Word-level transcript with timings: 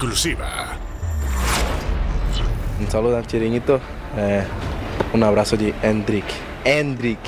Exclusiva. 0.00 0.78
Un 2.80 2.90
saludo 2.90 3.18
al 3.18 3.26
chiringuito. 3.26 3.78
eh, 4.16 4.42
un 5.12 5.22
abrazo 5.22 5.58
de 5.58 5.74
Hendrik. 5.82 6.24
Hendrik. 6.64 7.18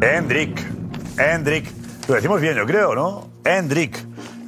Hendrik, 0.00 0.66
Hendrik, 1.18 1.70
lo 2.08 2.14
decimos 2.14 2.40
bien, 2.40 2.54
yo 2.56 2.64
creo, 2.64 2.94
¿no? 2.94 3.28
Hendrik, 3.44 3.98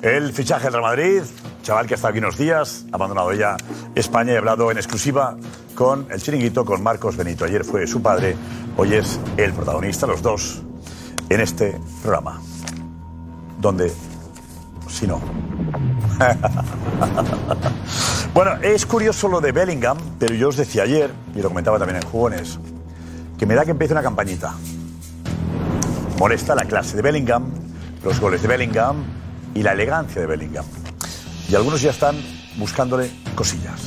el 0.00 0.32
fichaje 0.32 0.64
del 0.64 0.72
Real 0.72 0.84
Madrid, 0.84 1.22
chaval 1.62 1.86
que 1.86 1.92
ha 1.92 1.96
estado 1.96 2.12
aquí 2.12 2.18
unos 2.18 2.38
días, 2.38 2.86
ha 2.92 2.94
abandonado 2.94 3.30
ya 3.34 3.58
España 3.94 4.32
y 4.32 4.36
ha 4.36 4.38
hablado 4.38 4.70
en 4.70 4.78
exclusiva 4.78 5.36
con 5.74 6.06
el 6.10 6.22
chiringuito, 6.22 6.64
con 6.64 6.82
Marcos 6.82 7.18
Benito. 7.18 7.44
Ayer 7.44 7.62
fue 7.62 7.86
su 7.86 8.00
padre, 8.00 8.36
hoy 8.78 8.94
es 8.94 9.20
el 9.36 9.52
protagonista, 9.52 10.06
los 10.06 10.22
dos, 10.22 10.62
en 11.28 11.41
este 11.41 11.78
programa. 12.03 12.41
Donde, 13.61 13.92
si 14.89 15.06
no. 15.06 15.20
bueno, 18.34 18.56
es 18.62 18.84
curioso 18.86 19.28
lo 19.28 19.41
de 19.41 19.52
Bellingham, 19.52 19.98
pero 20.19 20.34
yo 20.34 20.48
os 20.48 20.56
decía 20.56 20.83
ayer, 20.83 21.12
y 21.34 21.41
lo 21.41 21.48
comentaba 21.48 21.78
también 21.78 22.02
en 22.02 22.08
Jugones, 22.08 22.58
que 23.39 23.47
me 23.47 23.55
da 23.55 23.64
que 23.64 23.70
empiece 23.70 23.95
una 23.95 24.02
campañita 24.02 24.55
molesta 26.19 26.55
la 26.55 26.64
clase 26.64 26.97
de 26.97 27.02
Bellingham, 27.02 27.45
los 28.02 28.20
goles 28.20 28.42
de 28.42 28.48
Bellingham 28.48 29.05
y 29.55 29.62
la 29.62 29.72
elegancia 29.72 30.20
de 30.20 30.27
Bellingham. 30.27 30.64
Y 31.48 31.55
algunos 31.55 31.83
ya 31.83 31.91
están 31.91 32.17
buscándole 32.56 33.11
cosillas, 33.34 33.80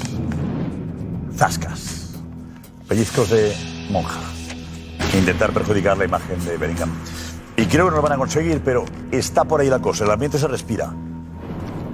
zascas, 1.35 2.13
pellizcos 2.87 3.29
de 3.29 3.55
monja, 3.89 4.19
intentar 5.17 5.51
perjudicar 5.51 5.97
la 5.97 6.05
imagen 6.05 6.43
de 6.45 6.57
Bellingham. 6.57 6.91
Y 7.57 7.65
creo 7.65 7.85
que 7.85 7.89
no 7.89 7.97
lo 7.97 8.03
van 8.03 8.11
a 8.13 8.17
conseguir, 8.17 8.61
pero 8.63 8.85
está 9.11 9.43
por 9.43 9.59
ahí 9.59 9.67
la 9.67 9.79
cosa, 9.79 10.05
el 10.05 10.11
ambiente 10.11 10.37
se 10.37 10.47
respira. 10.47 10.93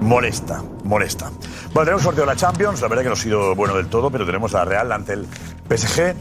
Molesta, 0.01 0.61
molesta. 0.83 1.31
Bueno, 1.73 1.85
tenemos 1.85 2.03
sorteo 2.03 2.25
de 2.25 2.27
la 2.27 2.35
Champions, 2.35 2.81
la 2.81 2.89
verdad 2.89 3.03
que 3.03 3.07
no 3.07 3.13
ha 3.13 3.17
sido 3.17 3.55
bueno 3.55 3.73
del 3.77 3.87
todo, 3.87 4.11
pero 4.11 4.25
tenemos 4.25 4.53
a 4.55 4.59
la 4.59 4.65
Real 4.65 4.91
ante 4.91 5.13
el 5.13 5.25
PSG. 5.69 6.13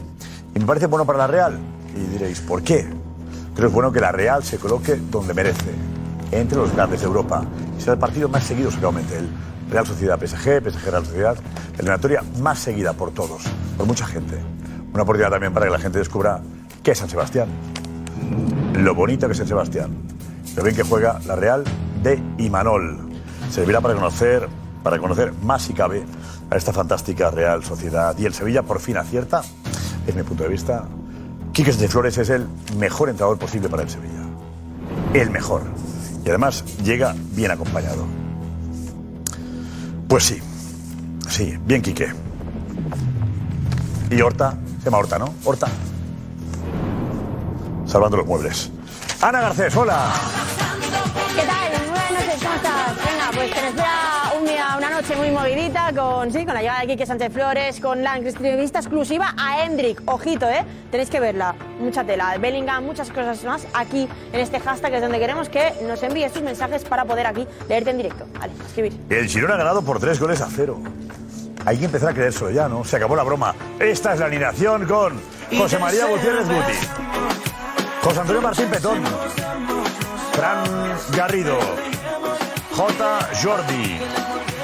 Y 0.55 0.59
me 0.59 0.65
parece 0.65 0.85
bueno 0.85 1.05
para 1.05 1.19
la 1.19 1.27
Real. 1.27 1.59
Y 1.93 1.99
diréis, 2.11 2.39
¿por 2.39 2.63
qué? 2.63 2.83
Creo 2.83 3.55
que 3.55 3.65
es 3.65 3.73
bueno 3.73 3.91
que 3.91 3.99
la 3.99 4.13
Real 4.13 4.45
se 4.45 4.57
coloque 4.57 4.95
donde 4.95 5.33
merece, 5.33 5.71
entre 6.31 6.57
los 6.57 6.73
grandes 6.73 7.01
de 7.01 7.07
Europa. 7.07 7.43
Será 7.77 7.93
el 7.93 7.99
partido 7.99 8.29
más 8.29 8.45
seguido 8.45 8.71
seguramente, 8.71 9.17
el 9.17 9.29
Real 9.69 9.85
Sociedad 9.85 10.17
PSG, 10.17 10.71
PSG 10.71 10.89
Real 10.89 11.05
Sociedad, 11.05 11.35
eliminatoria 11.73 12.23
más 12.39 12.59
seguida 12.59 12.93
por 12.93 13.11
todos, 13.11 13.43
por 13.77 13.85
mucha 13.85 14.05
gente. 14.07 14.39
Una 14.93 15.03
oportunidad 15.03 15.31
también 15.31 15.53
para 15.53 15.65
que 15.65 15.71
la 15.73 15.79
gente 15.79 15.99
descubra 15.99 16.39
qué 16.81 16.91
es 16.91 16.97
San 16.97 17.09
Sebastián, 17.09 17.49
lo 18.73 18.95
bonito 18.95 19.27
que 19.27 19.33
es 19.33 19.37
San 19.37 19.47
Sebastián, 19.47 19.91
lo 20.55 20.63
bien 20.63 20.75
que 20.75 20.83
juega 20.83 21.19
la 21.25 21.35
Real 21.35 21.63
de 22.01 22.21
Imanol. 22.37 23.09
Servirá 23.49 23.81
para 23.81 23.93
conocer, 23.93 24.47
para 24.83 24.99
conocer 24.99 25.33
más 25.43 25.61
si 25.63 25.73
cabe 25.73 26.03
a 26.49 26.55
esta 26.55 26.73
fantástica 26.73 27.29
Real 27.31 27.63
Sociedad. 27.63 28.15
Y 28.17 28.25
el 28.25 28.33
Sevilla 28.33 28.63
por 28.63 28.79
fin 28.79 28.97
acierta, 28.97 29.41
es 30.07 30.15
mi 30.15 30.23
punto 30.23 30.43
de 30.43 30.49
vista, 30.49 30.85
Quique 31.53 31.71
de 31.71 31.87
Flores 31.87 32.17
es 32.17 32.29
el 32.29 32.47
mejor 32.77 33.09
entrenador 33.09 33.37
posible 33.37 33.69
para 33.69 33.83
el 33.83 33.89
Sevilla. 33.89 34.23
El 35.13 35.29
mejor. 35.29 35.61
Y 36.25 36.29
además 36.29 36.63
llega 36.83 37.13
bien 37.31 37.51
acompañado. 37.51 38.05
Pues 40.07 40.23
sí. 40.23 40.41
Sí, 41.29 41.57
bien 41.65 41.81
Quique. 41.81 42.07
Y 44.09 44.21
Horta, 44.21 44.57
se 44.79 44.85
llama 44.85 44.97
Horta, 44.97 45.19
¿no? 45.19 45.33
Horta. 45.43 45.67
Salvando 47.93 48.17
los 48.17 48.25
muebles. 48.25 48.71
Ana 49.21 49.39
Garcés, 49.39 49.75
hola. 49.75 50.11
¿Qué 51.35 51.43
tal? 51.43 51.89
Buenas 51.91 52.11
noches, 52.11 52.41
¿cómo 52.41 52.55
estás? 52.55 52.95
Venga, 53.05 53.31
pues 53.35 53.51
te 53.51 53.67
espera 53.67 54.33
un 54.35 54.45
día, 54.47 54.75
una 54.79 54.89
noche 54.89 55.15
muy 55.15 55.29
movidita 55.29 55.91
con, 55.95 56.31
sí, 56.33 56.43
con 56.43 56.55
la 56.55 56.61
llegada 56.61 56.79
de 56.79 56.87
Quique 56.87 57.05
Sánchez 57.05 57.31
Flores, 57.31 57.79
con 57.79 58.01
la 58.01 58.17
entrevista 58.17 58.79
exclusiva 58.79 59.35
a 59.37 59.63
Hendrik. 59.63 60.01
Ojito, 60.07 60.49
¿eh? 60.49 60.65
Tenéis 60.89 61.11
que 61.11 61.19
verla. 61.19 61.53
Mucha 61.79 62.03
tela. 62.03 62.35
Bellingham, 62.39 62.83
muchas 62.83 63.11
cosas 63.11 63.43
más 63.43 63.67
aquí 63.75 64.09
en 64.31 64.39
este 64.39 64.59
hashtag 64.59 64.95
es 64.95 65.01
donde 65.03 65.19
queremos 65.19 65.47
que 65.49 65.71
nos 65.87 66.01
envíes 66.01 66.33
tus 66.33 66.41
mensajes 66.41 66.83
para 66.85 67.05
poder 67.05 67.27
aquí 67.27 67.47
leerte 67.69 67.91
en 67.91 67.97
directo. 67.97 68.25
Vale, 68.39 68.53
escribir. 68.65 68.99
El 69.11 69.27
Girona 69.27 69.53
ha 69.53 69.57
ganado 69.57 69.83
por 69.83 69.99
tres 69.99 70.19
goles 70.19 70.41
a 70.41 70.47
cero. 70.49 70.79
Hay 71.63 71.77
que 71.77 71.85
empezar 71.85 72.09
a 72.09 72.13
creérselo 72.15 72.49
ya, 72.49 72.67
¿no? 72.67 72.83
Se 72.83 72.95
acabó 72.95 73.15
la 73.15 73.23
broma. 73.23 73.53
Esta 73.79 74.13
es 74.13 74.19
la 74.19 74.25
alineación 74.25 74.85
con 74.87 75.21
José 75.55 75.77
María 75.77 76.07
Gutiérrez 76.07 76.47
Guti, 76.47 77.02
José 78.03 78.19
Antonio 78.19 78.41
Martín 78.41 78.69
Petón, 78.69 79.01
Fran 80.33 80.63
Garrido, 81.15 81.57
J. 82.75 83.29
Jordi, 83.41 83.97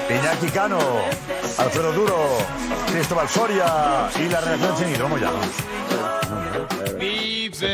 Iñaki 0.10 0.50
Cano, 0.50 0.80
Alfredo 1.58 1.94
Duro, 1.94 2.38
Cristóbal 2.92 3.30
Soria 3.30 4.10
y 4.20 4.28
la 4.28 4.42
redacción 4.42 4.76
Chinito. 4.76 5.04
Vamos 5.04 5.22
ya. 5.22 5.32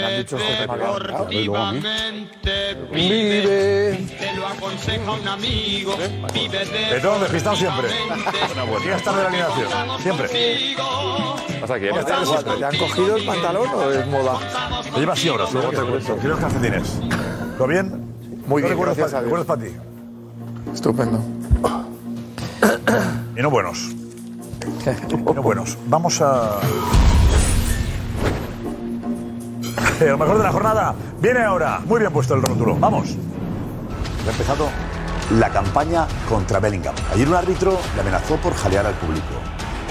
Deportivamente, 0.06 2.76
Vive. 2.92 4.06
te 4.20 4.34
lo 4.36 4.48
aconseja 4.48 5.12
un 5.12 5.28
amigo. 5.28 5.96
Vive 6.34 6.66
Petón, 6.92 7.20
despistado 7.22 7.56
siempre. 7.56 7.88
Llegas 8.84 9.04
tarde 9.04 9.18
de 9.18 9.24
la 9.24 9.30
alineación. 9.30 9.68
Siempre. 10.02 10.30
Pasa 11.62 11.80
que. 11.80 11.92
¿Te 11.92 12.66
han 12.66 12.78
cogido 12.78 13.16
el 13.18 13.26
pantalón 13.26 13.70
o 13.70 13.92
es 13.92 14.08
moda? 14.08 14.40
Lo 14.92 14.98
llevas 15.00 15.20
así 15.20 15.30
ahora, 15.30 15.46
luego 15.52 15.70
te 15.70 15.78
cuento. 15.82 16.14
Quiero 16.18 16.30
los 16.30 16.40
calcetines. 16.40 17.00
¿Todo 17.58 17.68
bien? 17.68 18.06
Muy 18.48 18.62
¿Qué 18.62 18.68
bien, 18.68 18.80
recuerdos 18.86 19.46
para 19.46 19.62
ti? 19.64 19.70
Estupendo. 20.74 21.20
Y 23.36 23.42
no 23.42 23.50
buenos. 23.50 23.80
Y 24.86 25.16
no 25.34 25.42
buenos. 25.42 25.78
Vamos 25.88 26.22
a. 26.22 26.60
Lo 30.00 30.18
mejor 30.18 30.38
de 30.38 30.44
la 30.44 30.52
jornada 30.52 30.96
viene 31.22 31.42
ahora. 31.42 31.80
Muy 31.86 32.00
bien 32.00 32.12
puesto 32.12 32.34
el 32.34 32.42
rótulo. 32.42 32.76
Vamos. 32.76 33.16
Ha 34.26 34.32
empezado 34.32 34.68
la 35.32 35.50
campaña 35.50 36.08
contra 36.28 36.60
Bellingham. 36.60 36.96
Ayer 37.14 37.28
un 37.28 37.36
árbitro 37.36 37.78
le 37.96 38.02
amenazó 38.02 38.36
por 38.38 38.54
jalear 38.54 38.86
al 38.86 38.96
público. 38.96 39.26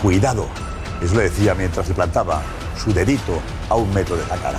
Cuidado. 0.03 0.47
Eso 1.03 1.15
le 1.16 1.25
decía 1.25 1.54
mientras 1.54 1.88
le 1.88 1.94
plantaba 1.94 2.42
su 2.76 2.92
dedito 2.92 3.41
a 3.69 3.76
un 3.76 3.92
metro 3.94 4.16
de 4.16 4.27
la 4.27 4.36
cara. 4.36 4.59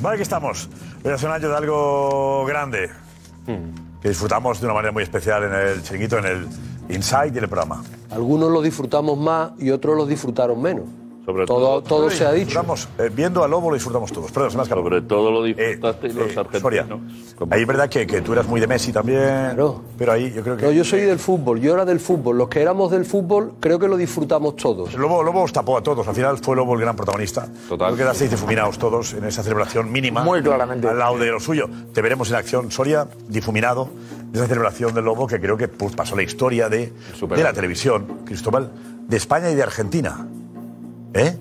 Vale, 0.00 0.14
aquí 0.14 0.22
estamos. 0.22 0.68
Hoy 1.04 1.12
es 1.12 1.22
un 1.24 1.30
año 1.30 1.48
de 1.48 1.56
algo 1.56 2.44
grande 2.46 2.88
que 4.00 4.08
disfrutamos 4.08 4.60
de 4.60 4.66
una 4.66 4.74
manera 4.74 4.92
muy 4.92 5.02
especial 5.02 5.42
en 5.44 5.54
el 5.54 5.82
chiringuito, 5.82 6.18
en 6.18 6.26
el 6.26 6.48
Inside 6.88 7.32
y 7.34 7.38
en 7.38 7.44
el 7.44 7.48
programa. 7.48 7.82
Algunos 8.10 8.50
lo 8.50 8.62
disfrutamos 8.62 9.18
más 9.18 9.52
y 9.58 9.70
otros 9.70 9.96
lo 9.96 10.06
disfrutaron 10.06 10.62
menos. 10.62 10.84
Sobre 11.28 11.44
todo, 11.44 11.82
todo 11.82 12.08
se 12.08 12.24
ha 12.24 12.32
dicho. 12.32 12.46
Disfrutamos, 12.46 12.88
eh, 12.98 13.10
viendo 13.14 13.44
a 13.44 13.48
Lobo 13.48 13.68
lo 13.68 13.74
disfrutamos 13.74 14.10
todos. 14.10 14.32
Perdón, 14.32 14.50
se 14.50 14.56
me. 14.56 14.64
Sobre 14.64 15.02
todo 15.02 15.30
lo 15.30 15.42
disfrutaste 15.42 16.06
y 16.06 16.12
los 16.14 16.30
eh, 16.30 16.58
Soria, 16.58 16.80
argentinos. 16.80 17.48
ahí 17.50 17.60
es 17.60 17.66
verdad 17.66 17.90
que, 17.90 18.06
que 18.06 18.22
tú 18.22 18.32
eras 18.32 18.48
muy 18.48 18.62
de 18.62 18.66
Messi 18.66 18.94
también. 18.94 19.54
Pero 19.98 20.12
ahí 20.12 20.32
yo 20.32 20.42
creo 20.42 20.56
que. 20.56 20.64
No, 20.64 20.72
yo 20.72 20.84
soy 20.84 21.02
del 21.02 21.18
fútbol, 21.18 21.60
yo 21.60 21.74
era 21.74 21.84
del 21.84 22.00
fútbol. 22.00 22.38
Los 22.38 22.48
que 22.48 22.62
éramos 22.62 22.90
del 22.90 23.04
fútbol, 23.04 23.52
creo 23.60 23.78
que 23.78 23.88
lo 23.88 23.98
disfrutamos 23.98 24.56
todos. 24.56 24.94
Lobo, 24.94 25.22
Lobo 25.22 25.42
os 25.42 25.52
tapó 25.52 25.76
a 25.76 25.82
todos. 25.82 26.08
Al 26.08 26.14
final 26.14 26.38
fue 26.38 26.56
Lobo 26.56 26.72
el 26.72 26.80
gran 26.80 26.96
protagonista. 26.96 27.46
Total. 27.68 27.88
Creo 27.88 27.90
que 27.90 28.02
quedasteis 28.04 28.30
difuminados 28.30 28.78
todos 28.78 29.12
en 29.12 29.24
esa 29.24 29.42
celebración 29.42 29.92
mínima. 29.92 30.24
Muy 30.24 30.42
claramente. 30.42 30.88
Al 30.88 30.98
lado 30.98 31.18
de 31.18 31.26
lo 31.30 31.40
suyo. 31.40 31.68
Te 31.92 32.00
veremos 32.00 32.30
en 32.30 32.36
acción, 32.36 32.70
Soria, 32.70 33.06
difuminado. 33.28 33.90
de 34.32 34.38
Esa 34.38 34.48
celebración 34.48 34.94
del 34.94 35.04
Lobo 35.04 35.26
que 35.26 35.38
creo 35.38 35.58
que 35.58 35.68
pues, 35.68 35.94
pasó 35.94 36.16
la 36.16 36.22
historia 36.22 36.70
de, 36.70 36.90
de 37.20 37.42
la 37.42 37.52
televisión, 37.52 38.22
Cristóbal, 38.24 38.70
de 39.06 39.16
España 39.18 39.50
y 39.50 39.54
de 39.54 39.62
Argentina. 39.62 40.26
¿Eh? 41.14 41.36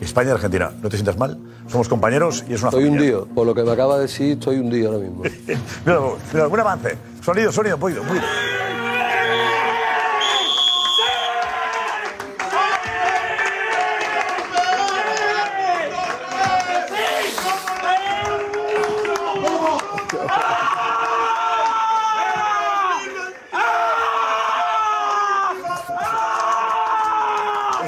España 0.00 0.30
y 0.30 0.32
Argentina. 0.32 0.72
No 0.82 0.88
te 0.88 0.96
sientas 0.96 1.16
mal. 1.16 1.38
Somos 1.68 1.88
compañeros 1.88 2.44
y 2.48 2.54
es 2.54 2.60
una 2.60 2.68
Estoy 2.68 2.84
hundido. 2.84 3.26
Por 3.26 3.46
lo 3.46 3.54
que 3.54 3.62
me 3.62 3.72
acaba 3.72 3.96
de 3.96 4.02
decir, 4.02 4.32
estoy 4.32 4.58
hundido 4.58 4.92
ahora 4.92 5.04
mismo. 5.04 5.22
Mira, 5.86 6.00
mira, 6.32 6.44
algún 6.44 6.60
avance. 6.60 6.96
Sonido, 7.22 7.50
sonido, 7.50 7.78
poquito, 7.78 8.02
poquito. 8.02 8.26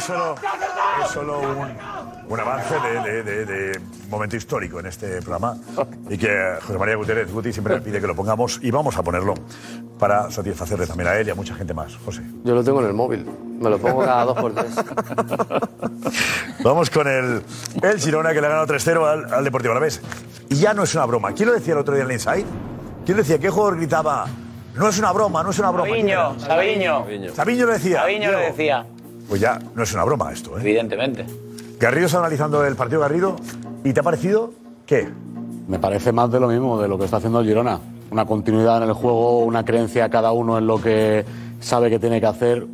Solo, 0.08 0.34
es 1.04 1.10
solo 1.10 1.38
un, 1.40 1.68
un 2.32 2.40
avance 2.40 2.74
de, 2.80 3.00
de- 3.00 3.22
de- 3.22 3.44
de 3.46 3.80
momento 4.08 4.36
histórico 4.36 4.80
en 4.80 4.86
este 4.86 5.20
programa 5.22 5.56
y 6.08 6.16
que 6.18 6.54
José 6.62 6.78
María 6.78 6.96
Gutiérrez 6.96 7.30
Guti 7.32 7.52
siempre 7.52 7.74
me 7.74 7.80
pide 7.80 8.00
que 8.00 8.06
lo 8.06 8.16
pongamos 8.16 8.58
y 8.62 8.70
vamos 8.70 8.96
a 8.96 9.02
ponerlo 9.02 9.34
para 9.98 10.30
satisfacerle 10.30 10.86
también 10.86 11.08
a 11.08 11.16
él 11.16 11.28
y 11.28 11.30
a 11.30 11.34
mucha 11.34 11.54
gente 11.54 11.74
más. 11.74 11.94
José. 12.04 12.22
Yo 12.44 12.54
lo 12.54 12.64
tengo 12.64 12.80
en 12.80 12.86
el 12.86 12.94
móvil. 12.94 13.26
Me 13.60 13.68
lo 13.70 13.78
pongo 13.78 14.04
cada 14.04 14.24
dos 14.24 14.38
por 14.40 14.54
tres. 14.54 14.72
Vamos 16.64 16.90
con 16.90 17.06
el, 17.06 17.42
el 17.82 18.00
Girona 18.00 18.32
que 18.32 18.40
le 18.40 18.46
ha 18.46 18.50
ganado 18.50 18.66
3-0 18.66 19.04
al, 19.06 19.34
al 19.34 19.44
Deportivo 19.44 19.72
Alavés. 19.72 20.00
Y 20.48 20.56
ya 20.56 20.74
no 20.74 20.82
es 20.84 20.94
una 20.94 21.04
broma. 21.06 21.32
¿Quién 21.32 21.48
lo 21.48 21.54
decía 21.54 21.74
el 21.74 21.80
otro 21.80 21.94
día 21.94 22.04
en 22.04 22.10
el 22.10 22.14
Inside? 22.14 22.44
¿Quién 23.04 23.16
lo 23.16 23.22
decía? 23.22 23.38
¿Qué 23.38 23.50
jugador 23.50 23.76
gritaba? 23.76 24.26
No 24.74 24.88
es 24.88 24.98
una 24.98 25.12
broma, 25.12 25.42
no 25.42 25.50
es 25.50 25.58
una 25.58 25.70
broma. 25.70 25.88
Sabiño, 25.88 26.38
Sabiño. 26.40 27.34
Sabiño 27.34 27.66
lo 27.66 27.72
decía. 27.72 28.00
Sabiño 28.00 28.32
lo 28.32 28.38
decía. 28.38 28.86
Pues 29.28 29.40
ya 29.40 29.58
no 29.74 29.82
es 29.82 29.92
una 29.92 30.04
broma 30.04 30.32
esto, 30.32 30.56
¿eh? 30.56 30.62
Evidentemente. 30.62 31.26
Garrido 31.78 32.06
está 32.06 32.18
analizando 32.18 32.64
el 32.64 32.74
partido 32.76 33.00
Garrido. 33.00 33.36
¿Y 33.84 33.92
te 33.92 34.00
ha 34.00 34.02
parecido 34.02 34.52
qué? 34.86 35.08
Me 35.68 35.78
parece 35.78 36.12
más 36.12 36.32
de 36.32 36.40
lo 36.40 36.48
mismo, 36.48 36.80
de 36.80 36.88
lo 36.88 36.98
que 36.98 37.04
está 37.04 37.18
haciendo 37.18 37.40
el 37.40 37.46
Girona. 37.46 37.78
Una 38.10 38.24
continuidad 38.24 38.82
en 38.82 38.88
el 38.88 38.94
juego, 38.94 39.40
una 39.40 39.64
creencia 39.64 40.08
cada 40.08 40.32
uno 40.32 40.56
en 40.56 40.66
lo 40.66 40.80
que 40.80 41.24
sabe 41.60 41.90
que 41.90 41.98
tiene 41.98 42.20
que 42.20 42.26
hacer, 42.26 42.66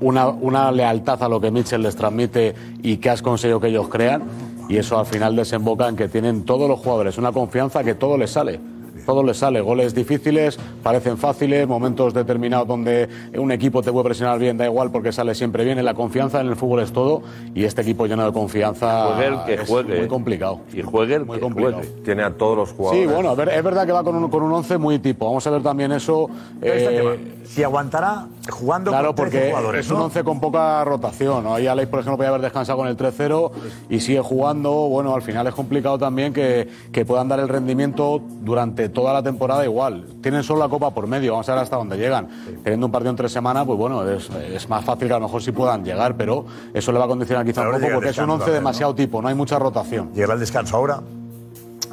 una, 0.00 0.28
una 0.28 0.72
lealtad 0.72 1.22
a 1.22 1.28
lo 1.28 1.40
que 1.40 1.50
Mitchell 1.50 1.82
les 1.82 1.94
transmite 1.94 2.54
y 2.82 2.96
que 2.96 3.10
has 3.10 3.22
conseguido 3.22 3.60
que 3.60 3.68
ellos 3.68 3.88
crean. 3.88 4.22
Y 4.68 4.78
eso 4.78 4.98
al 4.98 5.06
final 5.06 5.36
desemboca 5.36 5.88
en 5.88 5.96
que 5.96 6.08
tienen 6.08 6.44
todos 6.44 6.68
los 6.68 6.80
jugadores 6.80 7.18
una 7.18 7.32
confianza 7.32 7.84
que 7.84 7.94
todo 7.94 8.18
les 8.18 8.30
sale. 8.30 8.60
Todo 9.06 9.22
les 9.22 9.36
sale. 9.38 9.60
Goles 9.60 9.94
difíciles, 9.94 10.58
parecen 10.82 11.18
fáciles, 11.18 11.66
momentos 11.66 12.14
determinados 12.14 12.66
donde 12.68 13.08
un 13.36 13.50
equipo 13.52 13.82
te 13.82 13.90
puede 13.92 14.04
presionar 14.04 14.38
bien, 14.38 14.56
da 14.56 14.66
igual 14.66 14.90
porque 14.90 15.12
sale 15.12 15.34
siempre 15.34 15.64
bien. 15.64 15.82
La 15.84 15.94
confianza 15.94 16.40
en 16.40 16.48
el 16.48 16.56
fútbol 16.56 16.80
es 16.80 16.92
todo 16.92 17.22
y 17.54 17.64
este 17.64 17.82
equipo 17.82 18.06
lleno 18.06 18.24
de 18.24 18.32
confianza 18.32 19.06
Juegue 19.14 19.26
el 19.28 19.44
que 19.44 19.54
es 19.62 19.68
juegue. 19.68 19.98
muy 19.98 20.08
complicado. 20.08 20.60
Y 20.72 20.82
juegue 20.82 21.14
el 21.14 21.24
Muy 21.24 21.36
que 21.36 21.40
complicado. 21.42 21.76
juegue. 21.78 22.02
Tiene 22.04 22.22
a 22.22 22.30
todos 22.36 22.56
los 22.56 22.72
jugadores. 22.72 23.08
Sí, 23.08 23.12
bueno, 23.14 23.30
a 23.30 23.34
ver, 23.34 23.48
es 23.50 23.62
verdad 23.62 23.86
que 23.86 23.92
va 23.92 24.04
con 24.04 24.14
un, 24.16 24.28
con 24.30 24.42
un 24.42 24.52
11 24.52 24.78
muy 24.78 24.98
tipo. 24.98 25.26
Vamos 25.26 25.46
a 25.46 25.50
ver 25.50 25.62
también 25.62 25.92
eso. 25.92 26.28
Eh. 26.62 27.36
Si 27.44 27.62
aguantará 27.64 28.26
jugando 28.48 28.90
Claro, 28.92 29.08
con 29.14 29.16
13 29.28 29.30
porque 29.38 29.50
jugadores, 29.50 29.86
es 29.86 29.90
un 29.90 29.98
¿no? 29.98 30.04
11 30.04 30.24
con 30.24 30.40
poca 30.40 30.84
rotación. 30.84 31.42
¿no? 31.44 31.54
Ahí 31.54 31.66
Alex, 31.66 31.88
por 31.88 32.00
ejemplo, 32.00 32.16
podía 32.18 32.28
haber 32.28 32.42
descansado 32.42 32.78
con 32.78 32.86
el 32.86 32.96
3-0 32.96 33.50
y 33.88 34.00
sigue 34.00 34.20
jugando. 34.20 34.70
Bueno, 34.88 35.14
al 35.14 35.22
final 35.22 35.46
es 35.46 35.54
complicado 35.54 35.98
también 35.98 36.32
que, 36.32 36.68
que 36.92 37.04
puedan 37.04 37.28
dar 37.28 37.40
el 37.40 37.48
rendimiento 37.48 38.20
durante 38.42 38.88
toda 38.90 39.12
la 39.12 39.22
temporada 39.22 39.64
igual. 39.64 40.04
Tienen 40.22 40.42
solo 40.42 40.60
la 40.60 40.68
Copa 40.68 40.92
por 40.92 41.06
medio, 41.06 41.32
vamos 41.32 41.48
a 41.48 41.54
ver 41.54 41.62
hasta 41.62 41.76
dónde 41.76 41.96
llegan. 41.96 42.28
Teniendo 42.62 42.86
un 42.86 42.92
partido 42.92 43.10
en 43.10 43.16
tres 43.16 43.32
semanas, 43.32 43.64
pues 43.66 43.78
bueno, 43.78 44.08
es, 44.08 44.28
es 44.30 44.68
más 44.68 44.84
fácil 44.84 45.08
que 45.08 45.14
a 45.14 45.18
lo 45.18 45.26
mejor 45.26 45.42
sí 45.42 45.52
puedan 45.52 45.84
llegar, 45.84 46.16
pero 46.16 46.44
eso 46.74 46.92
le 46.92 46.98
va 46.98 47.04
a 47.06 47.08
condicionar 47.08 47.44
quizá 47.46 47.62
Ahora 47.62 47.76
un 47.76 47.80
poco 47.82 47.86
llega 47.88 47.94
porque 47.96 48.10
es 48.10 48.18
un 48.18 48.22
descanso 48.22 48.34
11 48.34 48.44
también, 48.44 48.60
demasiado 48.62 48.94
tipo, 48.94 49.22
no 49.22 49.28
hay 49.28 49.34
mucha 49.34 49.58
rotación. 49.58 50.12
Llegará 50.14 50.34
el 50.34 50.40
descanso 50.40 50.76
ahora. 50.76 51.00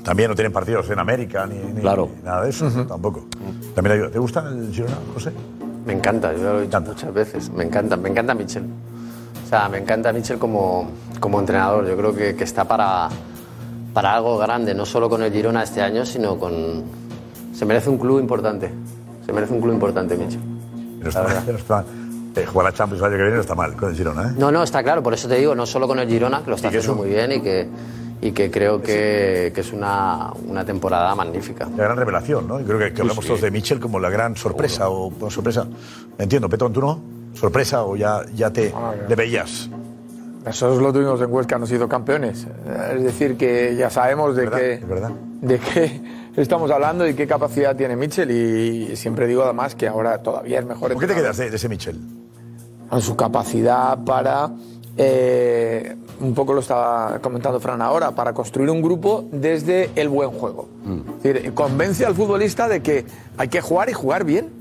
También 0.03 0.29
no 0.29 0.35
tienen 0.35 0.53
partidos 0.53 0.89
en 0.89 0.99
América 0.99 1.45
ni, 1.45 1.57
ni- 1.73 1.81
Claro. 1.81 2.09
ni 2.17 2.23
nada 2.23 2.43
de 2.43 2.49
eso, 2.49 2.69
tampoco. 2.87 3.25
También 3.75 4.03
hay- 4.03 4.09
¿Te 4.11 4.19
gusta 4.19 4.47
el 4.47 4.71
Girona, 4.73 4.95
José? 5.13 5.31
Me 5.85 5.93
encanta, 5.93 6.33
yo 6.33 6.43
lo 6.53 6.59
he 6.59 6.61
dicho 6.63 6.79
muchas 6.81 7.13
veces. 7.13 7.49
Me 7.51 7.63
encanta, 7.65 7.97
me 7.97 8.09
encanta 8.09 8.33
Michel. 8.33 8.63
O 9.45 9.49
sea, 9.49 9.67
me 9.69 9.77
encanta 9.79 10.11
Michel 10.13 10.37
como, 10.37 10.89
como 11.19 11.39
entrenador. 11.39 11.87
Yo 11.87 11.95
creo 11.97 12.13
que, 12.15 12.35
que 12.35 12.43
está 12.43 12.65
para, 12.65 13.09
para 13.97 14.13
algo 14.13 14.37
grande, 14.37 14.75
no 14.75 14.85
solo 14.85 15.09
con 15.09 15.23
el 15.23 15.33
Girona 15.33 15.63
este 15.63 15.81
año, 15.81 16.05
sino 16.05 16.37
con. 16.37 16.83
Se 17.51 17.65
merece 17.65 17.89
un 17.89 17.97
club 17.97 18.19
importante. 18.19 18.71
Se 19.25 19.33
merece 19.33 19.55
un 19.55 19.59
club 19.59 19.73
importante, 19.73 20.15
Michel. 20.15 20.39
No 21.01 21.09
está, 21.09 21.23
no 21.23 21.57
está, 21.57 21.83
eh, 22.35 22.45
jugar 22.45 22.67
a 22.67 22.73
Champions 22.73 23.01
el 23.01 23.07
año 23.07 23.15
que 23.17 23.23
viene 23.23 23.35
no 23.37 23.41
está 23.41 23.55
mal 23.55 23.75
con 23.75 23.89
el 23.89 23.95
Girona, 23.95 24.27
¿eh? 24.29 24.33
No, 24.37 24.51
no, 24.51 24.61
está 24.61 24.83
claro, 24.83 25.01
por 25.01 25.15
eso 25.15 25.27
te 25.27 25.33
digo, 25.37 25.55
no 25.55 25.65
solo 25.65 25.87
con 25.87 25.97
el 25.97 26.07
Girona, 26.07 26.43
que 26.43 26.49
lo 26.51 26.57
está 26.57 26.67
haciendo 26.67 26.93
muy 26.93 27.09
bien 27.09 27.31
y 27.31 27.41
que, 27.41 27.67
y 28.21 28.31
que 28.33 28.51
creo 28.51 28.79
que, 28.83 29.51
que 29.55 29.61
es 29.61 29.73
una, 29.73 30.31
una 30.47 30.63
temporada 30.63 31.15
magnífica. 31.15 31.67
La 31.75 31.85
gran 31.85 31.97
revelación, 31.97 32.47
¿no? 32.47 32.59
Y 32.59 32.65
creo 32.65 32.77
que, 32.77 32.93
que 32.93 33.01
hablamos 33.01 33.25
sí. 33.25 33.29
todos 33.29 33.41
de 33.41 33.49
Mitchell 33.49 33.79
como 33.79 33.99
la 33.99 34.11
gran 34.11 34.35
sorpresa 34.35 34.89
o 34.89 35.11
sorpresa. 35.31 35.65
Entiendo, 36.19 36.47
Petón, 36.47 36.71
¿tú 36.71 36.81
no? 36.81 36.99
¿Sorpresa 37.33 37.83
o 37.83 37.95
ya, 37.95 38.21
ya 38.35 38.51
te 38.51 38.71
Ah, 38.75 38.93
le 39.09 39.15
veías? 39.15 39.71
Nosotros 40.47 40.81
lo 40.81 40.93
tuvimos 40.93 41.21
en 41.21 41.31
Huesca, 41.31 41.57
han 41.57 41.67
sido 41.67 41.89
campeones. 41.89 42.47
Es 42.95 43.03
decir, 43.03 43.37
que 43.37 43.75
ya 43.75 43.89
sabemos 43.89 44.35
de 44.35 44.49
qué, 44.49 44.81
de 45.41 46.01
estamos 46.41 46.71
hablando 46.71 47.07
y 47.07 47.13
qué 47.13 47.27
capacidad 47.27 47.75
tiene 47.75 47.95
Mitchell. 47.95 48.31
Y 48.31 48.95
siempre 48.95 49.27
digo 49.27 49.43
además 49.43 49.75
que 49.75 49.87
ahora 49.87 50.21
todavía 50.23 50.59
es 50.59 50.65
mejor. 50.65 50.93
¿Por 50.93 51.01
qué 51.01 51.07
te 51.07 51.15
quedas 51.15 51.37
de, 51.37 51.49
de 51.49 51.55
ese 51.55 51.67
Mitchell? 51.67 51.99
En 52.91 53.01
su 53.01 53.17
capacidad 53.17 53.97
para, 54.05 54.49
eh, 54.95 55.95
un 56.21 56.33
poco 56.33 56.53
lo 56.53 56.61
estaba 56.61 57.19
comentando 57.19 57.59
Fran 57.59 57.81
ahora, 57.81 58.11
para 58.11 58.33
construir 58.33 58.69
un 58.69 58.81
grupo 58.81 59.25
desde 59.31 59.89
el 59.95 60.07
buen 60.07 60.31
juego. 60.31 60.69
Es 61.17 61.33
decir, 61.33 61.53
convence 61.53 62.05
al 62.05 62.15
futbolista 62.15 62.69
de 62.69 62.81
que 62.81 63.05
hay 63.37 63.49
que 63.49 63.59
jugar 63.59 63.89
y 63.89 63.93
jugar 63.93 64.23
bien. 64.23 64.56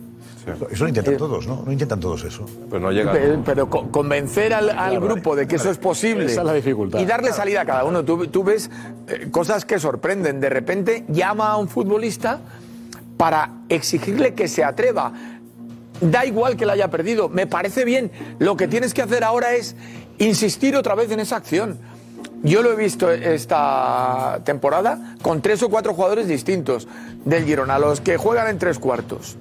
Eso, 0.46 0.68
eso 0.70 0.84
lo 0.84 0.88
intentan 0.88 1.16
todos, 1.16 1.46
¿no? 1.46 1.62
No 1.66 1.72
intentan 1.72 1.98
todos 1.98 2.22
eso. 2.24 2.46
Pues 2.70 2.80
no 2.80 2.88
Pero, 2.90 3.42
pero 3.44 3.68
co- 3.68 3.88
convencer 3.90 4.54
al, 4.54 4.70
al 4.70 4.90
Claro, 4.92 5.00
grupo 5.00 5.34
de 5.34 5.46
que 5.48 5.56
eso 5.56 5.70
es 5.70 5.78
posible 5.78 6.26
Esa 6.26 6.42
es 6.42 6.46
la 6.46 6.52
dificultad. 6.52 7.00
y 7.00 7.04
darle 7.04 7.32
salida 7.32 7.62
a 7.62 7.64
cada 7.64 7.82
uno. 7.84 8.04
Tú, 8.04 8.28
tú 8.28 8.44
ves 8.44 8.70
eh, 9.08 9.28
cosas 9.32 9.64
que 9.64 9.80
sorprenden. 9.80 10.40
De 10.40 10.48
repente 10.48 11.04
llama 11.08 11.48
a 11.50 11.56
un 11.56 11.68
futbolista 11.68 12.38
para 13.16 13.50
exigirle 13.68 14.34
que 14.34 14.46
se 14.46 14.62
atreva. 14.62 15.12
Da 16.00 16.24
igual 16.26 16.56
que 16.56 16.64
la 16.66 16.74
haya 16.74 16.90
perdido. 16.90 17.28
Me 17.28 17.46
parece 17.46 17.84
bien. 17.84 18.12
Lo 18.38 18.56
que 18.56 18.68
tienes 18.68 18.94
que 18.94 19.02
hacer 19.02 19.24
ahora 19.24 19.54
es 19.54 19.74
insistir 20.18 20.76
otra 20.76 20.94
vez 20.94 21.10
en 21.10 21.20
esa 21.20 21.36
acción. 21.36 21.78
Yo 22.42 22.62
lo 22.62 22.72
he 22.72 22.76
visto 22.76 23.10
esta 23.10 24.40
temporada 24.44 25.16
con 25.22 25.40
tres 25.40 25.62
o 25.62 25.68
cuatro 25.70 25.94
jugadores 25.94 26.28
distintos 26.28 26.86
del 27.24 27.44
Girona, 27.44 27.78
los 27.78 28.00
que 28.00 28.16
juegan 28.16 28.46
en 28.48 28.58
tres 28.58 28.78
cuartos. 28.78 29.36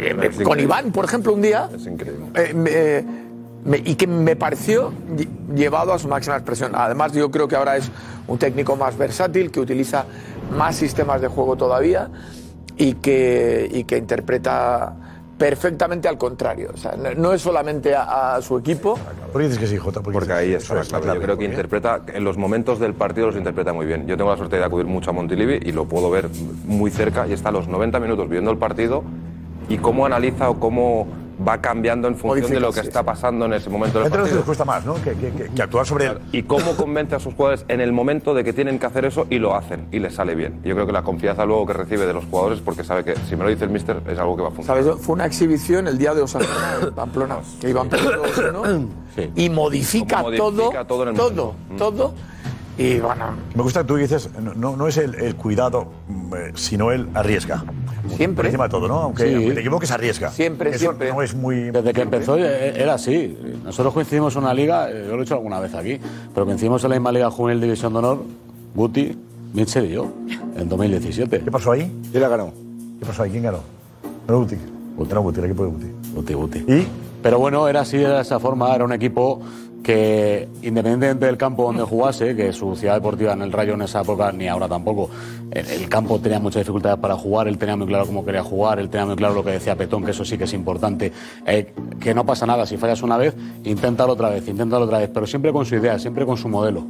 Eh, 0.00 0.30
con 0.44 0.60
Iván, 0.60 0.92
por 0.92 1.04
ejemplo, 1.04 1.32
un 1.32 1.42
día, 1.42 1.68
Es 1.74 1.86
increíble. 1.86 2.26
eh, 2.34 2.52
me- 2.54 2.70
eh, 2.72 3.04
me- 3.64 3.78
y 3.78 3.94
que 3.96 4.06
me 4.06 4.36
pareció 4.36 4.92
lle- 5.16 5.28
llevado 5.54 5.92
a 5.92 5.98
su 5.98 6.08
máxima 6.08 6.36
expresión. 6.36 6.72
Además, 6.74 7.12
yo 7.12 7.30
creo 7.30 7.48
que 7.48 7.56
ahora 7.56 7.76
es 7.76 7.90
un 8.28 8.38
técnico 8.38 8.76
más 8.76 8.96
versátil, 8.96 9.50
que 9.50 9.60
utiliza 9.60 10.04
más 10.56 10.76
sistemas 10.76 11.20
de 11.20 11.28
juego 11.28 11.56
todavía 11.56 12.08
y 12.76 12.94
que, 12.94 13.68
y 13.72 13.84
que 13.84 13.96
interpreta 13.98 14.94
perfectamente 15.38 16.08
al 16.08 16.16
contrario. 16.16 16.70
O 16.72 16.76
sea, 16.78 16.94
no- 16.96 17.32
es 17.32 17.42
solamente 17.42 17.94
a, 17.94 18.36
a 18.36 18.42
su 18.42 18.56
equipo. 18.56 18.98
¿Por 19.32 19.40
qué 19.42 19.48
dices 19.48 19.58
que 19.58 19.66
sí, 19.66 19.76
Jota? 19.76 20.00
Porque 20.00 20.32
ahí 20.32 20.54
está 20.54 20.74
la 20.76 20.82
clave. 20.84 21.06
Yo 21.14 21.20
creo 21.20 21.36
que 21.38 21.44
interpreta, 21.44 22.02
en 22.14 22.24
los 22.24 22.38
momentos 22.38 22.78
del 22.78 22.94
partido 22.94 23.26
los 23.26 23.36
interpreta 23.36 23.72
muy 23.72 23.84
bien. 23.86 24.06
Yo 24.06 24.16
tengo 24.16 24.30
la 24.30 24.36
suerte 24.36 24.56
de 24.56 24.64
acudir 24.64 24.86
mucho 24.86 25.10
a 25.10 25.12
Montilivi 25.12 25.58
y 25.62 25.72
lo 25.72 25.84
puedo 25.86 26.08
ver 26.10 26.28
muy 26.64 26.90
cerca 26.90 27.26
y 27.26 27.32
está 27.34 27.50
a 27.50 27.52
los 27.52 27.68
90 27.68 28.00
minutos 28.00 28.28
viendo 28.30 28.50
el 28.50 28.56
partido 28.56 29.04
y 29.68 29.78
cómo 29.78 30.06
analiza 30.06 30.50
o 30.50 30.58
cómo 30.60 31.06
va 31.46 31.60
cambiando 31.60 32.08
en 32.08 32.16
función 32.16 32.50
de 32.50 32.60
lo 32.60 32.72
que 32.72 32.80
sí, 32.80 32.86
está 32.86 33.02
pasando 33.02 33.44
en 33.44 33.52
ese 33.52 33.68
momento 33.68 33.98
del 33.98 34.06
Entre 34.06 34.20
los 34.20 34.28
que 34.30 34.36
partido. 34.36 34.38
les 34.38 34.46
cuesta 34.46 34.64
más, 34.64 34.86
¿no? 34.86 34.94
Que, 34.94 35.12
que- 35.12 35.32
que- 35.32 35.50
que 35.54 35.62
actuar 35.62 35.84
sobre 35.84 36.06
él. 36.06 36.18
Y 36.32 36.44
cómo 36.44 36.74
convence 36.76 37.14
a 37.14 37.18
sus 37.20 37.34
jugadores 37.34 37.66
en 37.68 37.82
el 37.82 37.92
momento 37.92 38.32
de 38.32 38.42
que 38.42 38.54
tienen 38.54 38.78
que 38.78 38.86
hacer 38.86 39.04
eso 39.04 39.26
y 39.28 39.38
lo 39.38 39.54
hacen 39.54 39.86
y 39.92 39.98
les 39.98 40.14
sale 40.14 40.34
bien. 40.34 40.60
Yo 40.64 40.74
creo 40.74 40.86
que 40.86 40.92
la 40.92 41.02
confianza 41.02 41.44
luego 41.44 41.66
que 41.66 41.74
recibe 41.74 42.06
de 42.06 42.14
los 42.14 42.24
jugadores 42.24 42.60
porque 42.60 42.84
sabe 42.84 43.04
que 43.04 43.16
si 43.28 43.36
me 43.36 43.44
lo 43.44 43.50
dice 43.50 43.64
el 43.64 43.70
míster 43.70 44.00
es 44.08 44.18
algo 44.18 44.34
que 44.34 44.42
va 44.44 44.48
a 44.48 44.52
funcionar. 44.52 44.82
¿Sabes? 44.82 45.02
Fue 45.04 45.12
una 45.14 45.26
exhibición 45.26 45.86
el 45.88 45.98
día 45.98 46.14
de 46.14 46.22
Osasuna 46.22 46.78
en 46.82 46.94
Pamplona, 46.94 47.36
que 47.60 47.68
iban 47.68 47.88
perdiendo 47.90 48.24
2-1, 48.24 48.86
y 49.34 49.50
modifica, 49.50 50.22
Como 50.22 50.36
todo, 50.36 50.52
modifica 50.52 50.84
todo 50.86 51.02
en 51.02 51.08
el 51.10 51.14
todo, 51.16 51.54
todo, 51.76 52.14
y 52.78 52.98
bueno... 52.98 53.26
Me 53.54 53.62
gusta 53.62 53.80
que 53.80 53.86
tú 53.86 53.96
dices, 53.96 54.28
no, 54.56 54.76
no, 54.76 54.86
es 54.88 54.96
el, 54.98 55.14
el 55.14 55.34
cuidado, 55.36 55.86
mm, 56.08 56.34
eh, 56.34 56.52
sino 56.54 56.92
el 56.92 57.08
arriesga. 57.14 57.64
Siempre. 58.16 58.36
Por 58.36 58.46
encima 58.46 58.64
de 58.64 58.70
todo, 58.70 58.88
¿no? 58.88 58.94
Aunque, 59.00 59.28
Sí. 59.28 59.34
aunque 59.34 59.52
te 59.54 59.60
equivoques, 59.60 59.90
arriesga. 59.90 60.30
Siempre, 60.30 60.70
Eso 60.70 60.78
siempre. 60.78 61.12
no 61.12 61.22
es 61.22 61.34
muy... 61.34 61.70
Desde 61.70 61.92
que 61.92 62.02
empezó 62.02 62.36
eh, 62.38 62.74
era 62.80 62.94
así. 62.94 63.36
Nosotros 63.64 63.92
coincidimos 63.94 64.34
en 64.36 64.42
una 64.42 64.54
liga, 64.54 64.90
eh, 64.90 65.04
yo 65.08 65.14
lo 65.16 65.22
he 65.22 65.24
hecho 65.24 65.34
alguna 65.34 65.58
vez 65.60 65.74
aquí, 65.74 65.98
pero 66.34 66.46
coincidimos 66.46 66.82
en 66.84 66.90
la 66.90 66.96
misma 66.96 67.12
liga 67.12 67.30
juvenil 67.30 67.60
División 67.60 67.92
de 67.92 67.98
Honor, 67.98 68.22
Guti, 68.74 69.18
Mitchell 69.54 69.86
y 69.86 69.90
yo, 69.94 70.12
en 70.56 70.68
2017. 70.68 71.40
¿Qué 71.40 71.50
pasó 71.50 71.72
ahí? 71.72 71.90
¿Quién 72.10 72.22
la 72.22 72.28
ganó? 72.28 72.52
¿Qué 73.00 73.06
pasó 73.06 73.22
ahí? 73.22 73.30
¿Quién 73.30 73.42
ganó? 73.42 73.60
No, 74.28 74.38
Guti. 74.40 74.56
No, 74.98 75.22
Guti, 75.22 75.38
el 75.40 75.46
equipo 75.46 75.64
de 75.64 75.70
Guti. 75.70 75.86
Guti, 76.14 76.34
Guti. 76.34 76.58
¿Y? 76.68 76.86
Pero 77.22 77.38
bueno, 77.38 77.66
era 77.66 77.80
así, 77.80 77.96
era 77.96 78.16
de 78.16 78.22
esa 78.22 78.38
forma, 78.38 78.72
era 78.74 78.84
un 78.84 78.92
equipo 78.92 79.40
que 79.86 80.48
independientemente 80.62 81.26
del 81.26 81.36
campo 81.36 81.62
donde 81.62 81.84
jugase, 81.84 82.34
que 82.34 82.52
su 82.52 82.74
ciudad 82.74 82.94
deportiva 82.94 83.34
en 83.34 83.42
el 83.42 83.52
Rayo 83.52 83.74
en 83.74 83.82
esa 83.82 84.00
época, 84.00 84.32
ni 84.32 84.48
ahora 84.48 84.66
tampoco, 84.66 85.08
el, 85.48 85.64
el 85.64 85.88
campo 85.88 86.18
tenía 86.18 86.40
muchas 86.40 86.62
dificultades 86.62 86.98
para 86.98 87.14
jugar, 87.14 87.46
él 87.46 87.56
tenía 87.56 87.76
muy 87.76 87.86
claro 87.86 88.04
cómo 88.04 88.24
quería 88.24 88.42
jugar, 88.42 88.80
él 88.80 88.88
tenía 88.88 89.06
muy 89.06 89.14
claro 89.14 89.34
lo 89.34 89.44
que 89.44 89.52
decía 89.52 89.76
Petón, 89.76 90.04
que 90.04 90.10
eso 90.10 90.24
sí 90.24 90.36
que 90.36 90.42
es 90.42 90.52
importante, 90.54 91.12
eh, 91.46 91.72
que 92.00 92.14
no 92.14 92.26
pasa 92.26 92.46
nada, 92.46 92.66
si 92.66 92.76
fallas 92.76 93.00
una 93.04 93.16
vez, 93.16 93.36
inténtalo 93.62 94.14
otra 94.14 94.28
vez, 94.28 94.48
inténtalo 94.48 94.86
otra 94.86 94.98
vez, 94.98 95.10
pero 95.14 95.24
siempre 95.24 95.52
con 95.52 95.64
su 95.64 95.76
idea, 95.76 96.00
siempre 96.00 96.26
con 96.26 96.36
su 96.36 96.48
modelo. 96.48 96.84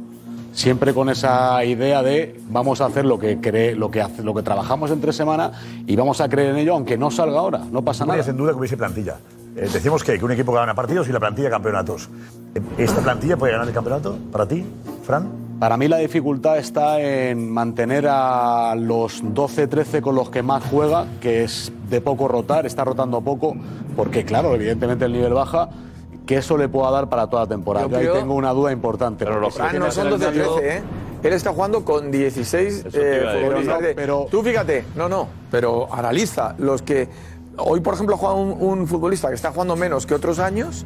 Siempre 0.53 0.91
con 0.91 1.07
esa 1.09 1.63
idea 1.63 2.01
de 2.01 2.39
vamos 2.49 2.81
a 2.81 2.87
hacer 2.87 3.05
lo 3.05 3.19
que 3.19 3.39
cree, 3.39 3.75
lo 3.75 3.91
que 3.91 4.01
hace, 4.01 4.23
lo 4.23 4.33
que 4.33 4.41
trabajamos 4.41 4.89
en 4.89 4.99
tres 5.01 5.15
semanas 5.15 5.51
y 5.85 5.95
vamos 5.95 6.19
a 6.19 6.27
creer 6.27 6.49
en 6.49 6.57
ello, 6.57 6.73
aunque 6.73 6.97
no 6.97 7.11
salga 7.11 7.37
ahora, 7.37 7.61
no 7.71 7.83
pasa 7.83 8.07
nada. 8.07 8.25
en 8.25 8.37
duda 8.37 8.53
que 8.53 8.57
hubiese 8.57 8.75
plantilla. 8.75 9.17
Eh, 9.57 9.67
decimos 9.73 10.03
que, 10.03 10.19
que 10.19 10.23
un 10.25 10.31
equipo 10.31 10.51
gana 10.53 10.75
partidos 10.75 11.09
y 11.09 11.11
la 11.11 11.19
plantilla 11.19 11.49
campeonatos. 11.49 12.09
Eh, 12.53 12.61
¿Esta 12.77 13.01
plantilla 13.01 13.37
puede 13.37 13.53
ganar 13.53 13.67
el 13.67 13.73
campeonato 13.73 14.17
para 14.31 14.47
ti, 14.47 14.63
Fran? 15.03 15.27
Para 15.59 15.75
mí 15.77 15.87
la 15.87 15.97
dificultad 15.97 16.59
está 16.59 17.01
en 17.01 17.51
mantener 17.51 18.05
a 18.07 18.75
los 18.77 19.23
12-13 19.23 20.01
con 20.01 20.13
los 20.13 20.29
que 20.29 20.43
más 20.43 20.63
juega, 20.69 21.07
que 21.19 21.43
es 21.43 21.71
de 21.89 21.99
poco 22.01 22.27
rotar, 22.27 22.67
está 22.67 22.83
rotando 22.83 23.21
poco, 23.21 23.55
porque 23.95 24.23
claro, 24.23 24.53
evidentemente 24.53 25.05
el 25.05 25.13
nivel 25.13 25.33
baja, 25.33 25.69
que 26.27 26.37
eso 26.37 26.55
le 26.57 26.69
pueda 26.69 26.91
dar 26.91 27.09
para 27.09 27.25
toda 27.27 27.43
la 27.43 27.49
temporada. 27.49 27.87
Yo 27.87 27.99
Yo 27.99 28.13
ahí 28.13 28.19
tengo 28.19 28.35
una 28.35 28.51
duda 28.51 28.71
importante. 28.71 29.25
Ah, 29.27 29.29
tiene 29.71 29.79
no 29.79 29.91
son 29.91 30.09
que 30.09 30.17
ser 30.19 30.33
12-13, 30.35 30.57
el 30.59 30.65
¿eh? 30.65 30.83
Él 31.23 31.33
está 31.33 31.51
jugando 31.51 31.83
con 31.83 32.11
16 32.11 32.85
te 32.91 33.19
iba 33.19 33.33
eh, 33.33 33.41
futbolistas. 33.41 33.77
Pero 33.79 33.89
no, 33.89 33.95
pero- 33.95 34.27
Tú 34.29 34.43
fíjate, 34.43 34.85
no, 34.95 35.09
no, 35.09 35.27
pero 35.49 35.91
analiza 35.91 36.53
los 36.59 36.83
que... 36.83 37.09
Hoy, 37.57 37.79
por 37.81 37.93
ejemplo, 37.95 38.17
juega 38.17 38.35
un, 38.35 38.55
un 38.59 38.87
futbolista 38.87 39.29
que 39.29 39.35
está 39.35 39.51
jugando 39.51 39.75
menos 39.75 40.05
que 40.05 40.13
otros 40.13 40.39
años, 40.39 40.85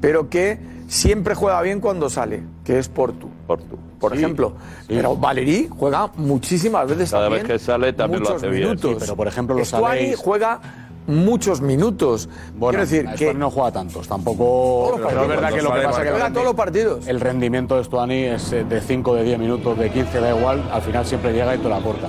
pero 0.00 0.28
que 0.30 0.58
siempre 0.88 1.34
juega 1.34 1.60
bien 1.62 1.80
cuando 1.80 2.08
sale, 2.10 2.42
que 2.64 2.78
es 2.78 2.88
Portu. 2.88 3.28
Portu. 3.46 3.76
Por 4.00 4.14
ejemplo. 4.16 4.52
Pero 4.86 5.16
Valerí 5.16 5.68
juega 5.76 6.10
muchísimas 6.16 6.88
veces 6.88 7.10
Cada 7.10 7.24
también. 7.24 7.42
vez 7.46 7.52
que 7.52 7.58
sale 7.58 7.92
también 7.92 8.22
lo 8.22 8.28
muchos 8.28 8.42
hace 8.42 8.50
bien. 8.50 8.68
minutos. 8.68 8.90
Sí, 8.92 8.96
pero, 9.00 9.16
por 9.16 9.26
ejemplo, 9.28 9.56
lo 9.58 9.64
sabéis. 9.64 10.16
juega 10.16 10.60
muchos 11.08 11.60
minutos. 11.60 12.28
Bueno, 12.56 12.78
Quiero 12.78 13.06
decir 13.06 13.18
que... 13.18 13.34
No 13.34 13.50
juega 13.50 13.72
tantos, 13.72 14.06
tampoco. 14.06 14.44
Todos 14.44 15.00
los 15.00 15.08
pero 15.08 15.22
es 15.22 15.26
partidos. 15.26 15.28
verdad 15.28 15.48
que 15.48 15.62
lo 15.62 15.68
que 15.68 15.68
Juega 15.74 15.88
pasa 15.88 16.02
es 16.04 16.12
que 16.20 16.26
el 16.26 16.32
todos 16.32 16.46
los 16.46 16.54
partidos. 16.54 17.06
El 17.08 17.20
rendimiento 17.20 17.76
de 17.76 17.84
Stuani 17.84 18.22
es 18.24 18.52
eh, 18.52 18.64
de 18.64 18.80
5, 18.80 19.14
de 19.16 19.24
10 19.24 19.38
minutos, 19.40 19.76
de 19.78 19.90
15, 19.90 20.20
da 20.20 20.36
igual, 20.38 20.62
al 20.72 20.82
final 20.82 21.04
siempre 21.06 21.32
llega 21.32 21.54
y 21.54 21.58
te 21.58 21.68
la 21.68 21.78
aporta. 21.78 22.08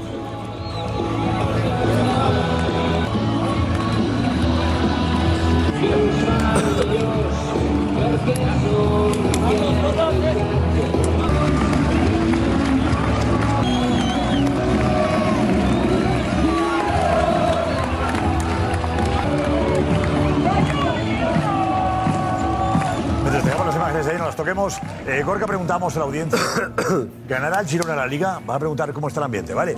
Toquemos. 24.50 24.80
Eh, 25.08 25.22
Gorka, 25.24 25.46
preguntamos 25.46 25.96
a 25.96 26.00
la 26.00 26.06
audiencia. 26.06 26.40
¿Ganará 27.28 27.62
el 27.62 27.68
Girona 27.68 27.96
la 27.96 28.08
Liga? 28.08 28.40
Va 28.50 28.56
a 28.56 28.60
preguntar 28.60 28.92
cómo 28.94 29.08
está 29.08 29.20
el 29.20 29.26
ambiente, 29.26 29.54
¿vale? 29.54 29.76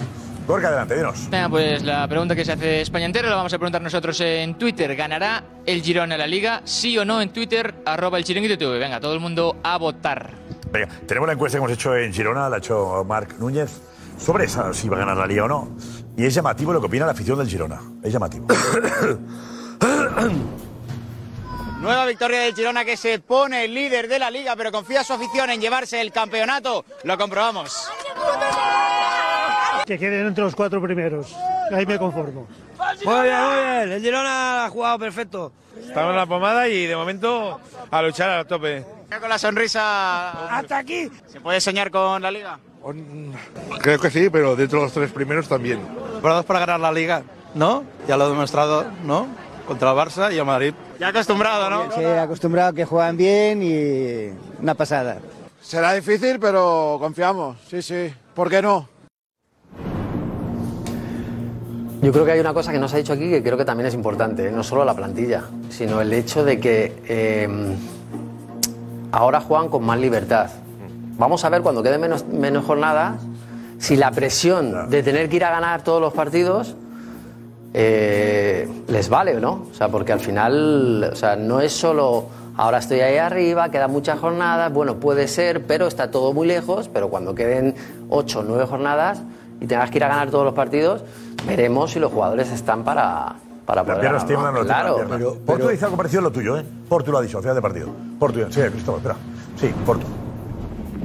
Gorka, 0.48 0.70
adelante, 0.70 0.96
dinos. 0.96 1.30
Venga, 1.30 1.50
pues 1.50 1.84
la 1.84 2.08
pregunta 2.08 2.36
que 2.36 2.46
se 2.46 2.54
hace 2.54 2.82
España 2.82 3.06
entera 3.06 3.30
la 3.30 3.36
vamos 3.36 3.54
a 3.54 3.58
preguntar 3.58 3.82
nosotros 3.82 4.20
en 4.22 4.56
Twitter. 4.56 4.96
¿Ganará 4.96 5.44
el 5.66 5.82
Girona 5.82 6.18
la 6.18 6.26
Liga? 6.26 6.62
¿Sí 6.64 6.98
o 6.98 7.06
no 7.06 7.22
en 7.22 7.32
Twitter? 7.32 7.76
Arroba 7.86 8.18
el 8.18 8.24
chiringuito 8.24 8.58
TV. 8.58 8.80
Venga, 8.80 9.00
todo 9.00 9.14
el 9.14 9.20
mundo 9.20 9.58
a 9.62 9.78
votar. 9.78 10.32
Venga, 10.72 10.88
tenemos 11.06 11.28
la 11.28 11.34
encuesta 11.34 11.58
que 11.58 11.66
hemos 11.66 11.72
hecho 11.72 11.96
en 11.96 12.14
Girona, 12.14 12.48
la 12.48 12.56
ha 12.56 12.60
hecho 12.60 13.04
Marc 13.06 13.38
Núñez, 13.40 13.82
sobre 14.18 14.46
esa, 14.46 14.74
si 14.74 14.88
va 14.88 14.96
a 14.96 15.00
ganar 15.00 15.18
la 15.18 15.28
Liga 15.28 15.44
o 15.44 15.48
no. 15.48 15.76
Y 16.18 16.26
es 16.26 16.34
llamativo 16.34 16.72
lo 16.72 16.80
que 16.80 16.88
opina 16.88 17.06
la 17.06 17.12
afición 17.12 17.38
del 17.38 17.50
Girona. 17.50 17.80
Es 18.02 18.14
llamativo. 18.14 18.48
Nueva 21.82 22.06
victoria 22.06 22.42
del 22.42 22.54
Girona 22.54 22.86
que 22.86 22.96
se 22.96 23.18
pone 23.18 23.68
líder 23.68 24.08
de 24.08 24.20
la 24.20 24.30
liga, 24.30 24.56
pero 24.56 24.72
confía 24.72 25.04
su 25.04 25.14
afición 25.14 25.50
en 25.50 25.60
llevarse 25.60 26.00
el 26.00 26.12
campeonato. 26.12 26.86
Lo 27.04 27.18
comprobamos. 27.18 27.90
Que 29.88 29.98
queden 29.98 30.28
entre 30.28 30.44
los 30.44 30.56
cuatro 30.56 30.80
primeros. 30.80 31.36
Ahí 31.74 31.88
me 31.88 31.98
conformo. 31.98 32.48
Muy 33.04 33.22
bien, 33.24 33.44
muy 33.44 33.56
bien. 33.56 33.92
El 33.94 34.02
Girona 34.02 34.66
ha 34.66 34.70
jugado 34.70 35.00
perfecto. 35.00 35.54
Estamos 35.76 36.12
en 36.12 36.18
la 36.18 36.28
pomada 36.28 36.68
y 36.68 36.86
de 36.86 36.96
momento 36.96 37.60
a 37.90 38.02
luchar 38.04 38.30
a 38.30 38.46
tope. 38.46 38.86
Con 39.20 39.28
la 39.28 39.40
sonrisa. 39.40 40.56
Hasta 40.56 40.78
aquí. 40.78 41.10
¿Se 41.26 41.42
puede 41.42 41.60
soñar 41.60 41.90
con 41.90 42.22
la 42.22 42.30
liga? 42.30 42.60
Creo 43.82 44.00
que 44.00 44.12
sí, 44.12 44.30
pero 44.30 44.56
dentro 44.56 44.80
de 44.80 44.86
los 44.86 44.94
tres 44.94 45.12
primeros 45.12 45.48
también. 45.48 45.82
Preparados 46.14 46.46
para 46.46 46.60
ganar 46.60 46.80
la 46.80 46.92
liga, 46.92 47.24
¿no? 47.56 47.84
Ya 48.08 48.18
lo 48.18 48.28
he 48.28 48.30
demostrado, 48.30 48.86
¿no? 49.04 49.28
Contra 49.72 49.92
el 49.92 49.98
Barça 49.98 50.34
y 50.34 50.38
el 50.38 50.44
Madrid. 50.44 50.74
Ya 51.00 51.08
acostumbrado, 51.08 51.70
¿no? 51.70 51.90
Sí, 51.96 52.04
acostumbrado 52.04 52.74
que 52.74 52.84
juegan 52.84 53.16
bien 53.16 53.64
y 53.64 54.30
una 54.62 54.76
pasada. 54.76 55.20
Será 55.62 55.94
difícil, 55.94 56.40
pero 56.42 56.98
confiamos. 57.00 57.56
Sí, 57.70 57.82
sí. 57.82 58.14
¿Por 58.34 58.50
qué 58.50 58.62
no? 58.62 58.90
Yo 62.02 62.12
creo 62.12 62.26
que 62.26 62.34
hay 62.34 62.42
una 62.42 62.54
cosa 62.54 62.74
que 62.74 62.80
no 62.80 62.90
se 62.90 62.96
ha 62.96 63.00
dicho 63.00 63.14
aquí 63.14 63.30
que 63.30 63.42
creo 63.42 63.58
que 63.58 63.64
también 63.64 63.88
es 63.88 63.94
importante, 63.94 64.50
¿eh? 64.50 64.52
no 64.52 64.62
solo 64.62 64.84
la 64.84 64.94
plantilla, 64.94 65.44
sino 65.70 66.02
el 66.02 66.12
hecho 66.12 66.44
de 66.44 66.60
que 66.60 67.02
eh, 67.08 67.48
ahora 69.14 69.40
juegan 69.40 69.70
con 69.70 69.86
más 69.86 70.00
libertad. 70.00 70.50
Vamos 71.18 71.46
a 71.46 71.50
ver 71.50 71.62
cuando 71.62 71.82
queden 71.82 72.02
menos, 72.02 72.26
menos 72.26 72.66
jornadas 72.66 73.22
si 73.78 73.96
la 73.96 74.12
presión 74.12 74.90
de 74.90 75.02
tener 75.02 75.30
que 75.30 75.38
ir 75.38 75.46
a 75.46 75.52
ganar 75.52 75.82
todos 75.82 76.02
los 76.02 76.12
partidos 76.12 76.76
eh, 77.74 78.68
les 78.88 79.10
vale 79.10 79.38
o 79.38 79.40
no. 79.40 79.68
O 79.72 79.74
sea, 79.74 79.90
porque 79.90 80.12
al 80.12 80.20
final 80.20 81.10
o 81.12 81.16
sea, 81.16 81.36
no 81.36 81.62
es 81.62 81.72
solo 81.72 82.28
ahora 82.58 82.80
estoy 82.80 83.00
ahí 83.00 83.18
arriba, 83.18 83.70
quedan 83.70 83.92
muchas 83.92 84.20
jornadas, 84.20 84.72
bueno, 84.72 84.96
puede 84.96 85.28
ser, 85.28 85.66
pero 85.66 85.88
está 85.88 86.12
todo 86.12 86.34
muy 86.34 86.48
lejos, 86.48 86.90
pero 86.90 87.10
cuando 87.10 87.34
queden 87.34 87.76
ocho 88.10 88.40
o 88.40 88.44
nueve 88.44 88.66
jornadas 88.66 89.22
y 89.60 89.68
tengas 89.68 89.90
que 89.90 89.98
ir 89.98 90.04
a 90.04 90.10
ganar 90.10 90.30
todos 90.30 90.46
los 90.46 90.54
partidos, 90.54 91.04
veremos 91.48 91.92
si 91.92 92.00
los 92.00 92.12
jugadores 92.12 92.52
están 92.52 92.84
para, 92.84 93.36
para 93.66 93.84
poder 93.84 94.02
ganar, 94.02 94.26
tiembla, 94.26 94.52
¿no? 94.52 94.62
Claro. 94.62 94.96
pierna. 94.96 95.18
Portu 95.46 95.68
dice 95.70 95.86
algo 95.86 95.98
parecido 95.98 96.20
a 96.20 96.24
lo 96.24 96.32
tuyo, 96.32 96.58
¿eh? 96.58 96.66
Portu 96.90 97.12
lo 97.12 97.20
ha 97.20 97.22
dicho, 97.22 97.38
al 97.38 97.44
final 97.44 97.56
de 97.56 97.62
partido. 97.62 97.90
Portu, 98.20 98.40
sí, 98.52 98.62
Cristóbal, 98.62 99.00
espera. 99.00 99.16
Sí, 99.56 99.74
Portu. 99.86 100.06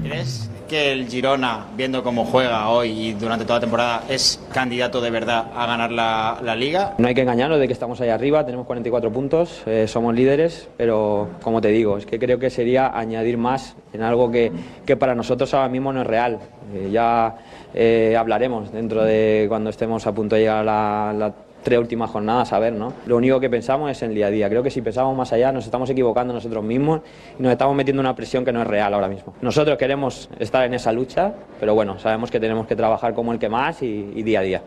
¿Crees 0.02 0.50
que 0.66 0.92
el 0.92 1.08
Girona, 1.08 1.66
viendo 1.76 2.02
cómo 2.02 2.24
juega 2.24 2.68
hoy 2.68 2.90
y 2.90 3.12
durante 3.14 3.44
toda 3.44 3.58
la 3.58 3.60
temporada, 3.60 4.02
es 4.08 4.40
candidato 4.52 5.00
de 5.00 5.10
verdad 5.10 5.46
a 5.54 5.66
ganar 5.66 5.92
la, 5.92 6.56
liga? 6.56 6.94
No 6.98 7.08
hay 7.08 7.14
que 7.14 7.22
engañarnos 7.22 7.58
de 7.58 7.66
que 7.66 7.72
estamos 7.72 8.00
ahí 8.00 8.08
arriba, 8.08 8.44
tenemos 8.44 8.66
44 8.66 9.12
puntos, 9.12 9.62
eh, 9.66 9.86
somos 9.86 10.14
líderes, 10.14 10.68
pero 10.76 11.28
como 11.42 11.60
te 11.60 11.68
digo, 11.68 11.98
es 11.98 12.06
que 12.06 12.18
creo 12.18 12.38
que 12.38 12.50
sería 12.50 12.96
añadir 12.96 13.38
más 13.38 13.76
en 13.92 14.02
algo 14.02 14.30
que, 14.30 14.52
que 14.84 14.96
para 14.96 15.14
nosotros 15.14 15.52
ahora 15.54 15.68
mismo 15.68 15.92
no 15.92 16.02
es 16.02 16.06
real. 16.06 16.38
Eh, 16.74 16.90
ya 16.90 17.36
eh, 17.74 18.16
hablaremos 18.18 18.72
dentro 18.72 19.04
de 19.04 19.46
cuando 19.48 19.70
estemos 19.70 20.06
a 20.06 20.12
punto 20.12 20.34
de 20.34 20.42
llegar 20.42 20.58
a 20.58 20.64
la, 20.64 21.12
la 21.12 21.45
tres 21.66 21.80
últimas 21.80 22.08
jornadas, 22.10 22.52
a 22.52 22.60
ver, 22.60 22.72
¿no? 22.72 22.92
Lo 23.06 23.16
único 23.16 23.40
que 23.40 23.50
pensamos 23.50 23.90
es 23.90 24.00
en 24.02 24.10
el 24.10 24.14
día 24.14 24.28
a 24.28 24.30
día. 24.30 24.48
Creo 24.48 24.62
que 24.62 24.70
si 24.70 24.80
pensamos 24.82 25.16
más 25.16 25.32
allá 25.32 25.50
nos 25.50 25.64
estamos 25.64 25.90
equivocando 25.90 26.32
nosotros 26.32 26.62
mismos 26.62 27.00
y 27.36 27.42
nos 27.42 27.50
estamos 27.50 27.74
metiendo 27.74 28.00
una 28.00 28.14
presión 28.14 28.44
que 28.44 28.52
no 28.52 28.62
es 28.62 28.68
real 28.68 28.94
ahora 28.94 29.08
mismo. 29.08 29.34
Nosotros 29.42 29.76
queremos 29.76 30.30
estar 30.38 30.64
en 30.64 30.74
esa 30.74 30.92
lucha, 30.92 31.34
pero 31.58 31.74
bueno, 31.74 31.98
sabemos 31.98 32.30
que 32.30 32.38
tenemos 32.38 32.68
que 32.68 32.76
trabajar 32.76 33.14
como 33.14 33.32
el 33.32 33.40
que 33.40 33.48
más 33.48 33.82
y- 33.82 34.12
y 34.14 34.22
día 34.22 34.38
a 34.38 34.42
día. 34.42 34.62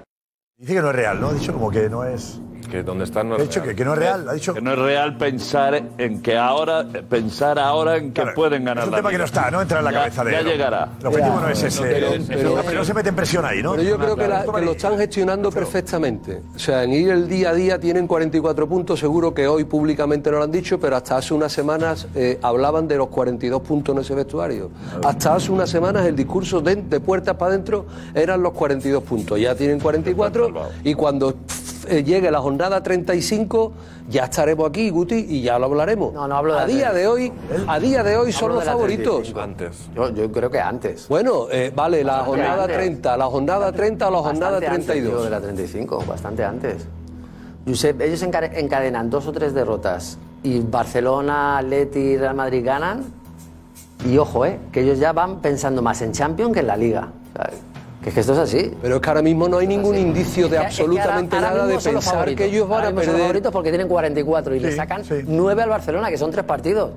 Dice 0.57 0.73
que 0.73 0.81
no 0.81 0.89
es 0.89 0.95
real, 0.97 1.21
¿no? 1.21 1.31
Dicho 1.33 1.53
como 1.53 1.71
que 1.71 1.87
no 1.89 2.03
es. 2.03 2.41
Que 2.69 2.83
donde 2.83 3.03
están 3.03 3.29
no 3.29 3.35
Ha 3.35 3.39
dicho 3.39 3.61
que, 3.63 3.75
que 3.75 3.83
no 3.83 3.93
es 3.93 3.99
real, 3.99 4.29
ha 4.29 4.33
dicho. 4.33 4.53
Que 4.53 4.61
no 4.61 4.71
es 4.73 4.79
real 4.79 5.17
pensar 5.17 5.81
en 5.97 6.21
que 6.21 6.37
ahora, 6.37 6.85
pensar 7.09 7.59
ahora 7.59 7.97
en 7.97 8.13
que 8.13 8.21
Claro, 8.21 8.35
pueden 8.35 8.63
ganar 8.65 8.83
Es 8.83 8.87
un 8.87 8.91
la 8.91 8.97
tema 8.97 9.09
que 9.09 9.17
no 9.17 9.23
está, 9.25 9.51
no 9.51 9.61
entra 9.61 9.79
en 9.79 9.85
la 9.85 9.91
Ya- 9.91 9.97
cabeza 9.99 10.23
de 10.23 10.31
Ya 10.31 10.39
él. 10.39 10.45
llegará. 10.47 10.89
El 10.99 11.07
objetivo 11.07 11.39
no 11.39 11.49
es 11.49 11.63
ese. 11.63 11.81
Pero- 11.83 12.07
Pero, 12.27 12.61
pero- 12.65 12.79
no 12.79 12.85
se 12.85 12.93
mete 12.93 13.09
en 13.09 13.15
presión 13.15 13.45
ahí, 13.45 13.61
¿no? 13.63 13.71
Pero 13.71 13.83
yo 13.83 13.97
creo 13.97 14.15
que, 14.15 14.27
la- 14.27 14.45
que 14.45 14.61
lo 14.65 14.71
están 14.71 14.97
gestionando 14.97 15.49
perfectamente. 15.51 16.41
O 16.55 16.59
sea, 16.59 16.83
en 16.83 16.93
ir 16.93 17.09
el 17.09 17.27
día 17.27 17.49
a 17.49 17.53
día 17.53 17.79
tienen 17.79 18.07
44 18.07 18.67
puntos, 18.67 18.99
seguro 18.99 19.33
que 19.33 19.47
hoy 19.47 19.63
públicamente 19.63 20.29
no 20.31 20.37
lo 20.37 20.43
han 20.43 20.51
dicho, 20.51 20.79
pero 20.79 20.95
hasta 20.95 21.17
hace 21.17 21.33
unas 21.33 21.51
semanas 21.51 22.07
eh, 22.15 22.37
hablaban 22.41 22.87
de 22.87 22.97
los 22.97 23.07
42 23.09 23.61
puntos 23.61 23.95
en 23.95 24.01
ese 24.01 24.15
vestuario. 24.15 24.69
Hasta 25.03 25.35
hace 25.35 25.51
unas 25.51 25.69
semanas 25.69 26.05
el 26.05 26.15
discurso 26.15 26.61
de, 26.61 26.75
de 26.75 26.99
puertas 26.99 27.35
para 27.35 27.51
adentro 27.51 27.85
eran 28.13 28.41
los 28.41 28.53
42 28.53 29.03
puntos. 29.03 29.39
Ya 29.39 29.55
tienen 29.55 29.79
44 29.79 30.51
y 30.83 30.93
cuando 30.93 31.33
pff, 31.35 31.78
eh, 31.89 32.03
llegue 32.03 32.31
la 32.31 32.39
jornada 32.39 32.81
35 32.81 33.73
ya 34.09 34.23
estaremos 34.25 34.67
aquí, 34.67 34.89
Guti, 34.89 35.25
y 35.29 35.41
ya 35.41 35.59
lo 35.59 35.65
hablaremos. 35.65 36.13
No, 36.13 36.27
no 36.27 36.35
hablo 36.35 36.55
de 36.55 36.61
a 36.61 36.65
día 36.65 36.91
de 36.91 37.05
hoy, 37.07 37.31
a 37.67 37.79
día 37.79 38.03
de 38.03 38.17
hoy 38.17 38.31
son 38.31 38.53
los 38.53 38.63
favoritos. 38.63 39.31
35. 39.33 39.93
Yo, 39.95 40.09
yo 40.09 40.31
creo 40.31 40.49
que 40.49 40.59
antes. 40.59 41.07
Bueno, 41.07 41.45
eh, 41.51 41.71
vale, 41.75 42.03
la 42.03 42.17
Bastante 42.17 42.29
jornada 42.29 42.63
antes. 42.63 42.77
30, 42.77 43.17
la 43.17 43.25
jornada 43.25 43.71
30 43.71 44.07
o 44.07 44.11
la 44.11 44.17
jornada 44.17 44.51
Bastante 44.53 44.67
antes, 44.67 44.85
32. 44.87 45.11
digo, 45.11 45.23
de 45.23 45.29
la 45.29 45.41
35, 45.41 46.03
bastante 46.07 46.43
antes. 46.43 46.87
Josep, 47.67 48.01
ellos 48.01 48.23
encadenan 48.23 49.09
dos 49.09 49.27
o 49.27 49.31
tres 49.31 49.53
derrotas 49.53 50.17
y 50.41 50.59
Barcelona, 50.59 51.59
Atleti, 51.59 52.17
Real 52.17 52.35
Madrid 52.35 52.63
ganan. 52.65 53.03
Y 54.07 54.17
ojo, 54.17 54.45
eh, 54.45 54.57
que 54.71 54.81
ellos 54.81 54.97
ya 54.97 55.11
van 55.11 55.39
pensando 55.39 55.81
más 55.81 56.01
en 56.01 56.13
Champions 56.13 56.53
que 56.53 56.61
en 56.61 56.67
la 56.67 56.77
Liga. 56.77 57.09
Sea, 57.33 57.51
que 58.03 58.09
es 58.09 58.15
que 58.15 58.21
esto 58.21 58.33
es 58.33 58.39
así. 58.39 58.73
Pero 58.81 58.95
es 58.95 59.01
que 59.01 59.09
ahora 59.09 59.21
mismo 59.21 59.47
no 59.49 59.57
hay 59.57 59.67
ningún 59.67 59.97
indicio 59.97 60.47
de 60.47 60.57
Es 60.57 60.61
que- 60.63 60.67
es 60.69 60.75
que 60.77 60.81
ahora- 60.83 60.93
absolutamente 60.93 61.35
ahora 61.35 61.49
nada 61.51 61.67
de 61.67 61.77
pensar 61.77 62.35
que 62.35 62.45
ellos 62.45 62.67
van 62.69 62.77
Ahora 62.79 62.87
a 62.87 62.91
mismo 62.91 63.01
son 63.01 63.07
los 63.07 63.13
perder. 63.13 63.21
favoritos 63.27 63.51
porque 63.51 63.69
tienen 63.69 63.87
44 63.87 64.55
y 64.55 64.59
le 64.59 64.71
Sí, 64.71 64.77
sacan 64.77 65.03
9 65.27 65.61
al 65.63 65.69
Barcelona, 65.69 66.09
que 66.09 66.17
son 66.17 66.31
tres 66.31 66.45
partidos. 66.45 66.91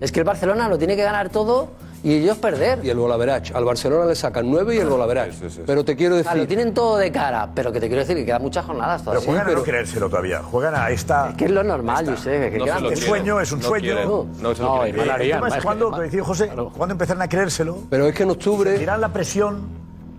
Es 0.00 0.12
que 0.12 0.20
el 0.20 0.24
Barcelona 0.24 0.68
lo 0.68 0.78
tiene 0.78 0.94
que 0.96 1.02
ganar 1.02 1.28
todo 1.30 1.68
y 2.04 2.16
ellos 2.18 2.36
perder. 2.36 2.80
Y 2.84 2.90
el 2.90 2.98
Golaverach. 2.98 3.52
Al 3.54 3.64
Barcelona 3.64 4.04
le 4.04 4.14
sacan 4.14 4.48
9 4.50 4.74
y 4.74 4.78
el 4.78 4.88
Golaverach. 4.88 5.32
Pero 5.66 5.84
te 5.84 5.96
quiero 5.96 6.16
decir. 6.16 6.36
lo 6.36 6.46
tienen 6.46 6.72
todo 6.74 6.98
de 6.98 7.10
cara, 7.10 7.48
pero 7.54 7.72
que 7.72 7.80
te 7.80 7.86
quiero 7.88 8.00
decir 8.02 8.14
que 8.16 8.24
quedan 8.26 8.42
muchas 8.42 8.64
jornadas 8.64 9.00
Pero 9.02 9.20
todavía. 9.20 9.26
juegan 9.42 9.46
a 9.48 9.58
no 9.58 9.64
creérselo 9.64 10.08
todavía. 10.10 10.38
Juegan 10.42 10.74
a 10.74 10.90
esta. 10.90 11.30
Es 11.30 11.36
que 11.36 11.44
es 11.46 11.50
lo 11.50 11.64
normal, 11.64 12.06
yo 12.06 12.16
sé. 12.16 12.50
Que 12.50 12.58
No 12.58 12.64
quedan 12.66 12.84
Es 12.86 13.00
sueño, 13.00 13.40
es 13.40 13.50
un 13.52 13.60
No 13.60 13.66
sueño. 13.68 13.84
quieren, 13.84 14.08
no 14.08 14.54
se 14.54 14.62
lo 14.62 14.84
el 14.84 14.94
empezaron 16.92 17.22
a 17.22 17.28
creérselo. 17.28 17.78
Pero 17.90 18.06
es 18.06 18.14
que 18.14 18.22
en 18.22 18.30
octubre. 18.30 18.78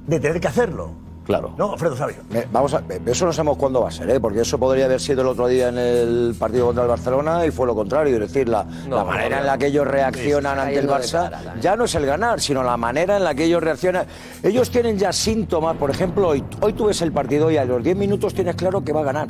De 0.08 0.20
tener 0.20 0.40
que 0.40 0.48
hacerlo. 0.48 0.92
Claro. 1.26 1.56
No, 1.58 1.74
Alfredo 1.74 1.98
Sabio. 1.98 2.18
Me- 2.30 2.46
Vamos 2.52 2.72
a, 2.76 2.84
eso 3.08 3.26
no 3.26 3.34
sabemos 3.34 3.58
cuándo 3.58 3.82
va 3.82 3.88
a 3.88 3.92
ser, 3.92 4.08
¿eh? 4.12 4.20
porque 4.20 4.42
eso 4.42 4.60
podría 4.60 4.86
haber 4.86 5.02
sido 5.02 5.22
el 5.24 5.28
otro 5.30 5.48
día 5.48 5.70
en 5.70 5.78
el 5.80 6.36
partido 6.38 6.68
contra 6.68 6.84
el 6.84 6.90
Barcelona 6.90 7.44
y 7.48 7.50
fue 7.50 7.66
lo 7.66 7.74
contrario. 7.74 8.14
Es 8.14 8.20
decir, 8.32 8.48
la, 8.48 8.64
la 8.88 9.04
manera 9.04 9.40
en 9.40 9.48
la 9.48 9.58
que 9.58 9.66
ellos 9.66 9.88
reaccionan 9.88 10.54
Sí, 10.58 10.62
sí, 10.62 10.68
ante 10.68 10.80
el 10.82 10.88
Barça 10.88 11.60
ya 11.60 11.76
no 11.76 11.86
es 11.86 11.96
el 11.96 12.06
ganar, 12.06 12.40
sino 12.40 12.62
la 12.62 12.78
manera 12.78 13.18
en 13.18 13.24
la 13.24 13.34
que 13.34 13.46
ellos 13.46 13.64
reaccionan. 13.64 14.06
Ellos 14.44 14.70
tienen 14.70 15.00
ya 15.00 15.12
síntomas, 15.12 15.76
por 15.78 15.90
ejemplo, 15.90 16.28
hoy, 16.28 16.44
hoy 16.62 16.74
tú 16.74 16.86
ves 16.86 17.02
el 17.02 17.12
partido 17.12 17.50
y 17.50 17.58
a 17.58 17.66
los 17.66 17.84
10 17.84 17.98
minutos 17.98 18.36
tienes 18.36 18.56
claro 18.56 18.84
que 18.84 18.94
va 18.94 19.02
a 19.02 19.06
ganar, 19.06 19.30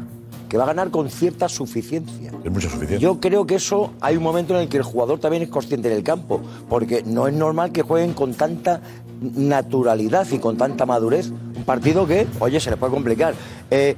que 0.56 0.58
va 0.58 0.64
a 0.64 0.68
ganar 0.68 0.90
con 0.90 1.10
cierta 1.10 1.50
suficiencia. 1.50 2.32
Es 2.42 2.50
mucha 2.50 2.70
suficiencia. 2.70 2.98
Yo 2.98 3.20
creo 3.20 3.46
que 3.46 3.56
eso 3.56 3.92
hay 4.00 4.16
un 4.16 4.24
momento 4.24 4.56
en 4.56 4.62
el 4.62 4.70
que 4.70 4.78
el 4.78 4.84
jugador 4.84 5.20
también 5.20 5.44
es 5.44 5.50
consciente 5.50 5.90
del 5.90 6.02
campo, 6.02 6.40
porque 6.70 7.04
no 7.06 7.28
es 7.28 7.34
normal 7.34 7.74
que 7.74 7.82
jueguen 7.82 8.14
con 8.14 8.34
tanta 8.36 8.80
naturalidad 9.20 10.26
y 10.32 10.40
con 10.40 10.56
tanta 10.56 10.86
madurez. 10.86 11.30
Un 11.30 11.64
partido 11.66 12.08
que, 12.08 12.26
oye, 12.40 12.62
se 12.62 12.70
les 12.70 12.80
puede 12.80 12.94
complicar. 12.94 13.34
Eh, 13.70 13.98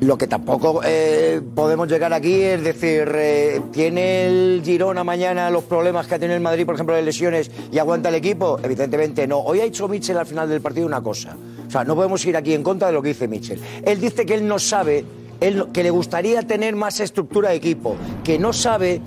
lo 0.00 0.18
que 0.18 0.26
tampoco 0.26 0.82
eh, 0.84 1.40
podemos 1.54 1.88
llegar 1.88 2.12
aquí 2.12 2.42
es 2.42 2.62
decir, 2.62 3.10
eh, 3.14 3.62
¿tiene 3.72 4.26
el 4.26 4.62
Girona 4.62 5.02
mañana 5.02 5.48
los 5.48 5.64
problemas 5.64 6.06
que 6.06 6.16
ha 6.16 6.18
tenido 6.18 6.36
el 6.36 6.42
Madrid, 6.42 6.66
por 6.66 6.74
ejemplo, 6.74 6.94
de 6.94 7.00
lesiones 7.00 7.50
y 7.72 7.78
aguanta 7.78 8.10
el 8.10 8.16
equipo? 8.16 8.58
Evidentemente 8.62 9.26
no. 9.26 9.38
Hoy 9.38 9.60
ha 9.60 9.64
dicho 9.64 9.88
Mitchell 9.88 10.18
al 10.18 10.26
final 10.26 10.46
del 10.46 10.60
partido 10.60 10.86
una 10.86 11.02
cosa. 11.02 11.34
O 11.66 11.70
sea, 11.70 11.84
no 11.84 11.94
podemos 11.94 12.22
ir 12.26 12.36
aquí 12.36 12.52
en 12.52 12.62
contra 12.62 12.88
de 12.88 12.92
lo 12.92 13.00
que 13.00 13.08
dice 13.08 13.28
Mitchell. 13.28 13.60
Él 13.82 13.98
dice 13.98 14.26
que 14.26 14.34
él 14.34 14.46
no 14.46 14.58
sabe, 14.58 15.04
que 15.40 15.82
le 15.82 15.90
gustaría 15.90 16.42
tener 16.42 16.76
más 16.76 17.00
estructura 17.00 17.50
de 17.50 17.56
equipo, 17.56 17.96
que 18.22 18.38
no 18.38 18.52
sabe 18.52 19.00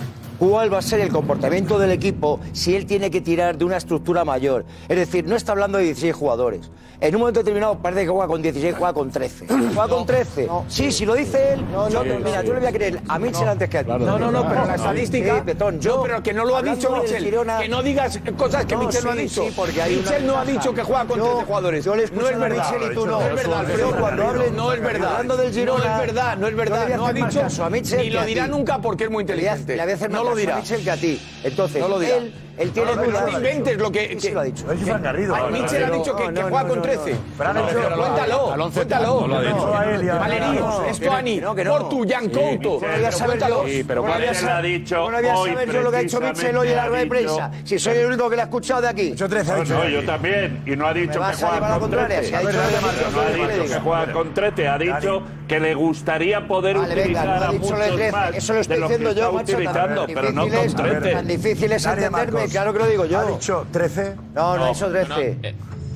cuál 0.50 0.74
va 0.74 0.80
a 0.80 0.82
ser 0.82 1.00
el 1.00 1.10
comportamiento 1.10 1.80
del 1.80 1.92
equipo 1.92 2.40
si 2.52 2.76
él 2.76 2.86
tiene 2.86 3.10
que 3.10 3.22
tirar 3.22 3.58
de 3.58 3.64
una 3.66 3.78
estructura 3.78 4.26
mayor. 4.26 4.66
Es 4.90 4.98
decir, 4.98 5.26
no 5.26 5.36
está 5.38 5.54
hablando 5.54 5.78
de 5.78 5.86
16 5.86 6.14
jugadores. 6.14 6.70
En 7.00 7.16
un 7.16 7.22
momento 7.22 7.40
determinado 7.42 7.78
parece 7.80 8.04
que 8.04 8.08
juega 8.10 8.28
con 8.28 8.42
16, 8.42 8.76
juega 8.78 8.94
con 8.94 9.10
13. 9.12 9.48
Juega 9.74 9.88
con 9.90 10.06
13. 10.06 10.48
Sí, 10.70 10.92
si 10.92 11.06
lo 11.06 11.16
dice 11.16 11.54
él, 11.54 11.66
yo, 11.92 12.02
mira, 12.04 12.44
yo 12.44 12.54
le 12.54 12.60
voy 12.60 12.70
a 12.70 12.72
creer 12.72 13.02
a 13.10 13.20
Mitchell 13.20 13.48
antes 13.48 13.68
que 13.70 13.78
a 13.80 13.84
ti. 13.84 13.90
No, 13.90 14.18
no, 14.20 14.32
no, 14.32 14.48
pero 14.48 14.66
la 14.66 14.76
estadística. 14.76 15.36
Sí, 15.36 15.42
Betón, 15.46 15.80
yo, 15.82 15.98
no, 15.98 16.04
pero 16.04 16.24
que 16.24 16.34
no 16.34 16.46
lo 16.46 16.56
ha 16.56 16.62
dicho. 16.62 16.94
Girona- 17.20 17.60
Que 17.60 17.68
no 17.68 17.82
digas 17.84 18.20
cosas 18.38 18.66
que 18.66 18.76
No, 18.76 18.84
Michel 18.86 19.04
no 19.04 19.10
ha 19.12 19.14
sí, 19.16 19.20
dicho. 19.22 19.44
sí, 19.44 19.54
porque 19.56 19.82
hay 19.82 19.96
Michel 19.98 20.26
no 20.28 20.38
ha 20.38 20.46
dicho 20.46 20.74
que 20.74 20.84
juega 20.84 21.06
con 21.06 21.18
Yo- 21.18 21.26
13 21.26 21.46
jugadores. 21.46 21.86
yo 21.86 21.96
le 21.96 22.08
no 22.08 22.28
es 22.30 22.40
verdad. 22.40 22.72
Michel 22.72 22.92
y 22.92 22.96
tú 22.96 23.06
no. 23.06 23.20
No 23.20 23.28
es 23.28 23.36
verdad, 23.36 23.50
Yo 23.52 23.56
Alfredo. 23.58 23.96
cuando 24.00 24.24
No 24.54 24.72
es 24.74 24.82
verdad. 24.82 25.12
hablando 25.12 25.38
del 25.38 25.54
Girona, 25.54 25.84
No 25.84 25.92
es 25.94 26.00
verdad, 26.08 26.38
no 26.38 26.48
es 26.48 26.52
yo 26.52 26.58
verdad. 26.58 26.96
No 26.96 27.06
ha 27.08 27.14
dicho. 27.14 27.70
Mitchell 27.70 28.00
Ni 28.00 28.10
lo 28.12 28.26
dirá 28.26 28.48
nunca 28.48 28.80
porque 28.80 29.06
es 29.06 29.10
muy 29.10 29.22
inteligente. 29.22 29.78
No 30.10 30.24
lo 30.24 30.33
dirá. 30.36 30.58
Mitchell 30.58 30.84
que 30.84 30.92
a 30.92 30.98
ti. 30.98 31.20
Entonces, 31.44 31.82
No 31.82 31.88
lo 31.88 32.00
dirá. 32.00 32.18
él, 32.18 32.32
él 32.58 32.72
tiene 32.72 32.96
no, 32.96 33.04
dudas. 33.04 33.24
no 33.24 33.38
inventes 33.38 33.78
lo 33.78 33.92
que. 33.92 34.18
Sí, 34.20 34.30
lo 34.32 34.40
ha 34.40 34.44
dicho. 34.44 34.66
Dicho 34.74 34.86
Fran 34.86 35.02
Garrido. 35.04 35.36
Mitchell 35.50 35.84
ha 35.84 35.90
dicho 35.90 36.16
que, 36.16 36.24
No, 36.28 36.34
que 36.34 36.42
no, 36.42 36.42
juega 36.50 36.64
no, 36.64 36.70
con 36.70 36.78
no, 36.78 36.82
13. 36.84 37.16
Pero 37.38 37.50
han 37.50 37.56
dicho- 37.56 37.68
cuéntalo, 37.74 37.98
cuéntalo. 38.72 39.22
no 39.22 39.28
lo 39.28 39.36
ha 39.38 39.42
dicho. 39.42 39.78
a 39.78 39.86
él 39.96 40.04
y 40.06 40.10
a- 40.10 40.16
Valerí, 40.16 40.46
No, 40.60 40.86
Estuani. 40.86 41.42
Portu, 41.42 42.06
Jan 42.08 42.30
Couto. 42.30 42.80
¿Cómo 42.80 42.92
voy 42.96 43.06
a 43.06 43.12
saber 43.12 43.28
Cuéntalo. 43.40 43.68
yo? 43.68 43.84
pero 43.88 44.02
¿Cómo 44.02 44.14
voy 44.14 44.22
a 44.24 44.26
Mitchell 44.28 44.36
saber- 44.48 44.54
ha 44.56 44.62
dicho 44.62 44.96
¿Cómo 44.96 45.12
voy 45.18 45.26
a 45.28 45.36
saber 45.54 45.72
yo 45.72 45.82
lo 45.82 45.92
que 45.92 45.98
ha 45.98 46.02
hecho 46.02 46.22
Mitchell 46.22 46.58
hoy 46.58 46.68
en 46.70 46.76
la 46.76 46.86
rueda 46.88 47.00
de 47.04 47.08
prensa? 47.08 47.50
dicho- 47.50 47.68
Si 47.68 47.80
soy 47.80 47.98
el 47.98 48.06
único 48.08 48.30
que 48.30 48.36
le 48.36 48.42
ha 48.42 48.46
escuchado 48.46 48.82
de 48.82 48.88
aquí. 48.90 49.12
13 49.14 49.52
ha 49.52 49.56
No, 49.56 49.62
dicho. 49.64 49.74
no, 49.74 49.90
yo 49.90 50.06
también. 50.06 50.64
Y 50.66 50.76
no 50.76 50.88
ha 50.88 50.94
dicho 50.94 51.14
que 51.20 51.36
juega 51.36 51.60
la 51.60 51.70
con 51.72 51.80
contraria, 51.80 52.18
13. 52.20 52.30
si 52.30 52.36
ha 52.36 52.40
dicho 52.40 52.52
Pero 52.52 52.64
lo 52.64 52.70
que 52.70 52.76
ha 52.78 52.82
no 52.82 52.88
dicho, 52.88 53.44
ha 53.44 53.48
dicho 53.64 53.74
que 53.74 53.80
juega 53.80 54.12
con 54.14 54.34
13. 54.34 54.68
Ha 54.68 54.78
dicho 54.78 55.24
que 55.48 55.60
le 55.60 55.74
gustaría 55.76 56.48
poder 56.48 56.78
Vale, 56.78 56.88
venga, 56.96 57.02
utilizar 57.04 57.26
no 57.26 57.32
ha 57.32 57.36
a 57.36 57.52
dicho 57.52 57.64
muchos 57.64 57.80
13. 57.96 58.12
más 58.12 58.36
Eso 58.36 58.54
lo 58.54 58.60
estoy 58.60 58.76
de 58.76 58.80
los 58.82 58.90
que 58.90 58.98
diciendo 58.98 59.20
yo, 59.20 59.26
está 59.28 59.32
macho. 59.44 59.54
utilizando, 59.54 60.06
pero 60.14 60.32
no 60.32 60.42
con 60.48 60.54
es- 60.54 60.76
13. 60.76 61.12
Tan 61.14 61.28
difícil 61.28 61.72
es 61.72 61.86
entenderme, 61.86 62.43
Marcos. 62.44 62.52
claro 62.52 62.74
que 62.74 62.80
lo 62.80 62.88
digo 62.88 63.06
yo. 63.06 63.20
Ha 63.20 63.26
dicho 63.26 63.66
13. 63.72 64.16
No, 64.34 64.58
no 64.58 64.66
ha 64.66 64.70
dicho 64.70 64.88
No, 64.88 64.92
13. 64.94 65.38
eh, 65.44 65.56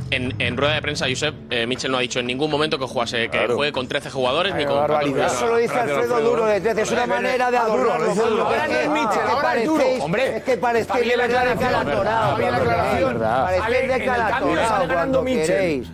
En, 0.09 0.33
en 0.39 0.55
rueda 0.55 0.75
de 0.75 0.81
prensa, 0.81 1.05
Josep, 1.09 1.35
eh, 1.49 1.67
Mitchell 1.67 1.91
no 1.91 1.97
ha 1.97 2.01
dicho 2.01 2.19
en 2.21 2.27
ningún 2.27 2.49
momento 2.49 2.79
que 2.79 2.85
jugase, 2.85 3.27
que 3.29 3.45
juegue 3.47 3.73
con 3.73 3.89
13 3.89 4.09
jugadores 4.09 4.55
ni 4.55 4.63
con 4.65 4.87
14 4.87 5.25
Eso 5.25 5.47
lo 5.47 5.57
dice 5.57 5.77
Alfredo 5.77 6.21
Duro 6.21 6.45
de 6.45 6.61
13. 6.61 6.81
Es 6.81 6.91
una 6.91 7.07
manera 7.07 7.51
de 7.51 7.57
Ah, 7.57 7.65
Duro, 7.65 7.91
adorarlo. 7.91 8.43
Ahora 8.45 8.67
no 8.69 8.73
es 8.73 8.89
Mitchell, 8.89 9.27
ahora 9.29 9.55
es 9.57 9.65
duro. 9.65 9.83
Hombre, 9.99 10.37
Es 10.37 10.43
que 10.43 10.57
parecéis 10.57 11.09
de 11.09 11.17
verdad 11.17 11.41
aclaración, 11.49 11.71
Calatorao. 11.71 12.23
está 12.29 12.37
bien 12.37 12.51
la 12.51 12.57
aclaración. 12.57 13.23
Ale, 13.23 13.57
Parecéis 13.59 13.81
en 13.91 13.99
de 13.99 14.05
ganando 14.05 14.93
cuando 14.93 15.23
queréis. 15.25 15.87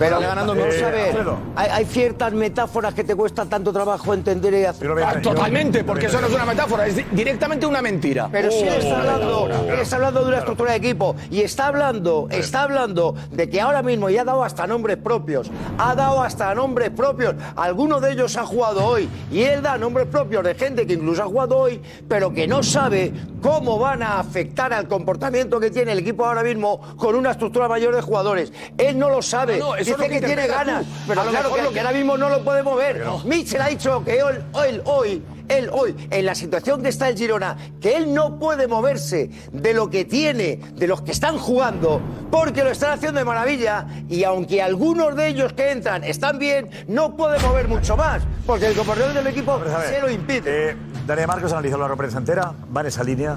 Pero 0.00 0.14
Sale 0.16 0.26
ganando 0.28 0.54
vamos 0.54 0.68
Mitchell. 0.68 0.84
a 0.86 0.90
ver, 0.90 1.06
Alfredo. 1.08 1.38
hay, 1.56 1.68
hay 1.70 1.84
ciertas 1.84 2.32
metáforas 2.32 2.94
que 2.94 3.04
te 3.04 3.14
cuesta 3.14 3.44
tanto 3.44 3.70
trabajo 3.70 4.14
entender 4.14 4.54
y 4.54 4.64
hacer. 4.64 4.90
Ah, 5.04 5.20
Totalmente, 5.22 5.84
porque 5.84 6.06
eso 6.06 6.20
no 6.22 6.26
es 6.28 6.32
una 6.34 6.46
metáfora, 6.46 6.86
es 6.86 6.96
di- 6.96 7.04
directamente 7.12 7.66
una 7.66 7.82
mentira. 7.82 8.28
Pero 8.32 8.50
si 8.50 8.62
él 8.62 8.68
está 8.78 8.94
Oh. 8.94 8.96
hablando, 8.96 9.48
él 9.70 9.78
está 9.78 9.96
hablando 9.96 10.20
de 10.22 10.28
una 10.28 10.38
estructura 10.38 10.70
de 10.72 10.76
equipo 10.78 11.14
y 11.30 11.42
está 11.42 11.66
hablando, 11.66 12.28
está 12.30 12.62
hablando 12.62 13.14
de 13.30 13.50
que 13.50 13.60
ahora 13.60 13.82
mismo 13.82 14.08
ya 14.08 14.22
ha 14.22 14.24
dado 14.24 14.42
hasta 14.42 14.66
nombres 14.66 14.96
propios, 14.96 15.50
ha 15.76 15.94
dado 15.94 16.22
hasta 16.22 16.54
nombres 16.54 16.88
propios. 16.90 17.34
Algunos 17.54 18.00
de 18.00 18.12
ellos 18.12 18.34
ha 18.38 18.46
jugado 18.46 18.82
hoy 18.86 19.06
y 19.30 19.42
él 19.42 19.60
da 19.62 19.76
nombres 19.76 20.06
propios 20.06 20.42
de 20.44 20.54
gente 20.54 20.86
que 20.86 20.94
incluso 20.94 21.22
ha 21.22 21.26
jugado 21.26 21.58
hoy, 21.58 21.78
pero 22.08 22.32
que 22.32 22.48
no 22.48 22.62
sabe 22.62 23.12
cómo 23.42 23.78
van 23.78 24.02
a 24.02 24.18
afectar 24.18 24.72
al 24.72 24.88
comportamiento 24.88 25.60
que 25.60 25.70
tiene 25.70 25.92
el 25.92 25.98
equipo 25.98 26.24
ahora 26.24 26.42
mismo 26.42 26.80
con 26.96 27.14
una 27.14 27.32
estructura 27.32 27.68
mayor 27.68 27.94
de 27.94 28.00
jugadores. 28.00 28.50
Él 28.78 28.98
no 28.98 29.10
lo 29.10 29.20
sabe, 29.20 29.58
No, 29.58 29.76
no, 29.76 29.76
dice 29.96 30.08
que 30.08 30.20
que, 30.20 30.26
tiene 30.26 30.46
ganas, 30.46 30.84
pero 31.06 31.20
A 31.20 31.24
lo 31.24 31.30
claro 31.30 31.50
mejor 31.50 31.72
que, 31.72 31.80
ahora 31.80 31.92
mismo 31.92 32.16
no 32.16 32.28
lo 32.28 32.44
podemos 32.44 32.76
ver. 32.76 33.04
Mitchell 33.24 33.60
ha 33.60 33.68
dicho 33.68 34.02
que 34.04 34.18
él, 34.18 34.44
él 34.66 34.82
hoy, 34.84 35.22
él 35.50 35.68
hoy, 35.72 35.94
en 36.10 36.24
la 36.24 36.34
situación 36.34 36.82
que 36.82 36.88
está 36.88 37.08
el 37.08 37.16
Girona, 37.16 37.56
que 37.80 37.96
él 37.96 38.14
no 38.14 38.38
puede 38.38 38.68
moverse 38.68 39.30
de 39.52 39.74
lo 39.74 39.90
que 39.90 40.04
tiene, 40.04 40.60
de 40.74 40.86
los 40.86 41.02
que 41.02 41.12
están 41.12 41.38
jugando, 41.38 42.00
porque 42.30 42.64
lo 42.64 42.70
están 42.70 42.92
haciendo 42.92 43.18
de 43.18 43.24
maravilla, 43.24 43.86
y 44.08 44.24
aunque 44.24 44.62
algunos 44.62 45.16
de 45.16 45.28
ellos 45.28 45.52
que 45.52 45.70
entran 45.70 46.04
están 46.04 46.38
bien, 46.38 46.70
no 46.88 47.16
puede 47.16 47.38
mover 47.40 47.68
mucho 47.68 47.96
más, 47.96 48.22
porque 48.46 48.66
el 48.66 48.74
comportamiento 48.74 49.18
del 49.22 49.32
equipo 49.32 49.58
ver. 49.58 49.88
se 49.88 50.00
lo 50.00 50.10
impide. 50.10 50.70
Eh, 50.70 50.76
Daniel 51.06 51.26
Marcos 51.26 51.52
ha 51.52 51.56
analizado 51.56 51.88
la 51.88 51.96
prensa 51.96 52.18
entera, 52.18 52.52
va 52.74 52.82
en 52.82 52.86
esa 52.86 53.02
línea, 53.02 53.36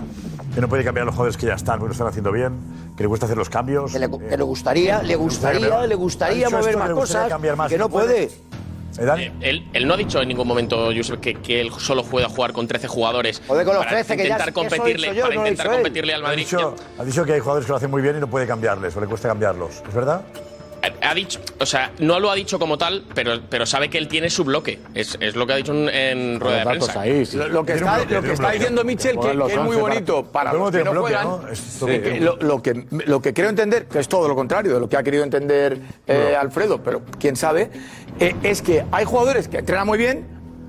que 0.54 0.62
no 0.62 0.70
puede 0.70 0.84
cambiar 0.84 1.04
a 1.04 1.06
los 1.08 1.16
jugadores 1.16 1.38
que 1.38 1.48
ya 1.48 1.56
están, 1.56 1.80
porque 1.80 1.90
lo 1.90 1.94
están 1.94 2.08
haciendo 2.08 2.32
bien, 2.32 2.54
que 2.96 3.04
le 3.04 3.10
cuesta 3.10 3.26
hacer 3.26 3.38
los 3.38 3.50
cambios. 3.50 3.92
Que 3.92 4.00
le, 4.00 4.10
que 4.10 4.38
le 4.38 4.44
gustaría, 4.44 5.02
le 5.02 5.16
gustaría, 5.16 5.88
le 5.88 5.96
gustaría 5.96 6.50
mover 6.50 6.78
más 6.78 6.92
cosas, 6.92 7.32
que 7.68 7.78
no 7.78 7.90
puede. 7.90 8.30
¿Eh, 9.00 9.06
Dani? 9.06 9.32
Él, 9.42 9.68
él 9.74 9.88
no 9.88 9.94
ha 9.94 9.98
dicho 9.98 10.22
en 10.22 10.28
ningún 10.28 10.48
momento, 10.48 10.90
Josep, 10.96 11.20
que, 11.20 11.36
que 11.36 11.62
él 11.62 11.72
solo 11.78 12.04
pueda 12.04 12.30
jugar 12.30 12.54
con 12.54 12.68
13 12.68 12.88
jugadores 12.88 13.42
Joder, 13.48 13.66
con 13.66 13.76
los 13.76 13.86
para 13.86 13.98
13, 14.04 14.16
que 14.18 14.24
intentar 14.24 14.54
competirle, 14.54 15.16
yo, 15.16 15.24
para 15.24 15.36
no 15.36 15.42
intentar 15.42 15.72
competirle 15.72 16.14
al 16.14 16.22
Ha 16.24 16.28
Madrid. 16.28 16.44
dicho, 16.44 16.76
ha 17.00 17.04
dicho 17.04 17.26
que 17.26 17.34
hay 17.34 17.40
jugadores 17.40 17.66
que 17.66 17.72
lo 17.72 17.78
hacen 17.78 17.92
muy 17.92 18.02
bien 18.02 18.18
y 18.18 18.20
no 18.20 18.30
puede 18.30 18.46
cambiarles, 18.48 18.96
o 18.96 19.02
le 19.02 19.08
cuesta 19.08 19.28
cambiarlos. 19.30 19.82
¿Es 19.88 19.94
verdad? 19.94 20.22
Ha 21.02 21.14
dicho, 21.14 21.40
o 21.60 21.66
sea, 21.66 21.92
no 22.00 22.20
lo 22.20 22.30
ha 22.30 22.36
dicho 22.36 22.60
como 22.60 22.78
tal, 22.78 23.06
pero, 23.16 23.40
pero 23.50 23.66
sabe 23.66 23.90
que 23.90 23.98
él 23.98 24.10
tiene 24.10 24.30
su 24.30 24.44
bloque. 24.44 24.80
Es, 24.94 25.18
es 25.22 25.36
lo 25.36 25.48
que 25.48 25.54
ha 25.54 25.56
dicho 25.56 25.74
en, 25.74 25.88
en 25.90 26.40
rueda 26.40 26.60
de 26.60 26.66
prensa. 26.66 27.06
Lo, 27.38 27.48
lo 27.48 27.66
que 27.66 27.74
está, 27.74 28.04
lo 28.04 28.22
que 28.22 28.34
está 28.34 28.52
diciendo 28.52 28.84
Michel, 28.84 29.18
que, 29.18 29.38
que 29.48 29.54
es 29.54 29.60
muy 29.62 29.78
bonito 29.78 30.26
para 30.26 30.52
los 30.52 30.72
que 30.72 30.84
no 30.84 30.94
juegan, 30.94 31.28
eh, 31.88 32.18
lo, 32.22 32.36
lo 32.38 32.62
que, 32.62 32.86
lo 32.90 33.22
que 33.22 33.34
creo 33.34 33.50
entender, 33.50 33.86
que 33.86 34.00
es 34.00 34.10
todo 34.10 34.28
lo 34.28 34.36
contrario 34.36 34.74
de 34.74 34.80
lo 34.82 34.90
que 34.90 34.98
ha 34.98 35.04
querido 35.04 35.24
entender 35.24 35.80
eh, 36.06 36.36
Alfredo, 36.38 36.84
pero 36.84 37.02
quién 37.20 37.36
sabe, 37.38 37.70
eh, 38.20 38.36
es 38.44 38.62
que 38.62 38.84
hay 38.92 39.06
jugadores 39.06 39.48
que 39.48 39.60
entrenan 39.60 39.88
muy 39.88 39.98
bien, 39.98 40.28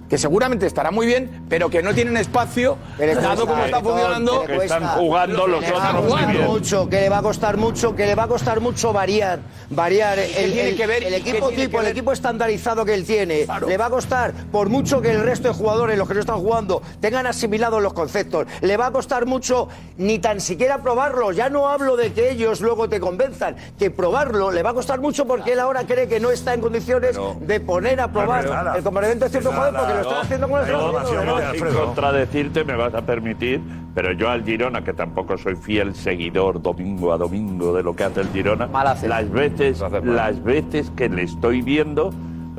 que 0.09 0.19
seguramente 0.19 0.67
estarán 0.67 0.95
muy 0.95 1.07
bien, 1.07 1.45
pero 1.49 1.71
que 1.71 1.83
no 1.83 1.95
tienen 1.95 2.17
espacio, 2.17 2.77
dado 2.99 3.47
como 3.47 3.65
está 3.65 3.81
funcionando. 3.81 4.45
Que 4.45 4.57
están 4.57 4.87
jugando 4.89 5.47
los 5.47 5.65
otros 5.65 6.49
mucho, 6.49 6.89
que 6.89 7.01
le 7.01 7.09
va 7.09 7.19
a 7.19 7.23
costar 7.23 7.57
mucho, 7.57 7.95
que 7.97 8.07
le 8.07 8.15
va 8.15 8.25
a 8.25 8.29
costar 8.29 8.61
mucho 8.61 8.93
variar, 8.93 9.41
variar 9.71 10.19
el, 10.19 10.53
tiene 10.53 10.69
el- 10.71 10.77
que 10.77 10.87
ver? 10.87 11.03
el 11.05 11.15
¿Y 11.19 11.23
qué 11.23 11.31
equipo 11.31 11.49
tipo, 11.51 11.79
que 11.79 11.85
el 11.87 11.91
equipo 11.93 12.13
estandarizado 12.13 12.85
que 12.85 12.95
él 12.95 13.05
tiene. 13.05 13.47
Le 13.67 13.77
va 13.77 13.87
a 13.87 13.91
costar, 13.91 14.33
por 14.53 14.69
mucho 14.69 15.01
que 15.01 15.11
el 15.11 15.23
resto 15.23 15.49
de 15.49 15.55
jugadores, 15.55 15.97
los 15.99 16.07
que 16.07 16.15
no 16.15 16.21
están 16.21 16.39
jugando, 16.39 16.83
tengan 17.01 17.27
asimilados 17.27 17.83
los 17.83 17.93
conceptos, 17.93 18.47
le 18.61 18.77
va 18.77 18.87
a 18.87 18.91
costar 18.93 19.27
mucho 19.27 19.69
ni 19.97 20.19
tan 20.19 20.41
siquiera 20.41 20.79
probarlo. 20.83 21.33
Ya 21.33 21.49
no 21.49 21.69
hablo 21.69 21.97
de 21.97 22.13
que 22.13 22.31
ellos 22.31 22.61
luego 22.61 22.89
te 22.89 23.01
convenzan, 23.01 23.57
que 23.79 23.91
probarlo 23.91 24.51
le 24.51 24.63
va 24.63 24.71
a 24.71 24.75
costar 24.75 25.01
mucho 25.01 25.27
porque 25.27 25.53
él 25.53 25.61
ahora 25.61 25.85
cree 25.87 26.07
que 26.09 26.21
no 26.21 26.31
está 26.31 26.55
en 26.55 26.61
condiciones 26.61 27.17
de 27.41 27.61
poner 27.61 28.01
a 28.01 28.13
probar 28.13 28.45
el 28.77 28.83
comportamiento 28.83 29.25
de 29.25 29.31
ciertos 29.31 29.53
jugadores 29.55 29.81
porque 29.81 29.94
lo 29.95 30.01
están 30.03 30.15
no, 30.15 30.21
haciendo 30.21 30.49
con 30.49 30.61
el 31.69 31.75
contradecirte 31.75 32.65
me 32.65 32.75
vas 32.77 32.95
a 32.95 33.03
permitir, 33.03 33.61
pero 33.95 34.13
yo 34.13 34.29
al 34.29 34.45
Girona, 34.45 34.83
que 34.85 34.93
tampoco 34.93 35.37
soy 35.39 35.57
fiel 35.57 35.95
seguidor 35.95 36.61
domingo 36.63 37.13
a 37.13 37.19
domingo 37.19 37.75
de 37.75 37.83
lo 37.83 37.95
que 37.95 38.05
hace 38.05 38.21
el 38.21 38.29
Girona, 38.29 38.69
las 39.09 39.31
veces, 39.31 39.83
las 40.05 40.43
veces 40.43 40.91
que 40.97 41.09
le 41.09 41.23
estoy 41.23 41.63
viendo, 41.63 42.13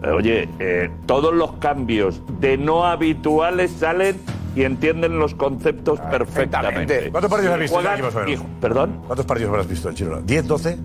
eh, 0.03 0.09
oye, 0.09 0.49
eh, 0.59 0.89
todos 1.05 1.33
los 1.33 1.53
cambios 1.53 2.21
de 2.39 2.57
no 2.57 2.85
habituales 2.85 3.71
salen 3.71 4.15
y 4.55 4.63
entienden 4.63 5.19
los 5.19 5.35
conceptos 5.35 5.99
perfectamente. 5.99 7.09
¿Cuántos 7.11 7.29
partidos 7.29 7.53
has 7.55 7.59
visto? 7.59 7.75
juegan- 7.75 7.97
ya, 7.97 8.03
más 8.03 8.15
o 8.15 8.19
menos? 8.19 8.41
y- 8.41 8.61
¿Perdón? 8.61 9.01
¿Cuántos 9.05 9.25
partidos 9.25 9.49
habrás 9.49 9.67
visto 9.67 9.89
del 9.89 9.97
Girona? 9.97 10.21
¿10, 10.25 10.43
12? 10.43 10.77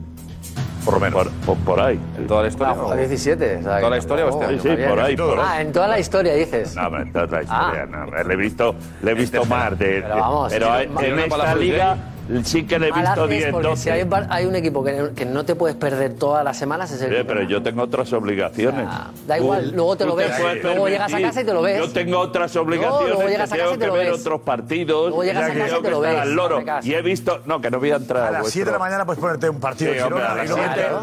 Por 0.90 1.00
lo 1.00 1.00
menos. 1.06 1.28
Por, 1.46 1.56
por 1.58 1.80
ahí. 1.80 2.00
¿En 2.18 2.26
toda 2.26 2.42
la 2.42 2.48
historia? 2.48 2.74
Ah, 2.76 2.96
17. 2.96 3.56
o 3.58 3.62
sea, 3.62 3.78
¿Toda 3.78 3.90
la 3.90 3.98
historia 3.98 4.26
o 4.26 4.28
este 4.30 4.44
año? 4.44 4.60
Sí, 4.62 4.68
sí, 4.68 4.88
por 4.88 5.00
ahí, 5.00 5.16
por 5.16 5.38
ahí. 5.38 5.46
Ah, 5.48 5.60
en 5.62 5.72
toda 5.72 5.86
la 5.88 5.98
historia 6.00 6.34
dices. 6.34 6.74
No, 6.74 6.90
pero 6.90 7.02
en 7.02 7.12
toda 7.12 7.26
la 7.26 7.38
Ah. 7.38 7.42
historia, 7.42 7.86
no. 7.86 8.24
Le 8.28 8.34
he 8.34 8.36
visto, 8.36 8.74
le 9.02 9.10
he 9.10 9.14
visto 9.14 9.44
más 9.44 9.78
de. 9.78 10.02
Pero 10.02 10.16
vamos, 10.16 10.52
pero 10.52 10.80
en 10.80 10.96
Girona 10.98 11.24
esta 11.26 11.54
liga 11.54 11.96
sí 12.44 12.64
que 12.66 12.78
le 12.78 12.88
he 12.88 12.92
visto 12.92 13.10
haces 13.24 13.28
10, 13.28 13.50
porque 13.52 13.68
12. 13.68 13.82
si 13.82 13.90
hay, 13.90 14.02
un 14.02 14.08
par- 14.08 14.26
hay 14.30 14.46
un 14.46 14.54
equipo 14.56 14.82
que, 14.84 15.10
que 15.16 15.24
no 15.26 15.44
te 15.44 15.54
puedes 15.54 15.76
perder 15.76 16.14
todas 16.14 16.44
las 16.44 16.56
semanas 16.58 16.90
es 16.92 17.02
el 17.02 17.12
Oye, 17.12 17.24
pero 17.24 17.42
yo 17.42 17.62
tengo 17.62 17.82
otras 17.82 18.12
obligaciones. 18.12 18.86
Da 19.26 19.38
igual, 19.38 19.72
luego 19.74 19.96
te 19.96 20.04
lo 20.06 20.14
ves, 20.16 20.30
luego 20.62 20.88
llegas 20.88 21.12
a 21.12 21.20
casa 21.20 21.40
y 21.42 21.44
te 21.44 21.52
lo 21.52 21.62
ves. 21.62 21.78
Yo 21.78 21.90
tengo 21.90 22.18
otras 22.18 22.54
No, 22.54 22.62
obligaciones 22.62 23.08
luego 23.14 23.28
llegas 23.28 23.52
a 23.52 23.56
casa 23.56 23.62
tengo 23.70 23.74
y 23.74 23.78
te 23.78 23.80
que 23.80 23.86
lo 23.88 23.92
ver 23.94 24.10
ves. 24.12 24.20
otros 24.20 24.40
partidos. 24.42 25.08
Luego 25.08 25.24
llegas 25.24 25.50
a 25.50 25.54
casa 25.54 25.78
y 25.78 25.82
te 25.82 25.90
lo 25.90 26.00
ves, 26.00 26.16
al 26.18 26.32
loro. 26.34 26.62
Y 26.82 26.94
he 26.94 27.02
visto... 27.02 27.40
No, 27.46 27.60
que 27.60 27.70
no 27.70 27.78
voy 27.78 27.90
a 27.90 27.96
entrar 27.96 28.26
A 28.26 28.30
las 28.30 28.48
7 28.48 28.66
de 28.66 28.72
la 28.72 28.78
mañana 28.78 29.04
puedes 29.04 29.20
ponerte 29.20 29.48
un 29.48 29.60
partido 29.60 29.92
Sí, 29.92 29.98
hombre, 30.00 30.22
las 30.22 30.50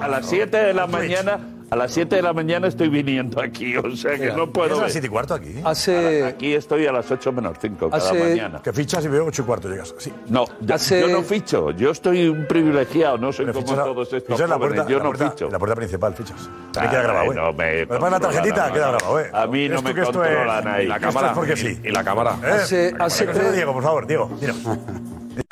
a 0.01 0.07
las 0.07 0.25
7 0.25 0.57
de 0.57 0.73
la 0.73 0.87
mañana... 0.87 1.39
A 1.69 1.75
las 1.75 1.91
7 1.91 2.15
de 2.15 2.21
la 2.21 2.31
mañana 2.31 2.67
estoy 2.67 2.87
viniendo 2.87 3.41
aquí, 3.41 3.75
o 3.75 3.93
sea 3.95 4.15
que 4.17 4.31
no 4.31 4.49
puedo 4.53 4.67
¿es 4.67 4.71
a 4.71 4.75
las 4.75 4.81
ver. 4.83 4.91
siete 4.91 5.07
y 5.07 5.09
cuarto 5.09 5.33
aquí? 5.33 5.53
Hace- 5.65 6.23
Aquí 6.23 6.53
estoy 6.53 6.85
a 6.87 6.93
las 6.93 7.11
8 7.11 7.33
menos 7.33 7.57
5 7.59 7.89
cada 7.89 8.01
Hace- 8.09 8.17
mañana. 8.17 8.61
Que 8.61 8.71
fichas 8.71 9.03
y 9.03 9.09
veo 9.09 9.25
8 9.25 9.41
y 9.41 9.45
cuarto 9.45 9.67
llegas. 9.69 9.93
Sí. 9.97 10.13
No, 10.29 10.45
yo, 10.61 10.75
Hace- 10.75 11.01
yo 11.01 11.09
no 11.09 11.21
ficho. 11.23 11.71
Yo 11.71 11.91
estoy 11.91 12.29
un 12.29 12.45
privilegiado, 12.47 13.17
no 13.17 13.33
soy 13.33 13.47
Pero 13.47 13.55
como 13.55 13.67
fichas 13.67 13.79
a- 13.79 13.83
todos 13.83 14.07
estos 14.13 14.23
fichas 14.23 14.39
en 14.41 14.49
la 14.49 14.55
jóvenes. 14.55 14.75
puerta, 14.75 14.91
yo 14.91 14.97
la 14.99 15.03
no 15.03 15.09
puerta- 15.09 15.29
ficho. 15.31 15.49
la 15.49 15.59
puerta 15.59 15.75
principal 15.75 16.13
fichas. 16.13 16.49
Ah, 16.77 16.81
Ahí 16.83 16.89
queda 16.89 17.01
grabado, 17.01 17.31
¿eh? 17.31 17.35
no 17.35 17.53
me 17.53 17.71
Me 17.79 17.87
pones 17.87 18.11
la 18.11 18.19
tarjetita, 18.21 18.71
queda 18.71 18.87
grabado, 18.91 19.19
¿eh? 19.19 19.29
A 19.33 19.47
mí 19.47 19.67
no 19.69 19.81
me 19.81 19.93
controlan 19.93 20.67
ahí. 20.69 20.81
esto 20.83 20.89
La 20.89 20.95
es 20.95 21.01
cámara. 21.01 21.33
porque 21.33 21.57
sí. 21.57 21.79
Y 21.83 21.89
la 21.89 22.03
cámara. 22.03 22.37
¿Eh? 22.45 22.49
Hace- 22.49 22.93
hace 22.97 23.51
Diego, 23.51 23.73
por 23.73 23.83
favor, 23.83 24.07
Diego, 24.07 24.29
mira. 24.39 24.53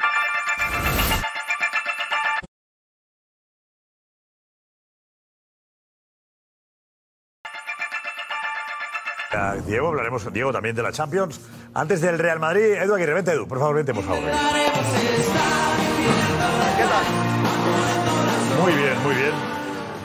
Diego, 9.65 9.88
hablaremos 9.89 10.32
Diego 10.34 10.52
también 10.52 10.76
de 10.76 10.84
la 10.84 10.91
Champions. 10.91 11.39
Antes 11.74 12.02
del 12.02 12.17
Real 12.19 12.39
Madrid, 12.39 12.63
Edu 12.74 12.95
Aguirre, 12.95 13.13
vente 13.13 13.32
Edu, 13.32 13.48
por 13.48 13.60
favor, 13.60 13.76
vente, 13.76 13.93
por 13.93 14.04
favor. 14.04 14.21
Muy 18.62 18.74
bien, 18.74 19.04
muy 19.04 19.15
bien. 19.15 19.32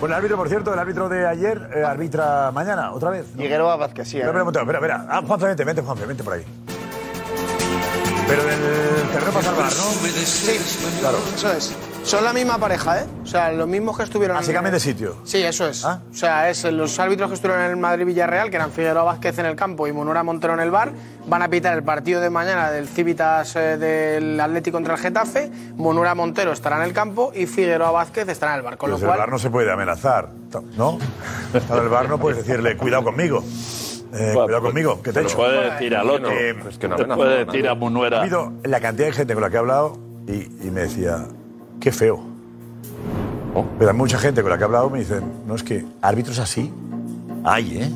Bueno, 0.00 0.14
el 0.14 0.18
árbitro, 0.18 0.36
por 0.38 0.48
cierto, 0.48 0.72
el 0.72 0.78
árbitro 0.78 1.08
de 1.08 1.26
ayer, 1.26 1.70
eh, 1.74 1.84
arbitra 1.84 2.50
mañana, 2.52 2.92
otra 2.92 3.10
vez. 3.10 3.26
¿no? 3.34 3.42
Figueroa 3.42 3.76
Vázquez, 3.76 4.08
sí. 4.08 4.16
Espera, 4.16 4.30
espera, 4.30 4.44
momento, 4.44 4.60
espera, 4.60 4.78
espera. 4.78 5.06
Ah, 5.10 5.22
Juanfe, 5.26 5.46
vente, 5.46 5.64
vente, 5.64 5.82
Juanfe, 5.82 6.06
vente 6.06 6.24
por 6.24 6.32
ahí. 6.32 6.44
Pero 8.26 8.44
del 8.44 9.08
terreno 9.12 9.32
para 9.32 9.44
salvar, 9.44 9.66
¿no? 9.66 10.10
Sí, 10.24 10.58
Claro. 11.00 11.18
Eso 11.34 11.52
es. 11.52 11.76
Son 12.10 12.24
la 12.24 12.32
misma 12.32 12.58
pareja, 12.58 13.02
¿eh? 13.02 13.04
O 13.22 13.26
sea, 13.26 13.52
los 13.52 13.68
mismos 13.68 13.96
que 13.96 14.02
estuvieron. 14.02 14.36
Así 14.36 14.52
cambian 14.52 14.72
de 14.74 14.80
sitio. 14.80 15.18
Sí, 15.22 15.40
eso 15.44 15.68
es. 15.68 15.84
O 15.84 16.00
sea, 16.10 16.50
es 16.50 16.64
los 16.64 16.98
árbitros 16.98 17.28
que 17.28 17.36
estuvieron 17.36 17.64
en 17.64 17.70
el 17.70 17.76
Madrid-Villarreal, 17.76 18.50
que 18.50 18.56
eran 18.56 18.72
Figueroa 18.72 19.04
Vázquez 19.04 19.38
en 19.38 19.46
el 19.46 19.54
campo 19.54 19.86
y 19.86 19.92
Monura 19.92 20.24
Montero 20.24 20.54
en 20.54 20.58
el 20.58 20.72
bar, 20.72 20.90
van 21.28 21.42
a 21.42 21.48
pitar 21.48 21.72
el 21.76 21.84
partido 21.84 22.20
de 22.20 22.28
mañana 22.28 22.72
del 22.72 22.88
Civitas 22.88 23.54
eh, 23.54 23.76
del 23.78 24.40
Atlético 24.40 24.78
contra 24.78 24.94
el 24.94 25.00
Getafe. 25.00 25.52
Monura 25.76 26.16
Montero 26.16 26.50
estará 26.50 26.78
en 26.78 26.82
el 26.82 26.92
campo 26.92 27.30
y 27.32 27.46
Figueroa 27.46 27.92
Vázquez 27.92 28.28
estará 28.28 28.54
en 28.54 28.58
el 28.58 28.64
bar. 28.64 28.76
Con 28.76 28.90
lo 28.90 28.96
Desde 28.96 29.06
el 29.06 29.10
cual, 29.10 29.18
bar 29.20 29.28
no 29.30 29.38
se 29.38 29.50
puede 29.50 29.70
amenazar, 29.70 30.30
¿no? 30.76 30.98
Desde 31.52 31.78
el 31.78 31.88
bar 31.88 32.08
no 32.08 32.18
puedes 32.18 32.44
decirle, 32.44 32.76
cuidado 32.76 33.04
conmigo. 33.04 33.44
Eh, 34.14 34.32
cuidado 34.34 34.62
conmigo, 34.62 34.96
que 35.00 35.10
te 35.12 35.20
Pero 35.20 35.28
echo. 35.28 35.36
puede 35.36 35.70
decir 35.70 35.94
al 35.94 36.10
otro. 36.10 36.32
Eh, 36.32 36.56
Es 36.68 36.76
que 36.76 36.88
no 36.88 36.96
Te 36.96 37.04
puede 37.04 37.44
decir 37.44 37.68
a 37.68 37.76
Munuera. 37.76 38.16
Ha 38.18 38.20
habido 38.22 38.52
la 38.64 38.80
cantidad 38.80 39.06
de 39.06 39.12
gente 39.12 39.34
con 39.34 39.44
la 39.44 39.50
que 39.50 39.54
he 39.54 39.60
hablado 39.60 39.96
y, 40.26 40.48
y 40.66 40.72
me 40.72 40.80
decía, 40.80 41.26
qué 41.80 41.90
feo. 41.92 42.20
Pero 43.78 43.90
hay 43.90 43.96
mucha 43.96 44.18
gente 44.18 44.42
con 44.42 44.50
la 44.50 44.56
que 44.56 44.62
he 44.62 44.66
hablado 44.66 44.90
me 44.90 45.00
dicen, 45.00 45.24
no 45.46 45.54
es 45.54 45.62
que 45.62 45.84
árbitros 46.02 46.38
así, 46.38 46.72
hay, 47.44 47.78
¿eh? 47.78 47.90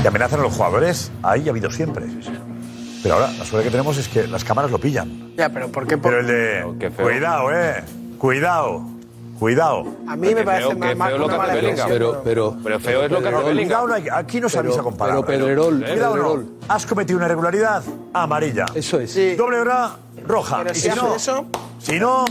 Que 0.00 0.08
amenazan 0.08 0.40
a 0.40 0.42
los 0.44 0.54
jugadores, 0.54 1.10
hay 1.22 1.42
y 1.42 1.48
ha 1.48 1.50
habido 1.50 1.70
siempre. 1.70 2.06
Pero 3.02 3.14
ahora, 3.16 3.30
la 3.32 3.44
suerte 3.44 3.64
que 3.66 3.70
tenemos 3.70 3.96
es 3.98 4.08
que 4.08 4.26
las 4.26 4.44
cámaras 4.44 4.70
lo 4.70 4.78
pillan. 4.78 5.32
ya, 5.36 5.48
pero 5.48 5.68
¿por 5.68 5.86
qué? 5.86 5.96
Pero 5.98 6.20
el 6.20 6.26
de, 6.26 6.90
cuidado, 6.96 7.50
¿eh? 7.52 7.82
Cuidado, 8.18 8.82
cuidado. 9.38 9.84
A 10.06 10.16
mí 10.16 10.34
me 10.34 10.44
parece 10.44 10.74
más, 10.74 10.96
más 10.96 11.12
una 11.14 11.36
mala 11.36 11.54
impresión. 11.54 11.88
Pero, 11.88 12.20
pero, 12.22 12.56
pero 12.62 12.78
feo 12.80 13.02
es 13.04 13.10
lo 13.10 13.20
que 13.22 13.28
hace 13.28 13.36
Bellingham. 13.44 13.66
Cuidado, 13.68 13.86
no 13.88 13.94
hay- 13.94 14.08
aquí 14.12 14.40
no 14.40 14.48
se 14.50 14.58
Pero- 14.58 14.68
avisa 14.68 14.82
con 14.82 14.96
palabras. 14.96 15.24
pero 15.26 15.38
Pedrerol, 15.44 15.78
Cuidado, 15.78 16.16
no. 16.16 16.22
Pedrerol. 16.22 16.46
Has 16.68 16.86
cometido 16.86 17.16
una 17.16 17.26
irregularidad, 17.26 17.82
amarilla. 18.12 18.66
Eso 18.74 19.00
es. 19.00 19.14
Doble 19.38 19.58
hora, 19.60 19.92
roja. 20.30 20.58
Pero 20.58 20.70
y 20.70 20.74
si 20.74 20.90
si 20.90 20.96
no, 20.96 21.14
eso- 21.16 21.46
si 21.78 21.98
no, 21.98 22.24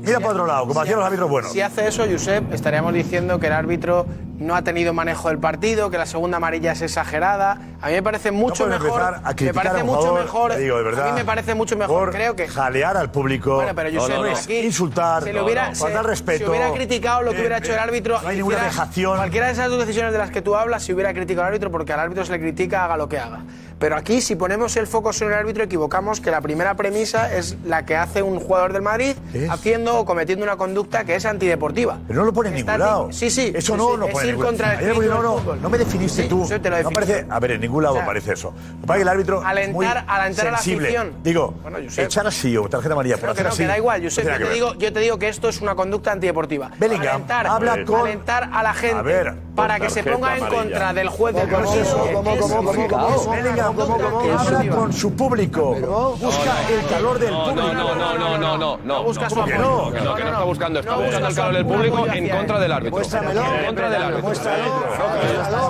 mira 0.00 0.18
para 0.20 0.30
otro 0.32 0.46
lado, 0.46 0.60
como 0.62 0.74
si 0.74 0.80
hacían 0.80 0.98
los 0.98 1.06
árbitros 1.06 1.28
buenos. 1.30 1.52
Si 1.52 1.60
hace 1.60 1.88
eso, 1.88 2.04
Josep, 2.10 2.52
estaríamos 2.52 2.94
diciendo 2.94 3.38
que 3.40 3.48
el 3.48 3.52
árbitro 3.52 4.06
no 4.38 4.54
ha 4.56 4.62
tenido 4.62 4.92
manejo 4.92 5.28
del 5.28 5.38
partido, 5.38 5.90
que 5.90 5.98
la 5.98 6.06
segunda 6.06 6.36
amarilla 6.38 6.72
es 6.72 6.82
exagerada. 6.82 7.58
A 7.80 7.88
mí 7.88 7.92
me 7.94 8.02
parece 8.02 8.30
mucho 8.32 8.64
puedes 8.64 8.80
mejor. 8.80 9.00
a 9.02 9.34
me 9.40 9.54
parece 9.54 9.80
a 9.80 9.84
un 9.84 9.86
mucho 9.86 10.00
jugador, 10.00 10.22
mejor. 10.24 10.52
te 10.52 10.58
digo, 10.58 10.76
de 10.78 10.82
verdad, 10.84 11.08
a 11.08 11.12
mí 11.12 11.18
me 11.18 11.24
parece 11.24 11.54
mucho 11.54 11.76
mejor. 11.76 12.10
Creo 12.10 12.34
que 12.36 12.48
jalear 12.48 12.96
al 12.96 13.10
público. 13.10 13.54
Bueno, 13.56 13.72
pero 13.74 13.90
Josep, 14.00 14.16
no, 14.16 14.24
no, 14.24 14.36
aquí 14.36 14.58
insultar, 14.58 15.22
se 15.24 15.32
le 15.32 15.42
hubiera, 15.42 15.74
se- 15.74 15.80
faltar 15.80 16.06
respeto. 16.06 16.44
Si 16.44 16.50
hubiera 16.50 16.72
criticado 16.72 17.22
lo 17.22 17.30
que 17.30 17.36
eh, 17.36 17.40
hubiera 17.40 17.58
hecho 17.58 17.72
el 17.72 17.78
árbitro. 17.78 18.20
No 18.22 18.28
hay 18.28 18.36
ninguna 18.36 18.56
hiciera 18.58 18.70
vejación. 18.70 19.16
Cualquiera 19.16 19.46
de 19.46 19.52
esas 19.52 19.68
dos 19.70 19.78
decisiones 19.80 20.12
de 20.12 20.18
las 20.18 20.30
que 20.30 20.42
tú 20.42 20.56
hablas, 20.56 20.82
si 20.82 20.92
hubiera 20.92 21.12
criticado 21.14 21.42
al 21.42 21.48
árbitro, 21.48 21.70
porque 21.70 21.92
al 21.92 22.00
árbitro 22.00 22.24
se 22.24 22.32
le 22.32 22.40
critica, 22.40 22.84
haga 22.84 22.96
lo 22.96 23.08
que 23.08 23.18
haga. 23.18 23.40
Pero 23.82 23.96
aquí, 23.96 24.20
si 24.20 24.36
ponemos 24.36 24.76
el 24.76 24.86
foco 24.86 25.12
sobre 25.12 25.34
el 25.34 25.40
árbitro, 25.40 25.64
equivocamos 25.64 26.20
que 26.20 26.30
la 26.30 26.40
primera 26.40 26.74
premisa 26.76 27.34
es 27.36 27.56
la 27.64 27.84
que 27.84 27.96
hace 27.96 28.22
un 28.22 28.38
jugador 28.38 28.72
del 28.72 28.82
Madrid 28.82 29.16
haciendo 29.50 29.98
o 29.98 30.04
cometiendo 30.04 30.44
una 30.44 30.56
conducta 30.56 31.02
que 31.02 31.16
es 31.16 31.26
antideportiva. 31.26 31.98
Pero 32.06 32.20
no 32.20 32.26
lo 32.26 32.32
pone 32.32 32.50
en 32.50 32.54
ningún 32.54 32.78
lado. 32.78 33.08
Sí, 33.10 33.28
sí. 33.28 33.50
Eso 33.52 33.72
sí, 33.72 33.78
no 33.78 33.90
sí, 33.90 33.96
lo 33.98 34.06
es 34.06 34.12
pone 34.12 34.22
en 34.22 34.28
ir 34.28 34.34
ningún 34.36 34.46
contra 34.46 34.74
el 34.80 35.08
no, 35.10 35.20
no, 35.20 35.56
no 35.56 35.68
me 35.68 35.78
definiste 35.78 36.22
Sí, 36.22 36.28
tú. 36.28 36.46
Te 36.46 36.70
lo 36.70 36.76
a 36.76 37.40
ver, 37.40 37.50
en 37.50 37.60
ningún 37.60 37.82
lado 37.82 37.94
O 37.96 37.98
sea, 37.98 38.06
parece 38.06 38.34
eso. 38.34 38.54
Lo 38.86 38.94
que 38.94 39.00
el 39.02 39.08
árbitro 39.08 39.40
es 39.40 39.46
alentar- 39.48 39.72
muy 39.72 39.86
alentar 39.86 40.46
a 40.46 40.50
la 40.52 40.56
afición. 40.58 41.12
Digo, 41.24 41.54
echar 41.96 42.24
así 42.28 42.56
o 42.56 42.68
tarjeta 42.68 42.92
amarilla 42.94 43.16
por 43.16 43.30
hacer 43.30 43.42
no, 43.42 43.48
así. 43.48 43.62
que 43.62 43.66
da 43.66 43.78
igual, 43.78 44.00
Yo 44.00 44.10
te, 44.14 44.48
digo, 44.54 44.74
yo 44.74 44.92
te 44.92 45.00
digo 45.00 45.18
que 45.18 45.28
esto 45.28 45.48
es 45.48 45.60
una 45.60 45.74
conducta 45.74 46.12
antideportiva. 46.12 46.70
Bellingham, 46.78 47.16
alentar, 47.16 47.46
habla 47.48 47.84
con- 47.84 48.02
alentar 48.02 48.48
a 48.52 48.62
la 48.62 48.74
gente 48.74 48.96
A 48.98 49.02
ver, 49.02 49.34
para 49.56 49.80
que 49.80 49.90
se 49.90 50.04
ponga 50.04 50.38
en 50.38 50.46
contra 50.46 50.92
del 50.92 51.08
juez 51.08 51.34
del 51.34 51.48
¿Cómo, 51.48 51.64
partido. 51.64 52.10
cómo, 52.12 52.36
cómo, 52.38 52.88
cómo, 52.88 53.71
cómo? 53.74 54.20
Habla 54.38 54.70
con 54.76 54.92
su 54.92 55.12
público. 55.14 55.74
Busca 56.20 56.52
el 56.70 56.86
calor 56.88 57.18
del 57.18 57.30
No, 57.32 57.44
público. 57.44 57.62
no, 57.72 57.94
no, 57.94 58.18
no, 58.18 58.38
no, 58.38 58.58
no, 58.58 58.78
no. 58.84 59.02
busca 59.04 59.28
su 59.28 59.34
¿Cómo 59.36 59.46
que 59.46 59.54
apoyo. 59.54 59.68
no? 59.68 59.92
Que 59.92 60.00
no, 60.00 60.14
que 60.14 60.22
no 60.24 60.30
está 60.30 60.44
buscando, 60.44 60.80
está 60.80 60.92
No 60.92 61.02
buscando 61.02 61.28
el 61.28 61.34
calor 61.34 61.54
del 61.54 61.66
público 61.66 62.06
en 62.12 62.28
contra 62.28 62.58
del 62.60 62.72
árbitro. 62.72 62.96
Muéstramelo. 62.96 63.40
En 63.42 63.66
contra 63.66 63.90
del 63.90 64.02
árbitro. 64.02 64.30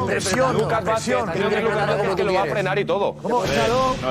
Presión, 0.06 0.54
Lucas 0.58 0.84
Vázquez, 0.84 1.14
presión. 1.14 1.30
creo 1.32 1.48
que 1.50 1.60
Lucas 1.60 1.86
Vázquez 1.88 2.14
que 2.16 2.24
lo 2.24 2.34
va 2.34 2.42
a 2.42 2.46
frenar 2.46 2.78
y 2.78 2.84
todo. 2.84 3.14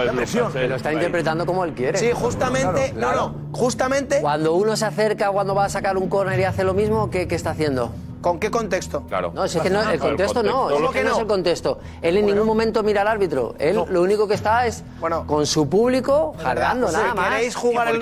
La 0.05 0.11
presión. 0.13 0.51
Lo 0.53 0.75
está 0.75 0.93
interpretando 0.93 1.45
como 1.45 1.63
él 1.65 1.73
quiere. 1.73 1.97
Sí, 1.97 2.11
justamente, 2.13 2.93
no, 2.95 3.13
no, 3.13 3.35
justamente 3.51 4.21
Cuando 4.21 4.53
uno 4.53 4.75
se 4.75 4.85
acerca, 4.85 5.29
cuando 5.29 5.53
va 5.55 5.65
a 5.65 5.69
sacar 5.69 5.97
un 5.97 6.07
córner 6.09 6.39
y 6.39 6.43
hace 6.43 6.63
lo 6.63 6.73
mismo, 6.73 7.09
¿qué, 7.09 7.27
qué 7.27 7.35
está 7.35 7.51
haciendo? 7.51 7.91
¿Con 8.21 8.39
qué 8.39 8.51
contexto? 8.51 9.03
Claro. 9.07 9.31
No, 9.33 9.45
es 9.45 9.55
que 9.57 9.69
no, 9.69 9.89
el 9.89 9.99
contexto 9.99 10.43
no, 10.43 10.69
es 10.69 10.75
¿Cómo 10.75 10.91
que 10.91 11.03
no 11.03 11.09
es 11.09 11.15
no? 11.15 11.21
el 11.21 11.27
contexto. 11.27 11.79
Él 12.01 12.17
en 12.17 12.25
ningún 12.27 12.45
momento 12.45 12.83
mira 12.83 13.01
al 13.01 13.07
árbitro. 13.07 13.55
Él 13.59 13.81
lo 13.89 14.01
único 14.01 14.27
que 14.27 14.35
está 14.35 14.65
es 14.67 14.83
con 15.25 15.45
su 15.45 15.67
público 15.67 16.35
jardando, 16.41 16.91
nada 16.91 17.13
más. 17.13 17.29
¿Queréis 17.29 17.55
jugar 17.55 17.87
el. 17.89 17.99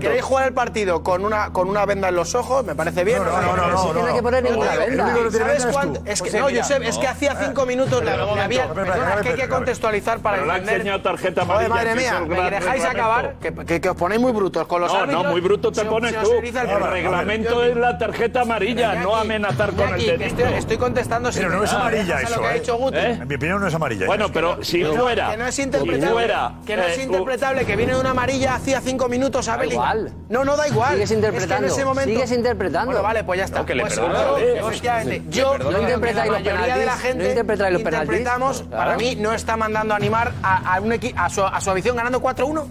¿Queréis 0.00 0.22
jugar 0.22 0.48
el 0.48 0.54
partido 0.54 1.02
con 1.02 1.24
una, 1.24 1.52
con 1.52 1.68
una 1.68 1.84
venda 1.84 2.08
en 2.08 2.16
los 2.16 2.34
ojos? 2.34 2.64
Me 2.64 2.74
parece 2.74 3.04
bien. 3.04 3.22
No, 3.22 3.30
no, 3.40 3.56
no, 3.56 3.56
no, 3.56 3.68
no, 3.68 3.78
Es 3.78 3.86
que 3.92 4.00
no 4.00 4.06
hay 4.06 4.14
que 4.14 4.22
poner 4.22 4.42
ninguna 4.44 4.74
venda. 4.76 5.14
¿Sabes 5.30 5.66
cuánto? 5.66 6.00
Es 6.04 6.22
que, 6.22 6.38
no. 6.38 6.48
Josep, 6.48 6.82
es 6.82 6.98
que 6.98 7.06
hacía 7.06 7.36
cinco 7.36 7.66
minutos 7.66 8.02
la, 8.04 8.14
había- 8.44 8.64
es 8.64 9.22
que 9.22 9.28
hay 9.30 9.36
que 9.36 9.48
contextualizar 9.48 10.20
para 10.20 10.38
le 10.38 10.42
entender. 10.44 10.74
enseñado 10.76 11.02
tarjeta 11.02 11.42
amarilla, 11.42 11.68
madre 11.68 11.90
que 11.90 11.96
mía, 11.96 12.20
es 12.22 12.28
me 12.28 12.50
dejáis 12.50 12.84
acabar, 12.84 13.34
que, 13.40 13.88
os 13.88 13.96
ponéis 13.96 14.20
muy 14.20 14.32
brutos 14.32 14.66
con 14.66 14.80
los 14.80 14.92
No, 14.92 14.98
árbitros. 15.00 15.24
no, 15.24 15.30
muy 15.30 15.40
bruto 15.40 15.72
te 15.72 15.84
pones 15.84 16.14
tú. 16.20 16.30
el 16.32 16.80
reglamento 16.82 17.62
es 17.64 17.76
la 17.76 17.98
tarjeta 17.98 18.42
amarilla, 18.42 18.94
no 18.96 19.17
amenazar 19.20 19.72
con 19.72 19.88
el 19.88 20.00
Iñaki, 20.00 20.04
que 20.04 20.18
dedito. 20.18 20.42
Estoy, 20.42 20.58
estoy 20.58 20.76
contestando 20.78 21.30
Pero 21.32 21.48
sin 21.50 21.58
no 21.58 21.64
es 21.64 21.72
amarilla 21.72 22.06
¿sabes 22.14 22.24
eso, 22.30 22.36
lo 22.36 22.42
que 22.42 22.48
ha 22.48 22.56
¿eh? 22.56 22.60
dicho 22.60 22.76
Guti? 22.76 22.96
¿Eh? 22.98 23.10
En 23.20 23.28
mi 23.28 23.34
opinión 23.34 23.60
no 23.60 23.66
es 23.66 23.74
amarilla. 23.74 24.06
Bueno, 24.06 24.28
pero 24.32 24.62
si 24.64 24.82
no- 24.82 24.92
fuera. 24.94 25.30
Que 25.30 25.36
no 25.36 25.46
es 25.46 25.58
interpretable. 25.58 26.12
fuera, 26.12 26.52
que 26.66 26.76
no 26.76 26.82
es 26.84 26.98
eh, 26.98 27.02
interpretable 27.02 27.64
que 27.64 27.76
viene 27.76 27.94
de 27.94 28.00
una 28.00 28.10
amarilla 28.10 28.54
hacía 28.54 28.80
cinco 28.80 29.08
minutos 29.08 29.48
a 29.48 29.56
Bellingham. 29.56 29.98
igual. 29.98 30.12
No, 30.28 30.44
no 30.44 30.56
da 30.56 30.68
igual. 30.68 30.92
Sigues 30.92 31.02
Es 31.04 31.08
que 31.10 31.14
interpretando, 31.16 31.66
en 31.66 31.72
ese 31.72 31.84
momento. 31.84 32.10
sigues 32.10 32.32
interpretando. 32.32 32.86
Bueno, 32.86 33.02
vale, 33.02 33.24
pues 33.24 33.38
ya 33.38 33.44
está. 33.44 33.58
No, 33.60 33.66
que 33.66 33.74
le 33.74 33.82
Pues 33.82 33.98
eh, 33.98 34.58
efectivamente, 34.60 35.22
yo. 35.28 35.58
¿No 35.58 35.80
interpretáis 35.80 36.16
la 36.16 36.38
los 36.38 36.42
mayoría 36.44 36.60
de 36.76 36.86
la 36.86 36.92
penaltis? 36.92 37.02
gente 37.02 37.24
¿No 37.24 37.30
interpretáis 37.30 37.72
los 37.72 37.82
penaltis? 37.82 38.08
interpretamos, 38.18 38.62
para 38.62 38.96
mí, 38.96 39.16
no 39.16 39.32
está 39.32 39.56
mandando 39.56 39.94
a 39.94 39.96
animar 39.96 40.32
a, 40.42 40.74
a 40.74 40.80
un 40.80 40.90
equi- 40.92 41.14
a, 41.16 41.28
su, 41.30 41.42
a 41.44 41.60
su 41.60 41.70
afición 41.70 41.96
ganando 41.96 42.20
4-1. 42.20 42.66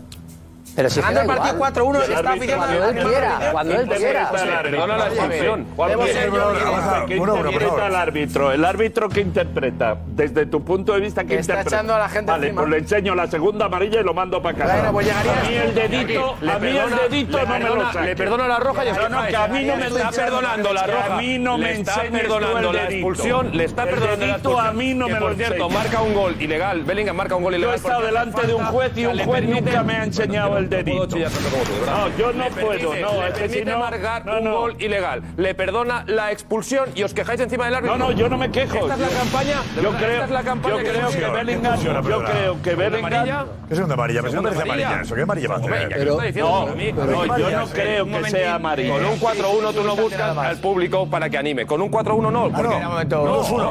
Pero 0.77 0.89
si 0.91 0.99
es 0.99 1.05
Ganando 1.05 1.21
el 1.21 1.27
partido 1.39 1.55
igual. 1.55 1.73
4-1 1.73 1.95
El 1.95 2.01
está 2.03 2.19
árbitro- 2.19 2.29
aficionado 2.61 2.77
Cuando 2.77 3.01
él 3.01 3.07
quiera, 3.07 3.39
cuando 3.51 3.73
él 3.73 3.87
quiera. 3.89 4.29
Perdona 4.31 4.97
la 4.97 5.07
el 5.07 5.13
que- 5.31 5.47
vamos 5.49 6.83
a- 6.85 7.05
¿Qué 7.07 7.17
Bueno, 7.17 7.33
bueno, 7.33 7.35
por 7.35 7.37
interpreta 7.53 7.67
favor. 7.67 7.83
el 7.89 7.95
árbitro? 7.95 8.51
El 8.51 8.63
árbitro 8.65 9.09
que 9.09 9.21
interpreta, 9.21 9.97
desde 10.05 10.45
tu 10.45 10.63
punto 10.63 10.93
de 10.93 10.99
vista, 10.99 11.23
¿qué 11.23 11.29
Que 11.29 11.39
está 11.39 11.61
echando 11.61 11.95
a 11.95 11.97
la 11.99 12.09
gente 12.09 12.31
Vale, 12.31 12.53
pues 12.53 12.69
le 12.69 12.77
enseño 12.77 13.15
la 13.15 13.25
segunda 13.25 13.65
amarilla 13.65 14.01
y 14.01 14.03
lo 14.03 14.13
mando 14.13 14.39
para 14.39 14.55
casa. 14.55 14.73
Bueno, 14.75 14.91
pues 14.93 15.07
llegaría- 15.07 15.31
a 15.41 15.43
mí 15.49 15.55
el 15.55 15.73
dedito, 15.75 16.35
Le 16.41 16.51
a 16.51 16.59
mí 16.59 16.67
el 16.69 16.89
dedito 17.09 17.39
no 17.39 17.47
me 17.47 17.59
lo 17.59 17.91
saques. 17.91 18.01
le 18.09 18.15
perdona 18.15 18.47
la 18.47 18.59
roja 18.59 18.85
y 18.85 18.87
quejáis. 18.91 19.27
que 19.29 19.35
a 19.35 19.47
mí 19.47 19.63
no 19.65 19.75
me 19.77 19.87
está 19.87 20.11
perdonando 20.11 20.73
la 20.73 20.83
roja. 20.87 21.15
A 21.15 21.17
mí 21.17 21.39
no 21.39 21.57
me 21.57 21.71
está 21.71 22.01
perdonando 22.11 22.71
la 22.73 22.83
expulsión. 22.83 23.49
Le 23.57 23.63
está 23.63 23.83
perdonando 23.85 24.25
la 24.27 24.33
dedito 24.33 24.49
expulsión. 24.51 24.67
a 24.67 24.71
mí 24.73 24.93
no 24.93 25.07
que, 25.07 25.13
me 25.13 25.19
lo 25.19 25.25
por 25.25 25.35
cierto, 25.35 25.69
marca 25.69 26.01
un 26.03 26.13
gol 26.13 26.35
ilegal. 26.39 26.83
Bellingham 26.83 27.15
marca 27.15 27.35
un 27.35 27.43
gol 27.43 27.53
Yo 27.53 27.55
he 27.57 27.59
ilegal. 27.61 27.75
estado 27.77 28.01
delante 28.05 28.45
de 28.45 28.53
un 28.53 28.65
juez 28.65 28.91
y 28.95 29.05
un 29.07 29.17
juez 29.19 29.43
nunca 29.43 29.81
me 29.81 29.93
ha 29.95 30.03
enseñado 30.03 30.57
el 30.59 30.66
No 30.69 30.77
dedito. 30.77 31.17
yo 32.17 32.33
no 32.33 32.43
Le 32.43 32.51
puedo, 32.51 32.69
permite- 32.69 33.01
no, 33.01 33.21
le 33.21 33.27
es 33.27 33.33
que 33.33 33.49
si 33.49 33.55
permite 33.55 33.71
no- 33.71 33.79
marcar 33.79 34.25
no, 34.25 34.37
un 34.37 34.43
no. 34.43 34.57
gol 34.59 34.75
ilegal. 34.79 35.21
Le 35.37 35.55
perdona 35.55 36.03
la 36.07 36.31
expulsión 36.31 36.89
y 36.95 37.03
os 37.03 37.13
quejáis 37.13 37.39
encima 37.41 37.65
del 37.65 37.75
árbitro. 37.75 37.97
No, 37.97 38.05
no, 38.09 38.11
yo 38.11 38.29
no 38.29 38.37
me 38.37 38.51
quejo. 38.51 38.75
Esta 38.77 38.93
es 38.93 38.99
la 38.99 39.09
campaña. 39.19 39.61
Yo 39.81 39.91
creo, 39.91 40.11
esta 40.11 40.25
es 40.25 40.31
la 40.31 40.43
campaña 40.43 40.75
yo 40.75 40.83
que 40.83 40.89
creo 40.89 40.99
que 40.99 41.05
funciona. 41.05 41.33
Bellingham, 41.33 41.81
yo 41.81 42.01
creo 42.01 42.23
que 42.23 42.69
¿Segunda 42.69 42.75
Bellingham 42.89 43.05
amarilla? 43.13 43.45
¿Qué 43.69 43.75
segunda 43.75 43.93
amarilla? 43.93 44.19
Pero 44.21 44.29
si 44.31 44.35
no 44.35 44.43
parece 44.43 44.61
amarilla 44.61 44.87
amarilla. 44.87 45.03
eso. 45.05 45.15
¿Qué 45.15 45.21
amarilla 45.21 45.47
Pero-? 45.47 46.17
No, 46.17 47.37
yo 47.37 47.51
no 47.59 47.65
creo 47.67 48.05
que 48.05 48.29
sea 48.29 48.55
amarilla. 48.55 48.93
Con 48.93 49.05
un 49.05 49.19
4-1 49.19 49.73
tú 49.73 49.83
no 49.83 49.95
buscas 49.95 50.37
al 50.37 50.57
público 50.57 51.09
para 51.09 51.29
que 51.29 51.37
anime. 51.37 51.65
Con 51.65 51.81
un 51.81 51.89
4-1 51.89 52.31
no. 52.31 52.49
Porque, 52.51 52.79
no. 52.79 53.03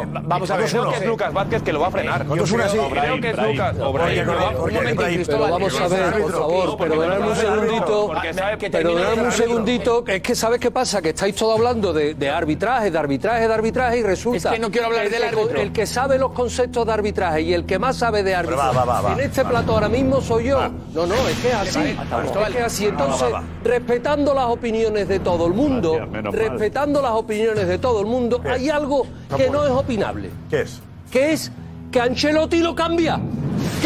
No. 0.07 0.21
Vamos 0.23 0.51
a 0.51 0.57
ver, 0.57 0.69
creo 0.71 0.91
que 0.91 0.97
es 0.97 1.07
Lucas 1.07 1.33
Vázquez 1.33 1.63
que 1.63 1.73
lo 1.73 1.81
va 1.81 1.89
a 1.89 1.91
frenar. 1.91 2.25
Creo- 2.27 3.21
que 3.21 3.31
es 3.31 3.37
Lucas. 3.39 3.77
Porque- 3.79 4.23
porque- 4.25 4.67
Un 4.67 4.75
momento, 4.75 5.03
Cristóbal. 5.05 5.47
Pero 5.47 5.59
vamos 5.59 5.81
a 5.81 5.89
ver, 5.89 6.23
por 6.23 6.33
favor, 6.33 6.77
perdonadme 6.89 7.29
un 7.29 7.37
segundito, 7.37 8.13
que 8.59 8.71
perdonadme 8.71 9.23
un 9.23 9.33
segundito, 9.33 10.05
que 10.05 10.17
es 10.17 10.23
que 10.23 10.35
¿sabes 10.35 10.61
qué 10.61 10.71
pasa? 10.71 11.01
Que 11.03 11.11
estáis 11.11 11.35
todos 11.35 11.57
hablando 11.57 11.93
de, 11.93 12.15
de 12.15 12.31
arbitraje, 12.31 12.91
de 12.91 12.99
arbitraje, 12.99 13.47
de 13.49 13.55
arbitraje 13.55 13.99
y 13.99 14.03
resulta 14.03 14.49
Es 14.51 14.55
que 14.55 14.61
no 14.61 14.71
quiero 14.71 14.87
hablar 14.89 15.07
el 15.07 15.11
del 15.13 15.21
que- 15.23 15.27
árbitro. 15.29 15.61
El 15.61 15.73
que 15.73 15.87
sabe 15.87 16.19
los 16.19 16.33
conceptos 16.33 16.87
de 16.87 16.93
arbitraje 16.93 17.41
y 17.43 17.55
el 17.55 17.65
que 17.67 17.79
más 17.79 17.97
sabe 17.97 18.23
de 18.23 18.35
arbitraje 18.35 18.77
va, 18.77 18.85
va, 18.85 19.01
va, 19.01 19.13
en 19.13 19.21
este 19.21 19.45
plato 19.45 19.73
ahora 19.73 19.89
mismo 19.89 20.21
soy 20.21 20.45
yo. 20.45 20.61
No, 20.95 21.07
no, 21.07 21.15
es 21.29 21.39
que 21.41 21.49
es 21.49 21.55
así. 21.55 21.97
Es 22.25 22.53
que 22.53 22.59
es 22.59 22.65
así. 22.65 22.87
Entonces, 22.87 23.29
va, 23.33 23.41
va. 23.41 23.45
respetando 23.65 24.35
las 24.35 24.47
opiniones 24.47 25.09
de 25.09 25.19
todo 25.21 25.47
el 25.47 25.55
mundo, 25.55 25.93
Gracias, 25.95 26.11
menos 26.13 26.35
mal. 26.35 26.43
respetando 26.49 27.03
las 27.03 27.13
opiniones 27.13 27.67
de 27.69 27.79
todo 27.79 28.01
el 28.01 28.07
mundo, 28.07 28.41
hay 28.45 28.69
algo 28.71 29.07
que 29.37 29.51
no 29.51 29.65
es 29.65 29.71
opinable, 29.71 30.31
¿Qué 30.51 30.63
es? 30.63 30.81
que 31.11 31.33
es 31.33 31.53
que 31.91 32.01
Ancelotti 32.01 32.59
lo 32.61 32.75
cambia. 32.75 33.19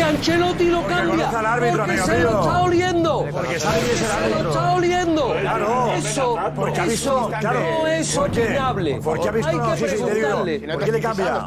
Que 0.00 0.04
Ancelotti 0.06 0.64
lo 0.70 0.80
Porque 0.80 0.94
cambia. 0.94 1.28
al 1.28 1.46
árbitro, 1.46 1.76
porque 1.78 1.92
amigo 1.92 2.06
se 2.06 2.20
lo 2.20 2.30
está 2.40 2.62
oliendo. 2.62 3.26
Porque 3.30 3.60
sabe 3.60 3.78
es 3.80 3.90
el 3.90 3.96
Se 3.98 4.04
lo 4.06 4.12
árbitro. 4.14 4.48
está 4.50 4.72
oliendo. 4.72 5.34
Claro. 5.40 5.92
Eso, 5.94 6.38
Porque 6.56 6.80
ha 6.80 6.84
visto, 6.84 7.10
eso 7.28 7.38
claro. 7.40 7.60
no 7.60 7.86
es 7.86 8.16
opinable. 8.16 9.00
Porque 9.04 9.28
ha 9.28 9.32
visto, 9.32 9.50
Hay 9.50 9.56
no, 9.56 9.70
que 9.72 9.76
sí, 9.76 9.84
sí, 9.84 9.88
te 9.90 9.94
digo, 9.96 10.06
preguntarle. 10.06 10.58
¿Por 10.72 10.84
qué 10.84 10.92
le 10.92 11.00
cambia? 11.00 11.44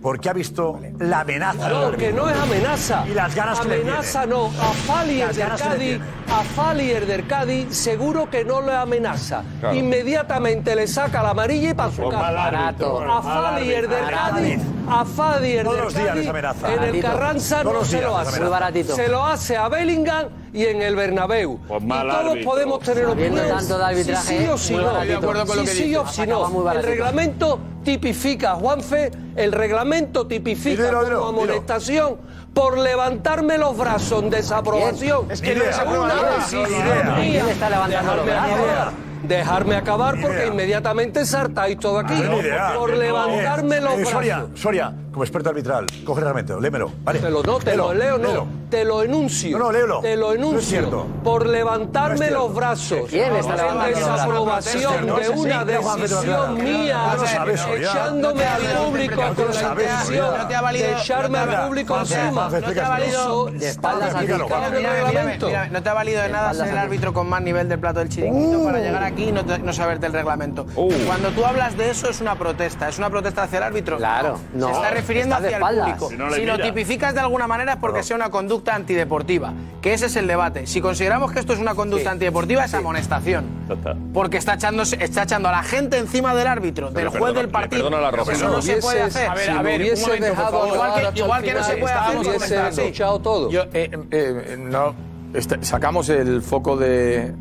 Porque 0.00 0.28
ha 0.28 0.32
visto 0.32 0.78
la 1.00 1.20
amenaza. 1.20 1.68
No, 1.68 1.76
árbitro. 1.86 1.98
que 1.98 2.12
no 2.12 2.28
es 2.28 2.36
amenaza. 2.38 3.04
Y 3.08 3.14
las 3.14 3.34
ganas 3.34 3.60
que 3.60 3.68
le 3.68 3.74
Amenaza 3.80 4.26
no. 4.26 4.46
A 4.46 4.72
Falier 4.86 5.34
del 5.34 5.48
Cádiz, 5.56 6.00
a 6.30 6.42
Falier 6.54 7.06
del 7.06 7.26
Cádiz 7.26 7.76
seguro 7.76 8.30
que 8.30 8.44
no 8.44 8.60
le 8.60 8.74
amenaza. 8.76 9.42
Claro. 9.58 9.74
Inmediatamente 9.74 10.76
le 10.76 10.86
saca 10.86 11.20
la 11.22 11.30
amarilla 11.30 11.70
y 11.70 11.74
para 11.74 11.90
su 11.90 12.08
casa. 12.08 12.28
árbitro, 12.46 13.12
A 13.12 13.22
Falier 13.22 13.88
del 13.88 14.04
árbitro. 14.04 14.18
Cádiz, 14.30 14.60
a 14.88 15.04
Falier 15.04 15.68
del 15.68 15.76
los 15.78 15.92
días 15.94 16.06
Cádiz, 16.06 16.20
les 16.20 16.28
amenaza. 16.30 16.74
en 16.74 16.82
el. 16.84 17.02
Carranza 17.08 17.64
no 17.64 17.84
se 17.88 18.00
lo 18.02 18.16
hace. 18.18 18.40
Muy 18.40 18.48
baratito. 18.48 18.94
Se 18.94 19.08
lo 19.08 19.24
hace 19.24 19.56
a 19.56 19.68
Bellingham 19.68 20.28
y 20.52 20.64
en 20.66 20.82
el 20.82 20.96
Bernabéu. 20.96 21.58
Pues 21.68 21.82
y 21.82 21.88
todos 21.88 22.14
árbitro. 22.14 22.50
podemos 22.50 22.78
tener 22.80 23.04
Sabiendo 23.06 23.40
opiniones. 23.40 23.66
tanto 23.66 23.78
de 23.78 23.84
arbitraje, 23.84 24.22
si 24.26 24.38
sí 24.38 24.48
o 24.48 24.58
si 24.58 24.74
no. 24.74 25.04
De 25.04 25.14
acuerdo 25.14 25.46
con 25.46 25.56
lo 25.56 25.62
si 25.62 25.68
que 25.68 25.74
sí 25.74 25.96
o 25.96 26.06
si 26.06 26.26
no. 26.26 26.70
El 26.72 26.82
reglamento 26.82 27.58
tipifica, 27.84 28.54
Juanfe, 28.54 29.10
el 29.36 29.52
reglamento 29.52 30.26
tipifica 30.26 30.86
Dilo, 30.86 31.04
dilo, 31.04 31.20
como 31.20 31.40
dilo. 31.40 31.52
amonestación 31.52 32.16
por 32.54 32.78
levantarme 32.78 33.56
los 33.58 33.76
brazos 33.76 34.22
en 34.22 34.30
desaprobación. 34.30 35.30
Es 35.30 35.40
que 35.40 35.54
no. 35.54 37.14
¿Quién 37.16 37.48
está 37.48 37.70
levantando 37.70 38.16
los 38.16 38.26
Dejarme 38.26 38.54
brazos? 38.54 38.70
acabar. 38.70 39.08
Dejarme 39.22 39.76
acabar 39.76 40.16
Ni 40.16 40.22
porque 40.22 40.46
inmediatamente 40.46 41.24
saltáis 41.26 41.78
todo 41.78 41.98
aquí. 41.98 42.14
Idea. 42.14 42.74
Por 42.76 42.96
levantarme 42.96 43.76
Eh, 43.76 43.80
los 43.80 43.94
eh, 43.98 44.04
Soria, 44.06 44.38
brazos. 44.38 44.60
Soria, 44.60 44.92
como 45.12 45.24
experto 45.24 45.48
arbitral, 45.50 45.86
coge 46.04 46.20
el 46.20 46.24
reglamento, 46.26 46.60
lémelo. 46.60 46.90
Vale. 47.04 47.18
Te 47.20 47.30
lo, 47.30 47.42
no, 47.42 47.58
te 47.58 47.76
lo 47.76 47.92
Léelo, 47.92 48.16
leo, 48.16 48.18
no. 48.18 48.28
léelo. 48.28 48.46
Te 48.68 48.84
lo 48.84 49.02
enuncio. 49.02 49.58
No, 49.58 49.64
no, 49.64 49.72
léelo. 49.72 50.00
Te 50.00 50.14
lo 50.16 50.26
No 50.26 50.32
es 50.32 50.38
enuncio. 50.38 50.60
cierto. 50.60 51.06
Por 51.24 51.46
No 51.46 51.52
levantarme 51.52 52.18
cierto. 52.18 52.38
los 52.38 52.54
brazos. 52.54 53.00
¿Quién 53.08 53.34
está 53.36 53.52
en 53.52 53.56
levantando 53.56 53.98
desaprobación 53.98 55.06
No 55.06 55.16
de 55.16 55.28
una 55.30 55.64
decisión 55.64 56.54
mía, 56.62 56.98
No 57.16 57.16
lo 57.16 57.74
echándome 57.76 58.44
al 58.44 58.60
público 58.84 59.14
No 59.22 59.34
con 59.34 59.46
lo 59.46 59.52
la 59.54 59.60
intención 59.62 60.04
Soria. 60.06 60.38
No 60.38 60.46
te 60.48 60.54
ha 60.54 60.60
valido- 60.60 60.86
de 60.86 60.92
echarme 60.92 61.38
no 61.38 61.44
te 61.44 61.50
al 61.50 61.56
ha- 61.62 61.66
público 61.66 61.98
encima. 61.98 62.48
No 62.50 62.60
te 62.72 62.80
ha 62.80 62.88
valido. 62.88 63.44
De 63.46 63.68
espaldas 63.68 64.14
no 64.14 65.82
te 65.82 65.88
ha 65.88 65.94
valido 65.94 66.22
de 66.22 66.28
nada 66.28 66.54
ser 66.54 66.68
el 66.68 66.78
árbitro 66.78 67.12
con 67.14 67.28
más 67.28 67.42
nivel 67.42 67.68
del 67.68 67.78
plato 67.78 68.00
del 68.00 68.08
chiringuito 68.10 68.64
para 68.64 68.78
llegar 68.80 69.02
aquí 69.02 69.24
y 69.28 69.32
no, 69.32 69.44
te- 69.44 69.58
no 69.58 69.72
saberte 69.72 70.06
el 70.06 70.12
reglamento. 70.12 70.66
Cuando 71.06 71.30
tú 71.30 71.44
hablas 71.44 71.76
de 71.76 71.90
eso 71.90 72.10
es 72.10 72.20
una 72.20 72.34
protesta, 72.36 72.88
es 72.88 72.98
una 72.98 73.08
protesta 73.10 73.44
hacia 73.44 73.58
el 73.58 73.64
árbitro. 73.64 73.96
Claro, 73.96 74.38
no. 74.54 74.68
Refiriendo 75.00 75.36
hacia 75.36 75.56
el 75.58 75.62
público. 75.62 76.08
Si 76.10 76.16
no 76.16 76.30
Si 76.32 76.44
lo 76.44 76.58
tipificas 76.58 77.14
de 77.14 77.20
alguna 77.20 77.46
manera 77.46 77.72
es 77.74 77.78
porque 77.78 78.02
sea 78.02 78.16
una 78.16 78.30
conducta 78.30 78.74
antideportiva, 78.74 79.52
que 79.80 79.92
ese 79.94 80.06
es 80.06 80.16
el 80.16 80.26
debate. 80.26 80.66
Si 80.66 80.80
consideramos 80.80 81.32
que 81.32 81.40
esto 81.40 81.52
es 81.52 81.58
una 81.58 81.74
conducta 81.74 82.10
antideportiva 82.10 82.64
es 82.64 82.74
amonestación. 82.74 83.44
Ya 83.68 83.74
está. 83.74 83.96
Porque 84.12 84.36
está, 84.38 84.54
echándose, 84.54 84.96
está 85.02 85.22
echando 85.24 85.48
a 85.48 85.52
la 85.52 85.62
gente 85.62 85.98
encima 85.98 86.34
del 86.34 86.46
árbitro, 86.46 86.90
del 86.90 87.08
juez 87.08 87.20
perdona, 87.22 87.40
del 87.40 87.48
partido. 87.50 87.84
perdona 87.84 88.02
la 88.02 88.10
roja. 88.10 88.32
Eso 88.32 88.48
no 88.48 88.62
se 88.62 88.76
puede 88.78 89.02
hacer. 89.02 89.28
A 89.28 89.34
ver, 89.34 89.44
Si 89.44 89.50
a 89.50 89.54
me 89.56 89.62
ver, 89.62 89.74
un 89.80 89.86
hubiese 89.86 90.02
momento, 90.06 90.26
por 90.26 90.36
dejado 90.36 90.50
favor. 90.58 90.68
Igual 90.74 91.12
que- 91.14 91.18
igual 91.20 91.42
que 91.42 91.54
no 91.54 91.64
se 91.64 91.76
puede 91.76 91.92
hacer 91.94 92.92
todo. 93.22 93.50
Yo, 93.50 93.62
eh, 93.72 93.90
eh, 94.10 94.56
no, 94.58 94.94
este- 95.34 95.64
sacamos 95.64 96.08
el 96.08 96.42
foco 96.42 96.76
de, 96.76 97.32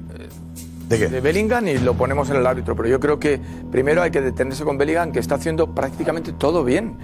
¿De 0.89 0.97
qué? 0.97 1.07
de 1.07 1.19
Bellingham 1.21 1.67
y 1.67 1.77
lo 1.79 1.93
ponemos 1.95 2.29
en 2.29 2.37
el 2.37 2.47
árbitro, 2.47 2.75
pero 2.75 2.87
yo 2.87 2.99
creo 2.99 3.19
que 3.19 3.39
primero 3.71 4.01
hay 4.01 4.11
que 4.11 4.21
detenerse 4.21 4.63
con 4.63 4.77
Bellingham, 4.77 5.11
que 5.11 5.19
está 5.19 5.35
haciendo 5.35 5.67
prácticamente 5.75 6.31
todo 6.31 6.63
bien 6.63 6.95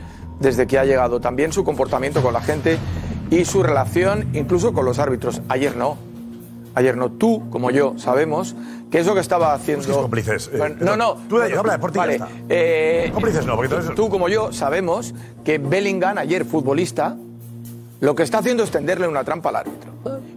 desde 0.44 0.68
que 0.68 0.78
ha 0.78 0.86
llegado. 0.86 1.20
También 1.20 1.52
su 1.52 1.64
comportamiento 1.64 2.22
con 2.22 2.34
la 2.34 2.42
gente 2.42 2.78
y 3.32 3.46
su 3.46 3.64
relación 3.64 4.30
incluso 4.34 4.74
con 4.74 4.86
los 4.86 5.00
árbitros. 5.00 5.42
Ayer 5.50 5.76
no. 5.76 5.98
Ayer 6.76 6.98
no. 6.98 7.10
Tú, 7.12 7.50
como 7.50 7.72
yo, 7.72 7.94
sabemos 7.98 8.56
que 8.92 9.00
eso 9.00 9.14
que 9.16 9.20
estaba 9.22 9.54
haciendo... 9.54 9.82
Busques 9.88 9.98
cómplices, 10.02 10.50
eh, 10.54 10.58
Bueno, 10.58 10.76
no, 10.82 10.96
no. 10.98 11.14
tú 11.30 11.38
de 11.38 11.48
ellos, 11.48 11.60
habla 11.60 11.74
de 11.74 11.80
por 11.80 11.92
ti 11.92 11.98
Vale. 12.00 12.20
eh, 12.50 13.10
Cómplices 13.14 13.46
no, 13.46 13.56
porque 13.56 13.74
entonces- 13.74 13.96
Tú, 13.96 14.10
como 14.10 14.28
yo, 14.30 14.52
sabemos 14.54 15.14
que 15.44 15.58
Bellingham, 15.58 16.18
ayer 16.20 16.46
futbolista, 16.46 17.16
lo 18.02 18.16
que 18.16 18.24
está 18.24 18.40
haciendo 18.40 18.64
es 18.64 18.72
tenderle 18.72 19.08
una 19.08 19.24
trampa 19.24 19.50
al 19.50 19.56
árbitro. 19.58 19.83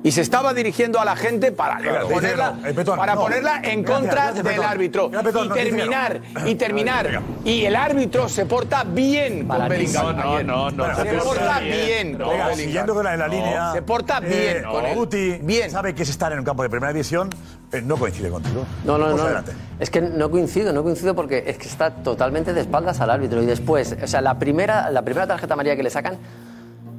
Y 0.07 0.13
se 0.13 0.21
estaba 0.21 0.55
dirigiendo 0.55 1.01
a 1.01 1.05
la 1.05 1.17
gente 1.17 1.51
para 1.51 1.79
dice 1.81 2.15
ponerla. 2.15 2.55
Eh, 2.65 2.73
Petón, 2.75 2.97
para 2.97 3.17
no. 3.17 3.23
ponerla 3.23 3.57
en 3.57 3.83
Gracias, 3.83 3.91
contra 3.99 4.13
gracias, 4.15 4.35
del 4.45 4.55
Petón. 4.55 4.65
árbitro. 4.67 5.11
Petón, 5.11 5.45
y 5.47 5.49
no, 5.49 5.55
terminar, 5.55 6.21
y 6.47 6.55
terminar. 6.55 7.23
Y 7.45 7.65
el 7.65 7.75
árbitro 7.75 8.29
se 8.29 8.47
porta 8.47 8.85
bien 8.85 9.49
con 9.49 9.69
Bellingham. 9.69 10.17
No, 10.17 10.43
no, 10.45 10.71
no. 10.71 10.95
Se 10.95 11.05
porta 11.15 11.59
bien 11.59 12.13
no, 12.13 12.19
con 12.25 12.33
Venga, 12.35 12.47
Bellingham. 12.47 12.57
siguiendo 12.57 12.95
con 12.95 13.05
la, 13.05 13.15
en 13.15 13.19
la 13.19 13.27
No. 13.27 13.33
línea. 13.35 13.73
Se 13.73 13.83
porta 13.83 14.21
bien 14.21 14.63
con 14.63 14.87
él. 14.87 14.95
Guti 14.95 15.41
sabe 15.71 15.93
que 15.93 16.05
es 16.05 16.09
estar 16.09 16.31
en 16.33 16.39
un 16.39 16.45
campo 16.45 16.63
de 16.63 16.71
primera 16.71 16.93
división. 16.93 17.29
eh, 17.73 17.83
no 17.83 17.97
coincide 17.97 18.31
contigo. 18.31 18.65
No, 18.85 18.97
no, 18.99 19.07
Vamos 19.07 19.19
no. 19.19 19.25
adelante. 19.27 19.53
Es 19.81 19.91
que 19.91 20.01
no 20.01 20.31
coincido, 20.31 20.73
no 20.73 20.85
coincido 20.85 21.17
porque 21.17 21.43
es 21.49 21.59
que 21.59 21.67
está 21.67 21.91
totalmente 21.91 22.55
de 22.55 22.61
espaldas 22.61 23.01
al 23.01 23.11
árbitro. 23.11 23.43
Y 23.43 23.47
después, 23.47 23.97
o 24.01 24.07
sea, 24.07 24.21
la 24.21 24.39
primera, 24.39 24.89
la 24.93 25.03
primera 25.03 25.27
tarjeta 25.27 25.55
amarilla 25.55 25.75
que 25.75 25.83
le 25.83 25.91
sacan, 25.91 26.17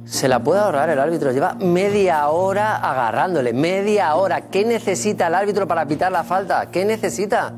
se 0.08 0.26
la 0.28 0.38
puede 0.42 0.60
ahorrar 0.60 0.88
el 0.90 0.98
árbitro. 0.98 1.30
Lleva 1.32 1.54
media 1.54 2.28
hora 2.28 2.76
agarrándole, 2.76 3.52
media 3.52 4.14
hora. 4.14 4.42
¿Qué 4.42 4.64
necesita 4.64 5.26
el 5.26 5.34
árbitro 5.34 5.68
para 5.68 5.84
pitar 5.86 6.10
la 6.10 6.24
falta? 6.24 6.70
¿Qué 6.70 6.84
necesita? 6.84 7.52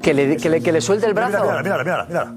¿Que 0.00 0.14
le, 0.14 0.36
que 0.36 0.48
le, 0.48 0.62
que 0.62 0.70
le 0.72 0.80
suelte 0.80 1.06
el 1.06 1.14
brazo? 1.14 1.42
Mira, 1.42 1.62
mira, 1.62 1.78
mira, 1.84 2.06
mira. 2.08 2.32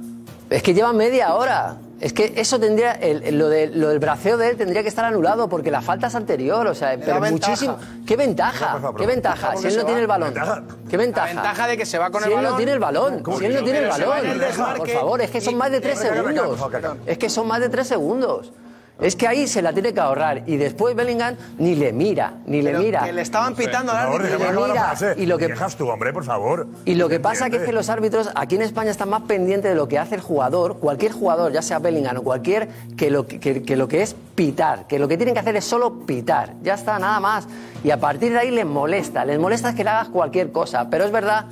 Es 0.50 0.64
que 0.64 0.74
lleva 0.74 0.92
media 0.92 1.34
hora. 1.36 1.76
Es 2.02 2.14
que 2.14 2.34
eso 2.36 2.60
tendría, 2.60 2.94
el- 2.94 3.38
lo, 3.38 3.48
de- 3.48 3.68
lo 3.68 3.90
del 3.90 4.00
braceo 4.00 4.36
de 4.36 4.50
él 4.50 4.58
tendría 4.58 4.82
que 4.82 4.90
estar 4.90 5.06
anulado 5.06 5.48
porque 5.48 5.70
la 5.70 5.82
falta 5.82 6.08
es 6.08 6.16
anterior, 6.16 6.66
o 6.66 6.74
sea, 6.74 6.98
pero 7.00 7.22
ventaja. 7.22 7.30
muchísimo. 7.52 7.78
¿Qué 8.08 8.16
ventaja? 8.18 8.80
¿Qué 8.98 9.06
ventaja? 9.06 9.56
Si 9.56 9.68
él 9.68 9.78
no 9.78 9.86
tiene 9.86 10.02
el 10.02 10.08
balón. 10.08 10.34
¿Qué 10.90 10.98
ventaja? 10.98 11.28
La 11.28 11.34
ventaja 11.44 11.68
de 11.68 11.78
que 11.78 11.86
se 11.86 12.00
va 12.00 12.10
con 12.10 12.22
si 12.24 12.26
el 12.26 12.32
él 12.32 12.36
balón. 12.38 12.52
no 12.54 12.58
tiene 12.58 12.72
el 12.72 12.80
balón, 12.80 13.20
¿Cómo 13.22 13.38
si 13.38 13.46
él 13.46 13.54
no 13.54 13.60
no? 13.60 13.64
tiene 13.66 13.80
el 13.80 13.88
balón, 13.90 14.18
por 14.78 14.90
favor, 14.90 15.22
es 15.22 15.30
que 15.30 15.42
son 15.42 15.56
más 15.58 15.70
de 15.72 15.80
tres 15.80 16.00
segundos. 16.00 16.60
Es 17.06 17.18
que 17.20 17.30
son 17.30 17.48
más 17.48 17.60
de 17.60 17.70
tres 17.70 17.88
segundos. 17.88 18.52
Es 19.02 19.16
que 19.16 19.28
ahí 19.28 19.48
se 19.48 19.62
la 19.64 19.74
tiene 19.74 19.94
que 19.94 20.00
ahorrar 20.00 20.44
y 20.48 20.58
después 20.58 20.96
Bellingham 20.96 21.36
ni 21.58 21.74
le 21.76 21.92
mira, 21.92 22.34
ni 22.46 22.62
le 22.62 22.70
Pero 22.72 22.84
mira. 22.84 23.04
que 23.04 23.12
le 23.12 23.22
estaban 23.24 23.56
pitando 23.56 23.92
al 23.92 23.98
Por 23.98 24.06
favor, 24.06 24.22
árbitro. 24.22 24.40
déjame 24.40 24.68
le 24.68 24.74
mira, 24.74 25.16
y 25.18 25.26
lo 25.26 25.38
que- 25.40 25.48
Dejas 25.48 25.76
tú, 25.76 25.90
hombre, 25.90 26.14
por 26.14 26.24
favor. 26.24 26.68
Y 26.86 26.94
lo 26.96 27.10
que 27.10 27.20
pasa 27.20 27.50
que 27.50 27.58
es 27.58 27.64
que 27.64 27.72
los 27.74 27.90
árbitros 27.90 28.30
aquí 28.36 28.56
en 28.56 28.62
España 28.62 28.92
están 28.92 29.10
más 29.10 29.24
pendientes 29.24 29.72
de 29.72 29.76
lo 29.76 29.88
que 29.88 29.98
hace 29.98 30.14
el 30.16 30.22
jugador, 30.22 30.78
cualquier 30.78 31.12
jugador, 31.14 31.52
ya 31.52 31.64
sea 31.64 31.80
Bellingham 31.80 32.18
o 32.18 32.22
cualquier, 32.22 32.70
que 32.96 33.10
lo 33.10 33.26
que, 33.26 33.40
que- 33.40 33.64
que 33.64 33.76
lo 33.76 33.88
que 33.88 34.04
es 34.04 34.16
pitar, 34.36 34.86
que 34.88 35.00
lo 35.00 35.08
que 35.08 35.18
tienen 35.18 35.34
que 35.34 35.40
hacer 35.40 35.56
es 35.56 35.66
solo 35.66 36.06
pitar, 36.06 36.54
ya 36.62 36.76
está, 36.76 37.00
nada 37.00 37.20
más. 37.20 37.48
Y 37.84 37.90
a 37.90 38.00
partir 38.00 38.32
de 38.32 38.38
ahí 38.40 38.52
les 38.52 38.66
molesta, 38.68 39.26
les 39.26 39.40
molesta 39.40 39.70
es 39.70 39.76
que 39.76 39.84
le 39.84 39.90
hagas 39.90 40.10
cualquier 40.10 40.52
cosa, 40.52 40.90
pero 40.92 41.06
es 41.06 41.12
verdad 41.12 41.46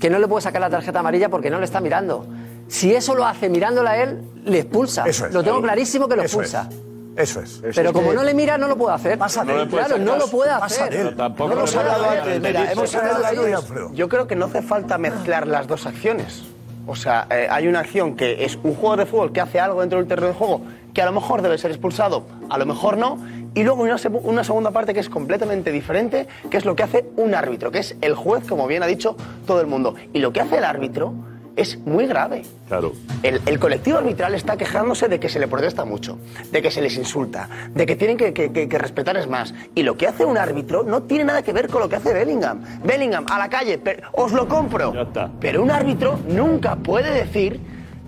que 0.00 0.08
no 0.10 0.18
le 0.18 0.26
puede 0.26 0.42
sacar 0.42 0.60
la 0.62 0.70
tarjeta 0.70 1.00
amarilla 1.00 1.28
porque 1.28 1.50
no 1.50 1.58
le 1.58 1.64
está 1.66 1.80
mirando. 1.80 2.26
Si 2.72 2.94
eso 2.94 3.14
lo 3.14 3.26
hace 3.26 3.50
mirándola 3.50 3.90
a 3.90 4.02
él, 4.02 4.22
le 4.46 4.60
expulsa. 4.60 5.04
Eso 5.06 5.26
es. 5.26 5.34
lo 5.34 5.44
tengo 5.44 5.60
clarísimo 5.60 6.08
que 6.08 6.16
lo 6.16 6.22
Eso 6.22 6.40
expulsa. 6.40 6.70
Eso 7.14 7.42
es. 7.42 7.60
Pero 7.74 7.92
como 7.92 8.14
no 8.14 8.22
le 8.22 8.32
mira, 8.32 8.56
no 8.56 8.66
lo 8.66 8.78
puede 8.78 8.94
hacer. 8.94 9.18
Pasa 9.18 9.44
de 9.44 9.60
él. 9.60 9.68
claro, 9.68 9.98
no 9.98 10.16
lo 10.16 10.26
puede 10.26 10.50
hacer. 10.50 10.90
de 10.90 11.00
él. 11.02 11.14
No 11.14 11.28
lo 11.28 11.52
hemos 11.52 11.70
puede 11.74 11.90
hablado 11.90 12.04
hacer. 12.06 12.18
antes, 12.20 12.40
mira, 12.40 12.72
hemos 12.72 12.94
hablado 12.94 13.56
Alfredo. 13.58 13.92
Yo 13.92 14.08
creo 14.08 14.26
que 14.26 14.36
no 14.36 14.46
hace 14.46 14.62
falta 14.62 14.96
mezclar 14.96 15.46
las 15.46 15.66
dos 15.66 15.84
acciones. 15.84 16.44
O 16.86 16.96
sea, 16.96 17.26
eh, 17.30 17.46
hay 17.50 17.68
una 17.68 17.80
acción 17.80 18.16
que 18.16 18.42
es 18.42 18.58
un 18.62 18.74
jugador 18.74 19.00
de 19.00 19.06
fútbol 19.06 19.32
que 19.32 19.42
hace 19.42 19.60
algo 19.60 19.80
dentro 19.80 19.98
del 19.98 20.08
terreno 20.08 20.28
de 20.28 20.34
juego 20.34 20.62
que 20.94 21.02
a 21.02 21.06
lo 21.06 21.12
mejor 21.12 21.42
debe 21.42 21.58
ser 21.58 21.70
expulsado, 21.70 22.26
a 22.50 22.58
lo 22.58 22.66
mejor 22.66 22.96
no. 22.96 23.18
Y 23.54 23.64
luego 23.64 23.84
hay 23.84 23.90
una, 23.92 24.18
una 24.22 24.44
segunda 24.44 24.70
parte 24.70 24.94
que 24.94 25.00
es 25.00 25.10
completamente 25.10 25.72
diferente, 25.72 26.26
que 26.50 26.56
es 26.56 26.64
lo 26.64 26.74
que 26.74 26.82
hace 26.82 27.04
un 27.16 27.34
árbitro, 27.34 27.70
que 27.70 27.80
es 27.80 27.96
el 28.00 28.14
juez, 28.14 28.46
como 28.46 28.66
bien 28.66 28.82
ha 28.82 28.86
dicho 28.86 29.16
todo 29.46 29.60
el 29.60 29.66
mundo. 29.66 29.94
Y 30.12 30.20
lo 30.20 30.32
que 30.32 30.40
hace 30.40 30.58
el 30.58 30.64
árbitro 30.64 31.12
es 31.56 31.78
muy 31.78 32.06
grave. 32.06 32.42
Claro. 32.68 32.92
El, 33.22 33.40
el 33.46 33.58
colectivo 33.58 33.98
arbitral 33.98 34.34
está 34.34 34.56
quejándose 34.56 35.08
de 35.08 35.20
que 35.20 35.28
se 35.28 35.38
le 35.38 35.48
protesta 35.48 35.84
mucho, 35.84 36.18
de 36.50 36.62
que 36.62 36.70
se 36.70 36.80
les 36.80 36.96
insulta, 36.96 37.48
de 37.74 37.84
que 37.86 37.96
tienen 37.96 38.16
que, 38.16 38.32
que- 38.32 38.50
que- 38.52 38.68
que 38.68 38.78
respetar 38.78 39.16
es 39.16 39.28
más. 39.28 39.52
Y 39.74 39.82
lo 39.82 39.96
que 39.96 40.06
hace 40.06 40.24
un 40.24 40.38
árbitro 40.38 40.82
no 40.82 41.02
tiene 41.02 41.24
nada 41.24 41.42
que 41.42 41.52
ver 41.52 41.68
con 41.68 41.80
lo 41.80 41.88
que 41.88 41.96
hace 41.96 42.12
Bellingham. 42.14 42.62
Bellingham, 42.84 43.26
a 43.30 43.38
la 43.38 43.48
calle, 43.48 43.80
os 44.12 44.32
lo 44.32 44.48
compro. 44.48 44.92
Pero 45.40 45.62
un 45.62 45.70
árbitro 45.70 46.18
nunca 46.28 46.76
puede 46.76 47.12
decir, 47.12 47.60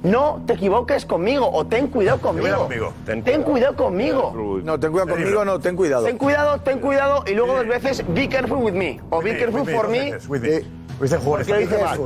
no 0.04 0.42
te 0.46 0.52
equivoques 0.52 1.04
conmigo 1.06 1.50
o 1.50 1.66
ten 1.66 1.88
cuidado 1.88 2.20
conmigo. 2.20 2.68
conmigo. 2.68 2.92
Ten, 3.04 3.42
cuidado 3.42 3.74
conmigo. 3.74 4.60
No, 4.62 4.78
ten 4.78 4.92
cuidado 4.92 5.10
conmigo, 5.10 5.44
no, 5.44 5.58
ten 5.58 5.74
cuidado. 5.74 6.04
Ten 6.04 6.18
cuidado, 6.18 6.60
ten 6.60 6.78
cuidado 6.78 7.24
y 7.26 7.34
luego 7.34 7.54
dos 7.56 7.66
veces, 7.66 8.04
be 8.14 8.28
careful 8.28 8.58
with 8.58 8.74
me. 8.74 9.00
O 9.10 9.20
be 9.20 9.36
careful 9.36 9.66
for 9.66 9.88
me. 9.88 10.12
Sí, 10.20 11.52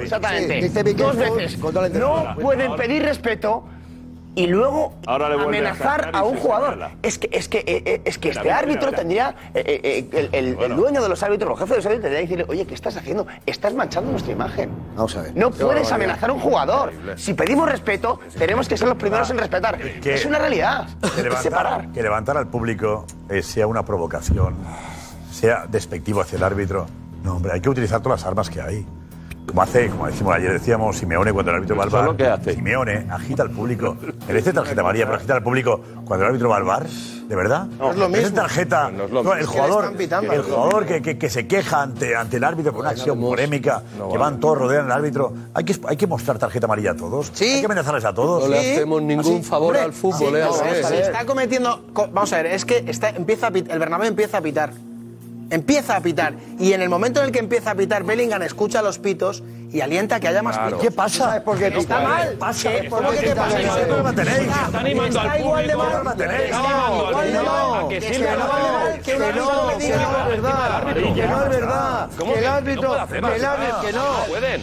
exactamente. 0.01 0.55
dice 0.55 0.83
be 0.83 0.95
Dos 0.95 1.17
veces. 1.17 1.59
No 1.93 2.35
pueden 2.41 2.75
pedir 2.77 3.03
respeto 3.03 3.65
y 4.39 4.47
luego 4.47 4.95
Ahora 5.07 5.29
le 5.29 5.37
vuelve 5.37 5.57
a 5.57 5.71
amenazar 5.71 6.11
a, 6.13 6.23
un 6.23 6.37
jugador. 6.37 6.75
señala. 6.75 6.91
Es 7.03 7.19
que, 7.19 7.29
es 7.33 7.49
que, 7.49 7.59
eh, 7.59 7.83
eh, 7.85 8.03
es 8.05 8.19
que 8.19 8.29
Mira, 8.29 8.41
este 8.41 8.49
mira, 8.49 8.59
árbitro 8.59 8.87
mira, 8.87 8.99
tendría, 8.99 9.35
eh, 9.55 9.81
eh, 9.83 10.09
eh, 10.13 10.29
el, 10.33 10.77
dueño 10.77 11.03
de 11.03 11.09
los 11.09 11.23
árbitros, 11.23 11.51
el 11.51 11.57
jefe 11.59 11.71
de 11.73 11.77
los 11.79 11.87
árbitros, 11.87 12.03
tendría 12.03 12.21
que 12.21 12.27
decirle, 12.27 12.45
oye, 12.49 12.67
¿qué 12.67 12.75
estás 12.75 12.97
haciendo? 12.97 13.27
Estás 13.47 13.75
manchando 13.75 14.11
nuestra 14.13 14.33
imagen. 14.33 14.71
Vamos 14.95 15.17
a 15.17 15.23
ver. 15.23 15.33
No 15.37 15.51
Qué 15.51 15.57
puedes 15.65 15.91
barbaridad. 15.91 15.95
amenazar 15.95 16.31
a 16.31 16.33
un 16.35 16.41
jugador. 16.41 16.93
Si 17.17 17.35
pedimos 17.35 17.69
respeto, 17.69 18.21
tenemos 18.39 18.69
que 18.69 18.77
ser 18.77 18.87
los 18.89 18.97
primeros 18.97 19.29
en 19.31 19.39
respetar. 19.39 19.79
que- 19.79 20.15
Es 20.15 20.25
una 20.25 20.39
realidad. 20.39 20.87
Que 21.17 21.23
levantar, 21.23 21.43
Separar. 21.43 21.89
que 21.93 22.03
levantar 22.03 22.37
al 22.37 22.47
público 22.49 23.07
eh, 23.29 23.43
sea 23.43 23.67
una 23.67 23.85
provocación, 23.85 24.55
sea 25.33 25.67
despectivo 25.69 26.21
hacia 26.21 26.37
el 26.37 26.45
árbitro. 26.45 26.87
No, 27.25 27.37
hombre, 27.37 27.53
hay 27.53 27.61
que 27.61 27.69
utilizar 27.69 28.01
todas 28.01 28.21
las 28.21 28.27
armas 28.29 28.49
que 28.49 28.61
hay. 28.61 28.87
Como 29.49 29.63
hace, 29.63 29.89
como 29.89 30.07
decimos 30.07 30.35
ayer, 30.37 30.53
decíamos 30.53 30.97
Simeone 30.99 31.33
cuando 31.33 31.51
el 31.51 31.57
árbitro 31.57 31.75
va 31.77 31.85
al 31.85 31.89
bar. 31.91 32.05
lo 32.05 32.17
que 32.17 32.27
hace. 32.27 32.55
Simeone 32.55 33.07
agita 33.11 33.43
al 33.43 33.51
público. 33.51 33.97
Merece 34.27 34.53
tarjeta 34.53 34.83
amarilla, 34.83 35.07
pero 35.07 35.17
agita 35.17 35.35
al 35.35 35.43
público 35.43 35.81
cuando 36.05 36.25
el 36.27 36.29
árbitro 36.31 36.51
va 36.51 36.57
al 36.59 36.65
bar. 36.65 36.87
¿De 36.87 37.35
verdad? 37.37 37.67
No 37.79 37.91
es 37.91 37.97
lo 37.97 38.09
mismo. 38.09 38.31
tarjeta. 38.35 38.91
No 38.91 39.05
es 39.05 39.11
lo 39.11 39.23
No, 39.23 39.35
el 39.35 39.47
jugador, 39.47 39.95
pitando. 39.97 40.33
el 40.33 40.43
jugador 40.43 40.87
que, 40.87 41.03
que- 41.03 41.19
que 41.19 41.29
se 41.31 41.47
queja 41.47 41.83
ante, 41.83 42.15
ante 42.17 42.37
el 42.39 42.45
árbitro 42.45 42.73
con 42.73 42.83
una 42.83 42.91
acción 42.91 43.21
polémica, 43.21 43.83
no 43.99 44.09
que 44.11 44.19
van 44.19 44.39
todos 44.39 44.59
rodean 44.59 44.85
al 44.87 44.93
árbitro. 44.93 45.33
Hay 45.55 45.65
que, 45.65 45.77
hay 45.89 45.97
que 45.97 46.07
mostrar 46.07 46.39
tarjeta 46.39 46.67
amarilla 46.67 46.93
a 46.93 46.97
todos. 46.97 47.31
Hay 47.41 47.61
que 47.61 47.67
amenazarles 47.67 48.05
a 48.05 48.13
todos. 48.15 48.45
No 48.45 48.49
le 48.51 48.59
hacemos 48.59 49.03
ningún 49.03 49.43
favor 49.43 49.77
al 49.77 49.93
fútbol, 49.93 50.35
sí, 50.35 50.61
¿eh? 50.69 50.83
se 50.85 51.01
está 51.01 51.25
cometiendo. 51.27 51.85
co- 51.95 52.09
Vamos 52.13 52.33
a 52.33 52.37
ver, 52.37 52.47
es 52.47 52.65
que 52.65 52.85
está, 52.87 53.11
empieza 53.11 53.47
a 53.49 53.51
pit- 53.51 53.71
el 53.71 53.79
Bernabéu 53.79 54.09
empieza 54.09 54.39
a 54.39 54.41
pitar. 54.43 54.73
Empieza 55.51 55.97
a 55.97 56.01
pitar. 56.01 56.35
Y 56.59 56.73
en 56.73 56.83
el 56.83 56.89
momento 56.89 57.21
en 57.21 57.27
el 57.27 57.33
que 57.33 57.39
empieza 57.39 57.71
a 57.71 57.75
pitar, 57.75 58.05
Bellingham 58.05 58.43
escucha 58.43 58.83
los 58.83 58.99
pitos 58.99 59.43
y 59.71 59.81
alienta 59.81 60.19
que 60.21 60.29
haya 60.29 60.43
más 60.43 60.57
Claro. 60.59 60.79
¿Qué 60.79 60.91
pasa? 60.91 61.25
¿Sabes 61.25 61.43
por 61.43 61.59
qué? 61.59 61.67
Está 61.69 62.01
mal. 62.01 62.29
pasa? 62.39 62.71
¿Qué? 62.71 62.89
¿Por 62.89 63.11
qué? 63.11 63.19
¿Qué 63.27 63.35
pasa? 63.37 63.59
¿Qué 63.59 63.85
problema 63.87 64.13
tenéis? 64.15 64.39
Está 64.67 64.79
animando 64.81 65.19
está 65.19 65.33
al 65.33 65.41
igual 65.41 65.67
de 65.67 65.73
público. 65.75 65.79
mal. 65.79 65.89
¿Qué 65.89 65.99
problema 65.99 66.17
tenéis? 66.17 66.51
Está 66.51 67.09
igual 67.09 67.27
de 67.27 67.33
No, 67.39 67.43
mal. 67.43 67.83
no, 67.83 67.89
Que 67.89 68.01
siempre 68.01 68.29
que 68.29 68.37
no, 68.37 68.47
no, 68.47 68.99
que 68.99 69.19
no, 69.19 69.29
es 69.79 70.43
verdad, 70.43 70.83
que 71.15 71.27
no 71.27 71.43
es 71.43 71.49
verdad, 71.51 72.11
¿Cómo 72.19 72.33
que 72.33 72.39
el 72.39 72.45
que 72.45 72.49
no 72.51 72.53
árbitro, 72.55 72.91
que 73.09 73.17
el 73.17 73.23
nada? 73.23 73.53
árbitro, 73.53 73.81
que 73.83 73.93
No 73.93 74.05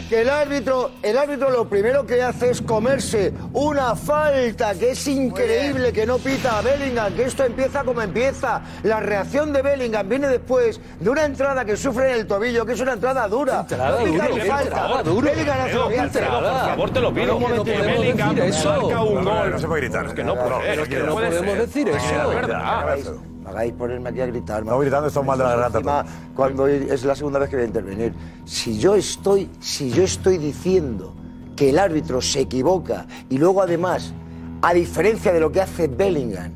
que 0.10 0.22
el 0.22 0.30
árbitro, 0.30 0.92
el 1.02 1.18
árbitro 1.18 1.50
lo 1.52 1.70
primero 1.70 2.06
que 2.06 2.22
hace 2.24 2.50
es 2.52 2.62
comerse 2.62 3.34
una 3.54 3.96
falta 3.96 4.74
que 4.76 4.92
es 4.92 5.08
increíble 5.08 5.94
que 5.94 6.06
no 6.06 6.18
pita 6.18 6.58
a 6.60 6.62
Bellingham, 6.62 7.14
que 7.14 7.24
esto 7.24 7.44
empieza 7.44 7.84
como 7.84 8.02
empieza. 8.02 8.62
La 8.84 9.00
reacción 9.00 9.54
de 9.54 9.62
Bellingham 9.62 10.08
viene 10.10 10.28
después 10.28 10.80
de 11.00 11.10
una 11.10 11.26
entrada 11.26 11.64
que 11.66 11.78
sufre 11.78 12.12
en 12.14 12.20
el 12.22 12.28
tobillo, 12.28 12.66
que 12.66 12.74
es 12.74 12.80
una 12.82 12.94
entrada 12.94 13.28
dura. 13.28 13.62
Entrada 13.62 14.00
dura, 14.00 14.26
falta. 14.48 14.95
Hace. 15.04 15.96
Entrada. 15.96 16.60
Por 16.60 16.70
favor, 16.70 16.90
te 16.92 17.00
lo 17.00 17.14
pido. 17.14 17.40
No, 17.40 17.48
no, 17.50 17.56
no 17.56 17.64
podemos 17.64 18.02
decir 18.02 18.40
eso. 18.40 18.82
marca 18.82 19.04
un 19.04 19.16
No, 19.16 19.22
no, 19.22 19.40
gol. 19.42 19.52
no 19.52 19.60
se 19.60 19.68
puede 19.68 19.82
gritar. 19.82 20.06
Es 20.06 20.14
que 20.14 20.24
no 20.24 20.36
ser. 20.36 20.80
es 20.80 20.88
que 20.88 21.00
no 21.00 21.14
podemos 21.14 21.58
decir 21.58 21.90
eso. 21.90 21.98
Es 22.30 22.36
verdad. 22.36 22.98
No 23.44 23.50
hagáis 23.52 23.74
ponerme 23.74 24.10
aquí 24.10 24.22
a 24.22 24.26
gritar. 24.26 24.66
No, 24.66 24.80
gritando 24.80 25.08
estamos 25.08 25.28
mal 25.28 25.38
de 25.38 25.44
la 25.44 25.56
garganta 25.56 26.06
Cuando 26.36 26.68
es 26.68 27.04
la 27.04 27.16
segunda 27.16 27.40
vez 27.40 27.50
que 27.50 27.58
voy 27.58 27.64
a 27.64 27.68
intervenir. 27.68 28.14
Si 28.46 28.80
yo 28.80 28.96
estoy, 28.96 29.50
si 29.60 29.92
yo 29.92 30.04
estoy 30.04 30.38
diciendo 30.40 31.14
que 31.56 31.70
el 31.70 31.80
árbitro 31.80 32.22
se 32.22 32.42
equivoca 32.42 33.06
y 33.30 33.38
luego 33.38 33.62
además, 33.62 34.14
a 34.62 34.74
diferencia 34.74 35.32
de 35.32 35.40
lo 35.40 35.52
que 35.52 35.62
hace 35.62 35.88
Bellingham, 35.88 36.54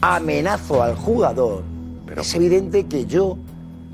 amenazo 0.00 0.82
al 0.82 0.96
jugador, 0.96 1.62
es 2.16 2.34
evidente 2.34 2.86
que 2.86 3.06
yo 3.06 3.38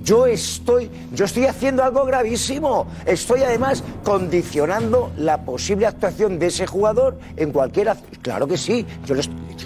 yo 0.03 0.27
estoy, 0.27 0.91
yo 1.13 1.25
estoy 1.25 1.47
haciendo 1.47 1.83
algo 1.83 2.05
gravísimo. 2.05 2.87
Estoy 3.07 3.43
además 3.43 3.83
condicionando 4.05 5.13
la 5.17 5.45
posible 5.45 5.87
actuación 5.87 6.39
de 6.39 6.47
ese 6.47 6.67
jugador 6.67 7.19
en 7.37 7.53
cualquier. 7.53 7.93
Claro 8.23 8.47
que 8.47 8.57
sí, 8.57 8.87
yo 9.05 9.15
le 9.15 9.23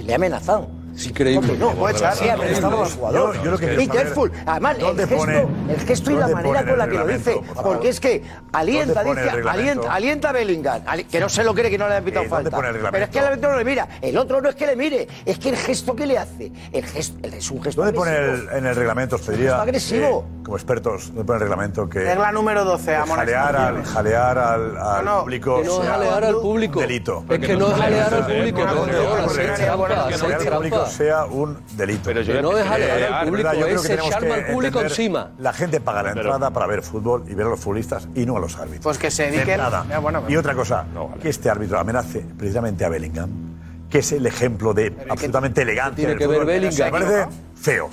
he 0.07 0.14
amenazado. 0.14 0.86
Es 0.97 1.07
increíble. 1.07 1.49
¿Cómo 1.49 1.53
que 1.53 1.59
no? 1.59 1.71
Puede 1.81 1.97
echar. 1.97 2.17
Sí, 2.17 2.29
al 2.29 2.39
jugador. 2.39 3.35
Yo- 3.37 3.45
yo 3.45 3.51
lo 3.51 3.59
que 3.59 3.67
Be 3.77 3.89
careful. 3.89 4.33
Además, 4.47 4.75
el 4.77 4.81
¿dónde 4.81 5.07
gesto, 5.07 5.17
pone- 5.25 5.47
el 5.69 5.81
gesto 5.81 6.11
y 6.11 6.15
la 6.15 6.29
manera 6.29 6.65
con 6.65 6.79
la 6.79 6.89
que 6.89 6.95
lo 6.95 7.07
dice. 7.07 7.41
por? 7.55 7.63
Porque 7.65 7.89
es 7.91 8.01
que 8.01 8.23
alienta, 8.53 8.95
¿Dónde 9.03 9.11
pone 9.11 9.21
el 9.31 9.37
dice, 9.37 9.49
alienta, 9.49 9.93
alienta 9.93 10.29
a 10.31 10.33
Bellingham, 10.33 10.83
que 11.11 11.21
no 11.21 11.29
se 11.29 11.45
lo 11.45 11.55
cree 11.55 11.71
que 11.71 11.77
no 11.79 11.89
le 11.89 11.97
han 11.97 12.05
pitado 12.05 12.25
Eh, 12.25 12.29
¿dónde 12.29 12.51
falta. 12.51 12.91
Pero 12.91 13.05
es 13.05 13.11
que 13.11 13.19
el 13.19 13.25
árbitro 13.27 13.51
no 13.53 13.59
le 13.59 13.65
mira. 13.65 13.89
El 14.01 14.17
otro 14.17 14.41
no 14.41 14.49
es 14.49 14.55
que 14.55 14.67
le 14.67 14.77
mire, 14.77 15.07
es 15.27 15.39
que 15.39 15.51
el 15.51 15.57
gesto 15.57 15.94
que 15.94 16.07
le 16.07 16.17
hace, 16.19 16.51
el 16.73 16.87
gesto, 16.87 17.19
el- 17.23 17.35
es 17.35 17.51
un 17.51 17.63
gesto 17.63 17.83
¿Dónde 17.83 17.97
pone 17.97 18.17
el- 18.17 18.49
en 18.55 18.67
el 18.67 18.75
reglamento, 18.75 19.17
os 19.17 19.23
pediría, 19.23 19.51
Es 19.51 19.55
agresivo. 19.61 20.27
eh, 20.27 20.42
como 20.44 20.57
expertos, 20.57 21.09
¿dónde 21.09 21.25
pone 21.25 21.37
el 21.37 21.40
reglamento 21.42 21.88
que 21.88 21.99
Regla 22.01 22.33
número 22.33 22.65
12, 22.65 22.87
que 22.87 22.97
amonestación. 22.97 23.42
jalear 23.47 23.57
al, 23.77 23.85
jalear 23.85 24.38
al, 24.38 24.77
al 24.79 25.05
No, 25.05 25.15
no, 25.17 25.21
público 25.25 25.61
que 25.61 25.67
no 25.69 25.81
jalear 25.83 26.25
al 26.25 26.35
público. 26.37 26.81
delito? 26.81 27.25
Es 27.29 27.38
que 27.40 27.57
no 27.57 27.69
es 27.69 27.75
jalear 27.77 28.15
al 28.15 28.27
público, 28.27 28.61
sea 30.87 31.27
un 31.27 31.59
delito. 31.77 32.03
Pero 32.05 32.23
yo 32.23 32.41
no 32.43 32.51
dejaré 32.51 33.03
eh, 33.03 33.07
al 33.07 33.27
público 34.53 34.81
encima. 34.81 35.31
La 35.39 35.53
gente 35.53 35.81
paga 35.81 36.03
la 36.03 36.13
entrada 36.13 36.51
para 36.51 36.67
ver 36.67 36.83
fútbol 36.83 37.25
y 37.29 37.35
ver 37.35 37.47
a 37.47 37.51
los 37.51 37.61
futbolistas 37.61 38.09
y 38.15 38.27
no 38.27 38.37
a 38.37 38.41
los 38.41 38.57
árbitros. 38.57 38.83
Pues 38.83 38.99
que 38.99 39.11
se 39.11 39.31
dediquen. 39.31 39.59
Nada. 39.59 39.87
Ah, 39.91 40.23
y 40.29 40.37
otra 40.37 40.55
cosa, 40.55 40.87
que 41.21 41.29
este 41.29 41.51
árbitro 41.51 41.79
amenace 41.79 42.25
precisamente 42.37 42.85
a 42.85 42.89
Bellingham, 42.89 43.31
que 43.91 43.99
es 43.99 44.13
el 44.13 44.27
ejemplo 44.27 44.75
de 44.75 44.95
absolutamente 45.09 45.63
elegante. 45.63 46.03
Tiene 46.03 46.17
que 46.17 46.27
ver 46.27 46.45
Bellingham. 46.45 46.87
Me 46.87 46.91
parece 46.91 47.27
feo, 47.57 47.89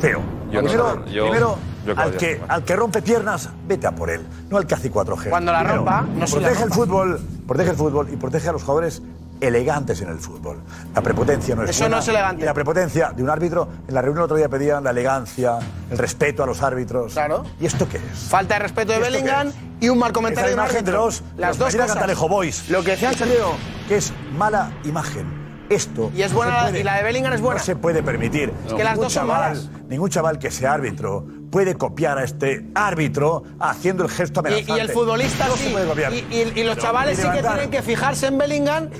feo. 0.00 0.20
Yo 0.50 0.60
primero, 0.60 0.96
no, 0.96 1.06
yo, 1.06 1.24
primero 1.24 1.58
yo 1.84 1.94
al, 1.96 2.16
que, 2.16 2.40
al 2.46 2.64
que 2.64 2.76
rompe 2.76 3.02
piernas, 3.02 3.50
vete 3.66 3.86
a 3.86 3.94
por 3.94 4.10
él, 4.10 4.22
no 4.48 4.56
al 4.56 4.66
que 4.66 4.74
hace 4.74 4.90
4G. 4.90 5.30
Cuando 5.30 5.52
la 5.52 5.58
primero, 5.58 5.78
rompa, 5.78 6.00
no 6.02 6.26
protege 6.26 6.30
se 6.30 6.40
la 6.40 6.48
rompa. 6.48 6.64
el 6.64 6.72
fútbol, 6.72 7.20
protege 7.46 7.70
el 7.70 7.76
fútbol 7.76 8.08
y 8.12 8.16
protege 8.16 8.48
a 8.48 8.52
los 8.52 8.62
jugadores 8.62 9.02
elegantes 9.40 10.00
en 10.00 10.08
el 10.08 10.18
fútbol. 10.18 10.60
La 10.94 11.02
prepotencia 11.02 11.54
no 11.54 11.64
es 11.64 11.70
Eso 11.70 11.84
buena, 11.84 11.96
no 11.96 12.02
es 12.02 12.08
elegante. 12.08 12.42
Y 12.42 12.44
la 12.44 12.54
prepotencia 12.54 13.12
de 13.14 13.22
un 13.22 13.30
árbitro, 13.30 13.68
en 13.86 13.94
la 13.94 14.02
reunión 14.02 14.22
el 14.22 14.24
otro 14.24 14.36
día 14.36 14.48
pedían 14.48 14.84
la 14.84 14.90
elegancia, 14.90 15.58
el 15.90 15.98
respeto 15.98 16.42
a 16.42 16.46
los 16.46 16.62
árbitros. 16.62 17.12
Claro. 17.12 17.44
¿Y 17.60 17.66
esto 17.66 17.88
qué 17.88 17.98
es? 17.98 18.18
Falta 18.28 18.54
de 18.54 18.60
respeto 18.60 18.92
de 18.92 18.98
Bellingham 18.98 19.52
y 19.80 19.88
un 19.88 19.98
mal 19.98 20.12
comentario 20.12 20.50
de 20.50 20.54
un 20.54 20.60
árbitro. 20.60 20.82
De 20.84 20.92
los, 20.92 21.22
las 21.36 21.58
los 21.58 21.74
dos 21.74 21.76
cosas. 21.76 22.28
Boys. 22.28 22.68
Lo 22.70 22.82
que 22.82 22.92
decía 22.92 23.10
Anselmo. 23.10 23.56
Que 23.88 23.96
es 23.96 24.12
mala 24.36 24.72
imagen. 24.84 25.44
Esto 25.68 26.12
y 26.14 26.20
es 26.20 26.32
buena 26.32 26.70
y 26.70 26.82
la 26.82 26.96
de 26.96 27.02
Bellingham 27.04 27.32
es 27.32 27.40
buena. 27.40 27.58
No 27.58 27.64
se 27.64 27.74
puede 27.74 28.02
permitir. 28.02 28.52
Es 28.66 28.74
que 28.74 28.84
las 28.84 28.98
dos 28.98 29.12
son 29.12 29.26
malas. 29.26 29.70
Ningún 29.88 30.10
chaval 30.10 30.38
que 30.38 30.50
sea 30.50 30.74
árbitro 30.74 31.26
puede 31.54 31.76
copiar 31.76 32.18
a 32.18 32.24
este 32.24 32.64
árbitro 32.74 33.44
haciendo 33.60 34.02
el 34.02 34.10
gesto 34.10 34.40
amenazante. 34.40 34.72
Y, 34.72 34.76
y 34.76 34.80
el 34.80 34.88
futbolista 34.88 35.46
sí. 35.56 36.52
Y, 36.56 36.64
los 36.64 36.76
chavales 36.78 37.16
sí 37.16 37.28
que 37.32 37.42
tienen 37.42 37.70
que 37.70 37.80
fijarse 37.80 38.26
en 38.26 38.38
Bellingham 38.38 38.90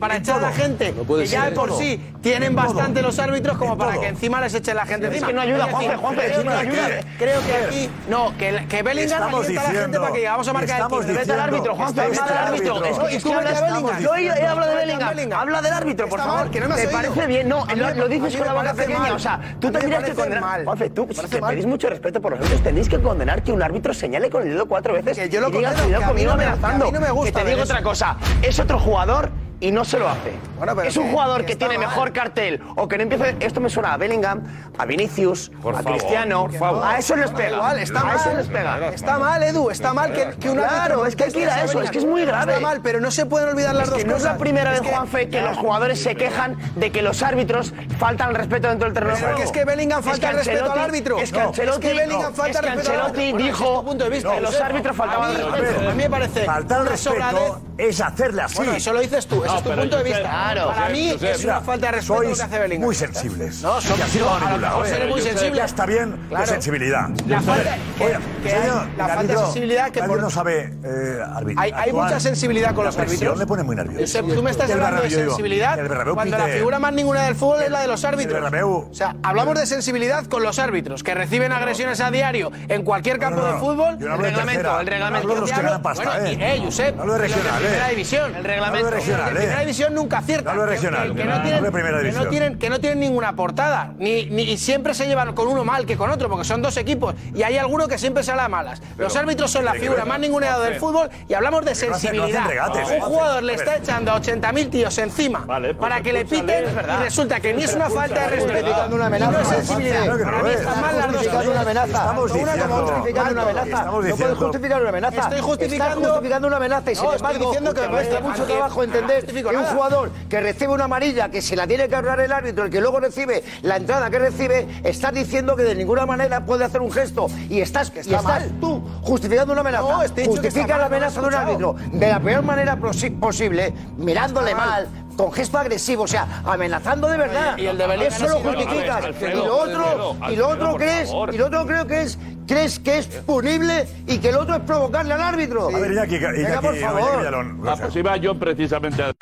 para, 0.00 0.16
echar 0.16 0.38
a 0.38 0.48
la 0.48 0.52
gente. 0.52 0.92
No 0.92 1.06
que 1.06 1.26
ya 1.26 1.52
por 1.54 1.72
sí 1.78 2.00
tienen 2.20 2.56
bastante 2.56 3.00
los 3.00 3.16
árbitros 3.20 3.56
como 3.58 3.78
para 3.78 4.00
que 4.00 4.08
encima 4.08 4.40
les 4.40 4.54
eche 4.54 4.74
la 4.74 4.86
gente. 4.86 5.06
Sí, 5.06 5.18
encima. 5.18 5.28
Que 5.28 5.34
no 5.34 5.40
ayuda, 5.42 5.68
Juanpe, 5.70 5.96
Juanpe, 5.96 6.22
creo, 6.24 6.38
que, 6.38 6.44
no 6.44 6.50
ayuda. 6.50 6.88
Creo 7.16 7.40
que 7.46 7.54
aquí... 7.64 7.90
No, 8.08 8.36
que, 8.36 8.82
Bellingham 8.82 9.22
alienta 9.22 9.60
a 9.60 9.72
la 9.72 9.80
gente 9.80 10.00
para 10.00 10.12
que 10.12 10.18
llegamos 10.18 10.48
a 10.48 10.52
marcar 10.52 10.80
el 10.80 10.88
tiro. 10.88 11.18
Vete 11.20 11.32
al 11.32 11.40
árbitro, 11.40 11.74
Juanpe, 11.76 12.00
vete 12.08 12.20
al 12.20 12.38
árbitro. 12.38 12.84
Es 13.06 13.22
que 13.22 13.32
hablas 13.32 13.60
de 13.60 14.02
Yo 14.02 14.16
he 14.16 14.22
de 14.24 14.96
Bellingham. 14.96 15.40
Habla 15.40 15.62
del 15.62 15.72
árbitro, 15.72 16.08
por 16.08 16.18
favor. 16.18 16.50
¿Te 16.50 16.88
parece 16.88 17.26
bien? 17.28 17.48
No, 17.48 17.64
lo 17.94 18.08
dices 18.08 18.36
con 18.36 18.46
la 18.48 18.54
boca 18.54 18.74
pequeña. 18.74 19.14
O 19.14 19.18
sea, 19.20 19.40
tú 19.60 19.70
tendrías 19.70 20.02
que 20.02 20.14
condenar... 20.14 20.64
Juanfe, 20.64 20.90
tú 20.90 21.06
pedís 21.06 21.66
mucho 21.66 21.83
mucho 21.84 21.90
respeto 21.90 22.20
por 22.22 22.30
los 22.32 22.40
árbitros, 22.40 22.62
tenéis 22.62 22.88
que 22.88 22.98
condenar 23.00 23.42
que 23.42 23.52
un 23.52 23.62
árbitro 23.62 23.92
señale 23.92 24.30
con 24.30 24.42
el 24.42 24.48
dedo 24.50 24.66
cuatro 24.66 24.94
veces 24.94 25.18
que 25.18 25.28
yo 25.28 25.40
lo 25.40 25.48
y 25.50 25.52
diga 25.52 25.72
condeno, 25.74 25.98
que 25.98 26.04
a 26.04 26.08
mí 26.08 26.24
conmigo 26.24 26.30
no 26.30 26.36
me- 26.38 26.44
que 26.44 26.48
a 26.48 26.54
mí 26.54 26.60
amenazando. 26.62 26.92
no 26.92 27.00
me 27.00 27.10
gusta 27.10 27.40
que 27.40 27.44
te 27.44 27.50
digo 27.50 27.62
eso. 27.62 27.72
otra 27.72 27.82
cosa, 27.82 28.16
es 28.42 28.58
otro 28.58 28.78
jugador 28.78 29.30
y 29.60 29.70
no 29.70 29.84
se 29.84 29.98
lo 29.98 30.08
hace. 30.08 30.32
Bueno, 30.58 30.74
pero 30.76 30.88
es 30.88 30.96
un 30.96 31.10
jugador 31.10 31.40
que, 31.42 31.46
que 31.52 31.56
tiene 31.56 31.78
mal. 31.78 31.88
mejor 31.88 32.12
cartel 32.12 32.60
o 32.76 32.86
que 32.88 32.96
no 32.96 33.02
empiece. 33.04 33.36
Esto 33.40 33.60
me 33.60 33.70
suena 33.70 33.94
a 33.94 33.96
Bellingham, 33.96 34.42
a 34.78 34.84
Vinicius, 34.84 35.50
Por 35.62 35.74
a 35.74 35.78
favor, 35.82 35.98
Cristiano. 35.98 36.42
por 36.48 36.54
favor. 36.58 36.84
A 36.84 36.98
eso 36.98 37.16
les 37.16 37.30
pega. 37.30 37.56
igual, 37.56 37.78
está 37.78 38.00
a 38.12 38.16
eso 38.16 38.26
mal. 38.28 38.36
les 38.36 38.46
pega. 38.48 38.88
Está 38.88 39.18
mal, 39.18 39.42
Edu, 39.42 39.70
está 39.70 39.94
mal 39.94 40.12
que, 40.12 40.30
que 40.38 40.50
un 40.50 40.58
árbitro 40.58 40.74
Claro, 40.74 41.06
es 41.06 41.16
que 41.16 41.24
hay 41.24 41.32
que 41.32 41.40
ir 41.40 41.48
a 41.48 41.64
eso, 41.64 41.80
es 41.82 41.90
que 41.90 41.98
es 41.98 42.04
muy 42.04 42.24
grave. 42.24 42.54
Está 42.54 42.66
mal, 42.66 42.80
pero 42.82 43.00
no 43.00 43.10
se 43.10 43.26
pueden 43.26 43.48
olvidar 43.50 43.74
las 43.74 43.84
Es 43.84 43.90
dos 43.90 43.98
que 43.98 44.04
no 44.04 44.16
es 44.16 44.22
la 44.22 44.36
primera 44.38 44.70
vez, 44.72 44.80
Juanfe, 44.82 45.28
que 45.28 45.40
los 45.40 45.56
jugadores 45.56 46.02
se 46.02 46.14
quejan 46.14 46.56
de 46.76 46.90
que 46.90 47.02
los 47.02 47.22
árbitros 47.22 47.72
faltan 47.98 48.28
al 48.30 48.34
respeto 48.34 48.68
dentro 48.68 48.86
del 48.86 48.94
terreno. 48.94 49.16
de 49.16 49.22
Pero 49.22 49.36
que 49.36 49.42
es 49.44 49.52
que 49.52 49.64
Bellingham 49.64 50.02
falta 50.02 50.30
el 50.30 50.36
respeto 50.36 50.72
al 50.72 50.78
árbitro. 50.78 51.18
Es 51.18 51.32
que 51.32 51.38
No, 51.40 51.50
es 51.50 51.78
que 51.78 51.94
Bellingham 51.94 52.34
falta 52.34 52.60
respeto 52.60 52.90
Ancelotti 52.92 53.32
dijo 53.34 53.84
punto 53.84 54.04
de 54.04 54.10
vista, 54.10 54.34
que 54.34 54.40
los 54.40 54.60
árbitros 54.60 54.96
faltaban 54.96 55.30
al 55.30 55.42
a 55.42 55.46
mí- 55.46 55.60
respeto. 55.60 55.88
a 55.88 55.92
mí 55.92 56.02
me 56.02 56.10
parece 56.10 56.44
Faltar 56.44 56.78
al 56.78 56.82
una 56.82 56.90
respeto 56.92 57.60
es 57.78 58.00
hacerle 58.00 58.42
así. 58.42 58.56
Bueno, 58.56 58.72
eso 58.74 58.92
lo 58.92 59.00
dices 59.00 59.26
tú. 59.26 59.43
Pues 59.44 59.52
no, 59.52 59.58
ese 59.58 59.68
es 59.70 59.74
tu 59.76 59.80
punto 59.80 59.96
de 59.98 60.02
vista. 60.04 60.20
Claro. 60.20 60.66
Para 60.68 60.88
mí 60.90 61.10
Josep, 61.12 61.34
es 61.34 61.44
una 61.44 61.60
falta 61.60 61.86
de 61.86 61.92
respeto 61.92 62.22
lo 62.22 62.34
que 62.34 62.42
hace 62.42 62.58
Bellingham. 62.58 62.84
muy 62.86 62.94
sensibles. 62.94 63.62
No, 63.62 63.80
soy 63.80 64.00
así 64.00 64.18
lo 64.18 64.30
manipulado. 64.30 64.84
Ser 64.84 65.02
¿eh? 65.02 65.06
muy 65.08 65.20
sensible. 65.20 65.56
Ya 65.56 65.64
está 65.64 65.86
bien 65.86 66.16
Claro. 66.28 66.46
sensibilidad. 66.46 67.08
La 67.26 67.40
falta, 67.40 67.76
que- 67.98 68.04
Oye, 68.04 68.16
que 68.42 68.52
hay- 68.52 68.70
la 68.96 69.08
falta 69.08 69.32
de 69.32 69.38
sensibilidad 69.38 69.90
que 69.90 69.98
el 69.98 70.04
árbitro 70.04 70.08
por- 70.08 70.22
no 70.22 70.30
sabe 70.30 70.72
eh, 70.84 71.18
arbitrar. 71.34 71.64
Hay- 71.64 71.72
hay 71.74 71.92
mucha 71.92 72.20
sensibilidad 72.20 72.74
con 72.74 72.84
los 72.84 72.94
presión 72.96 73.16
árbitros. 73.18 73.38
le 73.38 73.46
pone 73.46 73.62
muy 73.62 73.76
nervioso. 73.76 74.00
Josep, 74.00 74.34
tú 74.34 74.42
me 74.42 74.50
estás 74.50 74.70
hablando 74.70 75.02
de 75.02 75.10
sensibilidad 75.10 75.78
cuando 76.14 76.38
la 76.38 76.46
figura 76.46 76.78
más 76.78 76.92
ninguna 76.92 77.22
del 77.24 77.34
fútbol 77.34 77.62
es 77.62 77.70
la 77.70 77.80
de 77.80 77.86
los 77.88 78.04
árbitros. 78.04 78.52
O 78.90 78.94
sea, 78.94 79.16
hablamos 79.22 79.58
de 79.58 79.66
sensibilidad 79.66 80.24
con 80.26 80.42
los 80.42 80.58
árbitros 80.58 81.02
que 81.02 81.14
reciben 81.14 81.52
agresiones 81.52 82.00
a 82.00 82.10
diario 82.10 82.50
en 82.68 82.82
cualquier 82.82 83.18
campo 83.18 83.40
no, 83.40 83.46
no. 83.46 83.52
de 83.54 83.58
fútbol. 83.58 83.98
Yo 83.98 84.06
no 84.08 84.14
hablo 84.14 84.26
de 84.26 84.32
tercera. 84.32 84.62
Yo 84.84 85.04
hablo 85.16 85.34
de 85.34 85.40
los 85.40 85.50
que 85.50 85.62
ganan 85.62 85.82
pasta, 85.82 86.04
bueno, 86.04 86.26
¿eh? 86.26 86.32
y, 86.38 86.42
eh, 86.42 86.60
Josep, 86.64 86.98
Hablo 87.00 87.12
de 87.14 87.18
los 87.20 87.28
de 87.30 87.34
regional, 87.36 87.60
primera 87.62 87.86
¿eh? 87.86 87.90
división. 87.90 88.34
El 88.34 88.44
reglamento. 88.44 88.86
Hablo 88.86 88.90
de 88.90 89.02
regional, 89.04 89.33
regional, 89.34 89.42
¿eh? 89.42 89.46
Primera 89.46 89.60
división 89.60 89.94
nunca 89.94 90.18
acierta. 90.18 90.54
No 90.54 90.66
regional. 90.66 91.08
Que, 91.08 91.14
que, 91.14 91.22
que 91.22 91.28
no, 91.28 91.42
tienen, 91.42 91.72
primera 91.72 91.98
división. 91.98 92.20
Que 92.20 92.24
no, 92.24 92.30
tienen, 92.30 92.58
que 92.58 92.70
no 92.70 92.80
tienen 92.80 93.00
ninguna 93.00 93.36
portada. 93.36 93.92
Ni, 93.98 94.26
ni, 94.26 94.42
y 94.42 94.58
siempre 94.58 94.94
se 94.94 95.06
llevan 95.06 95.34
con 95.34 95.48
uno 95.48 95.64
mal 95.64 95.86
que 95.86 95.96
con 95.96 96.10
otro, 96.10 96.28
porque 96.28 96.44
son 96.44 96.62
dos 96.62 96.76
equipos. 96.76 97.14
Y 97.34 97.42
hay 97.42 97.56
alguno 97.58 97.88
que 97.88 97.98
siempre 97.98 98.22
sale 98.22 98.42
a 98.42 98.48
malas. 98.48 98.80
Pero, 98.96 99.04
Los 99.04 99.16
árbitros 99.16 99.50
son 99.50 99.64
la 99.64 99.74
figura 99.74 100.04
más 100.04 100.20
ninguneado 100.20 100.62
del 100.62 100.76
fútbol 100.76 101.10
y 101.28 101.34
hablamos 101.34 101.64
de 101.64 101.74
sensibilidad. 101.74 102.46
Regates, 102.46 102.88
un 102.90 103.00
jugador 103.00 103.42
le 103.42 103.54
está 103.54 103.76
echando 103.76 104.12
a 104.12 104.20
80.000 104.20 104.70
tíos 104.70 104.98
encima 104.98 105.44
vale, 105.46 105.74
pues 105.74 105.78
para 105.78 106.02
que 106.02 106.12
le 106.12 106.24
piten 106.24 106.64
y 106.64 107.02
resulta 107.02 107.40
que 107.40 107.52
ni 107.52 107.64
es 107.64 107.74
una 107.74 107.90
falta 107.90 108.20
de 108.22 108.28
respeto. 108.28 108.74
Una 108.92 109.06
amenaza, 109.06 109.32
no 109.32 109.40
es 109.40 109.48
sensibilidad. 109.48 110.20
Están 110.50 110.80
mal 110.80 110.98
las 110.98 111.12
dos 111.12 111.26
cosas. 111.26 111.46
Una 111.46 111.60
amenaza. 111.60 111.98
Estamos 111.98 112.32
justificando 112.32 113.32
una 113.32 113.42
amenaza. 113.42 113.84
No 113.84 114.16
puedes 114.16 114.38
justificar 114.38 114.80
una 114.80 114.90
amenaza. 114.90 115.20
Estoy 115.20 115.40
justificando, 115.40 116.08
justificando 116.08 116.48
una 116.48 116.56
amenaza 116.56 116.92
y 116.92 116.94
no, 116.94 117.00
sin 117.00 117.12
embargo, 117.12 117.46
diciendo 117.46 117.74
que 117.74 117.80
me 117.80 117.88
cuesta 117.88 118.20
mucho 118.20 118.44
trabajo 118.44 118.82
entender 118.82 119.23
un 119.32 119.64
jugador 119.64 120.10
que 120.28 120.40
recibe 120.40 120.72
una 120.72 120.84
amarilla 120.84 121.30
que 121.30 121.42
se 121.42 121.56
la 121.56 121.66
tiene 121.66 121.88
que 121.88 121.96
hablar 121.96 122.20
el 122.20 122.32
árbitro, 122.32 122.64
el 122.64 122.70
que 122.70 122.80
luego 122.80 123.00
recibe 123.00 123.42
la 123.62 123.76
entrada 123.76 124.10
que 124.10 124.18
recibe, 124.18 124.66
está 124.84 125.10
diciendo 125.10 125.56
que 125.56 125.62
de 125.62 125.74
ninguna 125.74 126.06
manera 126.06 126.44
puede 126.44 126.64
hacer 126.64 126.80
un 126.80 126.90
gesto 126.90 127.26
y 127.48 127.60
estás, 127.60 127.92
está 127.94 128.16
estás 128.16 128.44
tú 128.60 128.82
justificando 129.02 129.52
una 129.52 129.60
amenaza. 129.60 129.84
Justifica 130.24 130.78
la 130.78 130.86
amenaza 130.86 131.20
de 131.20 131.26
un 131.26 131.34
árbitro 131.34 131.76
de 131.92 132.08
la 132.08 132.20
peor 132.20 132.42
manera 132.42 132.76
posible, 132.76 133.72
mirándole 133.96 134.54
mal 134.54 134.88
con 135.16 135.32
gesto 135.32 135.58
agresivo, 135.58 136.04
o 136.04 136.08
sea, 136.08 136.42
amenazando 136.44 137.08
de 137.08 137.16
verdad. 137.16 137.58
Y 137.58 137.66
el 137.66 137.78
de 137.78 137.86
Belén 137.86 138.08
eso 138.08 138.28
lo 138.28 138.40
justificas. 138.40 139.04
Y 139.20 139.34
lo 139.34 139.56
otro, 139.56 140.16
y 140.30 140.36
lo 140.36 140.48
otro 140.48 140.76
crees, 140.76 141.10
y 141.32 141.36
lo 141.36 141.46
otro 141.46 141.66
creo 141.66 141.86
que 141.86 142.02
es 142.02 142.18
crees 142.46 142.78
que 142.78 142.98
es 142.98 143.06
punible 143.06 143.86
y 144.06 144.18
que 144.18 144.28
el 144.28 144.36
otro 144.36 144.56
es 144.56 144.62
provocarle 144.62 145.14
al 145.14 145.22
árbitro. 145.22 145.68
A 145.68 145.78
ver, 145.78 145.92
Iñaki, 145.92 146.16
Iñaki, 146.16 146.42
Venga, 146.42 146.60
por 146.60 146.76
favor. 146.76 147.18
Villalón, 147.18 147.62
ah, 147.66 147.76
pues 147.80 148.20
yo 148.20 148.38
precisamente 148.38 149.02
a... 149.02 149.12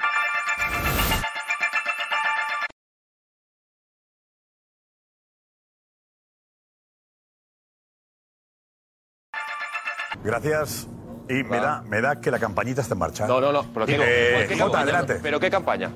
Gracias. 10.25 10.89
Y 11.39 11.45
me 11.45 11.59
da, 11.59 11.83
me 11.89 12.01
da 12.01 12.21
que 12.21 12.31
la 12.31 12.39
campañita 12.39 12.81
está 12.83 12.95
en 12.95 12.99
marcha. 13.01 13.27
No, 13.27 13.41
no, 13.41 13.53
no. 13.53 13.65
Pero, 13.73 13.87
¿qué, 13.87 13.97
Eh, 14.01 14.47
¿qué 14.49 14.59
Jota, 14.59 14.81
adelante. 14.81 15.19
pero 15.23 15.39
¿qué 15.41 15.51
campaña? 15.51 15.91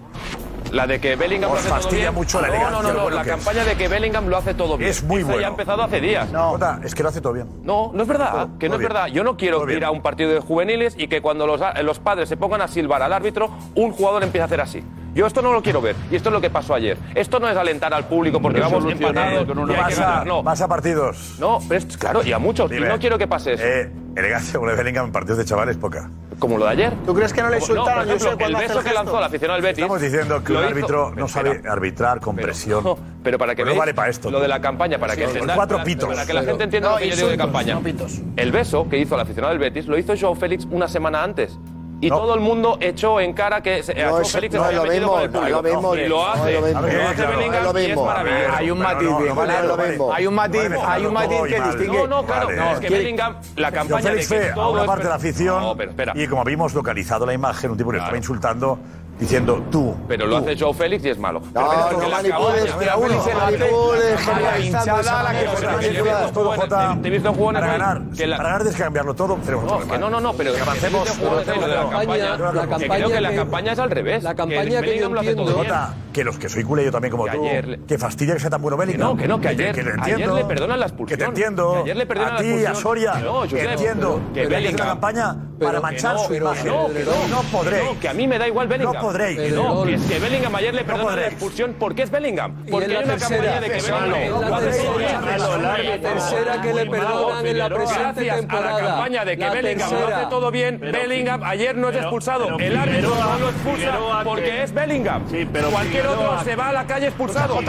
La 0.72 0.84
de 0.86 0.98
que 1.00 1.14
Bellingham 1.14 1.52
Os 1.52 1.64
lo 1.64 1.74
hace 1.74 1.88
todo 1.88 1.96
bien. 1.96 2.12
mucho 2.14 2.40
la 2.40 2.48
No, 2.70 2.82
no, 2.82 2.92
no, 2.92 3.08
la 3.10 3.20
es. 3.22 3.28
campaña 3.28 3.64
de 3.64 3.76
que 3.76 3.86
Bellingham 3.86 4.26
lo 4.26 4.36
hace 4.36 4.52
todo 4.54 4.76
bien. 4.76 4.90
Es 4.90 5.02
muy 5.04 5.22
Esa 5.22 5.36
ya 5.40 5.46
ha 5.46 5.50
empezado 5.50 5.82
hace 5.82 6.00
días. 6.00 6.30
No, 6.32 6.50
Jota, 6.50 6.80
es 6.82 6.94
que 6.94 7.02
lo 7.04 7.08
hace 7.10 7.20
todo 7.20 7.34
bien. 7.34 7.48
No, 7.62 7.92
no 7.94 8.02
es 8.02 8.08
verdad, 8.08 8.48
que 8.58 8.68
no 8.68 8.74
es 8.74 8.80
verdad. 8.82 9.06
Yo 9.06 9.22
no 9.22 9.36
quiero 9.36 9.70
ir 9.70 9.84
a 9.84 9.90
un 9.92 10.02
partido 10.02 10.30
de 10.32 10.40
juveniles 10.40 10.94
y 10.98 11.06
que 11.06 11.22
cuando 11.22 11.46
los, 11.46 11.60
los 11.82 11.98
padres 12.00 12.28
se 12.28 12.36
pongan 12.36 12.62
a 12.62 12.68
silbar 12.68 13.00
al 13.02 13.12
árbitro, 13.12 13.50
un 13.76 13.92
jugador 13.92 14.24
empiece 14.24 14.42
a 14.42 14.46
hacer 14.46 14.60
así. 14.60 14.82
Yo 15.16 15.26
esto 15.26 15.40
no 15.40 15.50
lo 15.50 15.62
quiero 15.62 15.80
ver. 15.80 15.96
Y 16.10 16.16
esto 16.16 16.28
es 16.28 16.32
lo 16.34 16.42
que 16.42 16.50
pasó 16.50 16.74
ayer. 16.74 16.98
Esto 17.14 17.40
no 17.40 17.48
es 17.48 17.56
alentar 17.56 17.94
al 17.94 18.04
público 18.04 18.38
porque 18.38 18.60
vamos 18.60 18.84
empatados. 18.84 19.46
Con 19.46 19.66
vas, 19.66 19.98
a, 19.98 20.24
no. 20.26 20.42
vas 20.42 20.60
a 20.60 20.68
partidos. 20.68 21.36
No, 21.40 21.58
pero 21.66 21.78
es, 21.78 21.96
claro, 21.96 22.22
y 22.22 22.32
a 22.32 22.38
muchos. 22.38 22.70
Dime, 22.70 22.84
y 22.84 22.88
no 22.90 22.98
quiero 22.98 23.16
que 23.16 23.26
pase 23.26 23.54
eso. 23.54 23.64
Eh, 23.64 23.90
elegancia, 24.14 24.60
una 24.60 24.74
en 24.74 25.12
partidos 25.12 25.38
de 25.38 25.46
chavales 25.46 25.78
poca. 25.78 26.10
Como 26.38 26.58
lo 26.58 26.66
de 26.66 26.72
ayer. 26.72 26.92
¿Tú 27.06 27.14
crees 27.14 27.32
que 27.32 27.40
no 27.40 27.48
le 27.48 27.56
insultaron? 27.56 28.06
No, 28.06 28.12
por 28.12 28.26
ejemplo, 28.26 28.46
el 28.46 28.56
beso 28.56 28.78
el 28.80 28.84
que 28.84 28.92
lanzó 28.92 29.16
al 29.16 29.24
aficionado 29.24 29.54
del 29.54 29.62
Betis. 29.62 29.78
Estamos 29.78 30.02
diciendo 30.02 30.44
que 30.44 30.52
un 30.52 30.58
árbitro 30.58 31.14
no 31.16 31.28
sabe 31.28 31.52
espera. 31.52 31.72
arbitrar 31.72 32.20
con 32.20 32.36
pero, 32.36 32.48
presión. 32.48 32.84
No, 32.84 32.98
pero 33.24 33.38
para 33.38 33.54
que 33.54 33.64
no 33.64 33.74
vale 33.74 33.94
para 33.94 34.10
esto. 34.10 34.30
Lo 34.30 34.38
de 34.38 34.48
la 34.48 34.60
campaña, 34.60 34.98
para 34.98 35.14
sí, 35.14 35.20
que 35.20 35.28
se 35.28 35.40
cuatro 35.40 35.82
pitos. 35.82 36.10
Para 36.10 36.26
que 36.26 36.34
la 36.34 36.42
gente 36.42 36.64
entienda 36.64 36.90
no, 36.90 36.96
lo 36.96 37.00
que 37.00 37.08
yo 37.08 37.16
digo 37.16 37.28
de 37.28 37.38
campaña. 37.38 37.80
El 38.36 38.52
beso 38.52 38.86
que 38.86 38.98
hizo 38.98 39.14
al 39.14 39.22
aficionado 39.22 39.54
del 39.54 39.60
Betis 39.60 39.86
lo 39.86 39.96
hizo 39.96 40.12
Joao 40.14 40.34
Félix 40.34 40.66
una 40.70 40.88
semana 40.88 41.24
antes 41.24 41.58
y 42.00 42.08
todo 42.08 42.34
el 42.34 42.40
mundo 42.40 42.76
echó 42.80 43.20
en 43.20 43.32
cara 43.32 43.62
que 43.62 43.82
se, 43.82 43.94
no, 43.94 44.20
es, 44.20 44.30
Félix 44.30 44.54
no 44.54 44.64
había 44.64 44.78
lo 44.78 44.92
el. 44.92 45.32
No, 45.32 45.48
lo 45.48 45.62
mismo, 45.62 45.96
y 45.96 46.08
lo 46.08 46.26
hace, 46.26 46.60
lo 46.60 47.08
hace 47.08 47.88
y 47.88 47.90
es 47.90 47.96
maravilloso. 47.96 48.54
Hay 48.54 48.70
un 48.70 48.78
matiz, 48.78 49.08
hay 50.12 50.26
un 50.26 50.34
matiz, 50.34 50.60
hay 50.84 51.06
un 51.06 51.12
matiz 51.14 51.42
que 51.42 51.60
distingue. 51.60 51.98
No, 51.98 52.06
no, 52.06 52.26
claro, 52.26 52.50
no, 52.50 52.72
es 52.72 52.80
que 52.80 52.90
Bellingham, 52.90 53.36
la 53.56 53.72
campaña 53.72 54.12
parte 54.86 55.04
de 55.04 55.08
la 55.08 55.14
afición 55.14 55.78
y 56.14 56.26
como 56.26 56.42
habíamos 56.42 56.74
localizado 56.74 57.24
la 57.26 57.34
imagen, 57.34 57.70
un 57.70 57.76
tipo 57.76 57.90
que 57.90 57.98
estaba 57.98 58.16
insultando 58.16 58.78
diciendo 59.18 59.64
tú. 59.70 59.94
Pero 60.08 60.26
lo 60.26 60.36
hace 60.36 60.56
Joe 60.58 60.74
Félix 60.74 61.04
y 61.04 61.10
es 61.10 61.18
malo. 61.18 61.40
No, 61.54 61.68
pero 61.88 62.00
no 62.00 62.08
manipules, 62.08 62.74
pero 62.78 62.98
uno 62.98 63.22
se 63.22 63.34
manipules, 63.34 64.20
generalizada 64.20 65.22
la 65.22 65.32
que 65.32 65.48
se 65.82 66.32
todo, 66.32 66.52
Jota. 66.52 66.98
Te 67.00 67.08
he 67.08 67.10
visto 67.10 67.32
jugones 67.32 67.60
para 67.60 67.72
ganar, 67.72 68.02
para 68.10 68.42
ganar 68.42 68.58
tienes 68.58 68.76
que 68.76 68.82
cambiarlo 68.82 69.14
todo, 69.14 69.38
No, 69.98 70.10
no, 70.10 70.20
no, 70.20 70.32
pero 70.34 70.54
que 70.54 70.60
avancemos 70.60 71.20
lo 71.20 71.36
de 71.38 71.44
la 71.68 71.88
campaña, 71.88 72.36
creo 72.96 73.08
que 73.08 73.20
la 73.20 73.34
campaña 73.34 73.72
es 73.72 73.78
al 73.78 73.90
revés. 73.90 74.22
La 74.22 74.34
campaña 74.34 74.80
que 74.82 74.98
yo 74.98 75.06
entiendo, 75.06 75.52
Jota, 75.52 75.94
que 76.12 76.24
los 76.24 76.38
que 76.38 76.48
soy 76.48 76.64
culé 76.64 76.84
yo 76.84 76.92
también 76.92 77.10
como 77.10 77.26
tú, 77.26 77.42
que 77.86 77.98
fastidia 77.98 78.34
que 78.34 78.40
sea 78.40 78.50
tan 78.50 78.62
bueno 78.62 78.76
Bellingham. 78.76 79.10
No, 79.10 79.16
que 79.16 79.28
no, 79.28 79.40
que 79.40 79.48
ayer 79.48 79.74
ayer 80.00 80.32
le 80.32 80.44
perdonan 80.44 80.80
las 80.80 80.90
expulsión. 80.90 81.18
Que 81.18 81.24
te 81.24 81.28
entiendo. 81.28 81.84
A 82.26 82.36
ti, 82.36 82.64
a 82.64 82.74
Soria, 82.74 83.14
Que 83.48 83.64
entiendo. 83.64 84.20
Que 84.32 84.46
Bellingham. 84.46 84.88
campaña 84.88 85.36
para 85.58 85.80
manchar 85.80 86.18
su 86.18 86.34
imagen. 86.34 86.66
no, 86.66 86.88
no 86.88 87.42
podréis. 87.52 87.98
Que, 88.00 88.08
a 88.08 88.14
mí 88.14 88.26
me 88.26 88.38
da 88.38 88.46
igual 88.46 88.68
Bellingham. 88.68 88.94
No 88.94 89.00
podréis. 89.00 89.52
no, 89.52 89.84
que 89.84 90.18
Bellingham 90.18 90.54
ayer 90.54 90.74
le 90.74 90.84
perdona 90.84 91.16
la 91.16 91.26
expulsión 91.26 91.76
porque 91.78 92.02
es 92.02 92.10
Bellingham. 92.10 92.64
Porque 92.70 92.96
hay 92.96 93.04
una 93.04 93.16
campaña 93.16 93.60
de 93.60 93.70
que 93.70 93.82
Bellingham. 93.82 94.40
La 95.86 96.00
tercera 96.00 96.62
que 96.62 96.74
le 96.74 96.86
perdonan 96.86 97.46
en 97.46 97.58
la 97.58 97.68
presente 97.68 98.24
temporada. 98.24 98.80
la 98.80 98.88
campaña 98.88 99.24
de 99.24 99.38
que 99.38 99.50
Bellingham 99.50 99.90
lo 99.92 100.06
hace 100.06 100.26
todo 100.26 100.50
bien, 100.50 100.80
Bellingham 100.80 101.42
ayer 101.44 101.76
no 101.76 101.90
es 101.90 101.96
expulsado. 101.96 102.58
El 102.58 102.76
árbitro 102.76 103.14
no 103.14 103.38
lo 103.38 103.48
expulsa 103.50 103.98
porque 104.24 104.62
es 104.62 104.72
Bellingham. 104.72 105.24
Cualquier 105.70 106.06
otro 106.06 106.44
se 106.44 106.56
va 106.56 106.68
a 106.68 106.72
la 106.72 106.86
calle 106.86 107.06
expulsado. 107.08 107.56
Por 107.56 107.64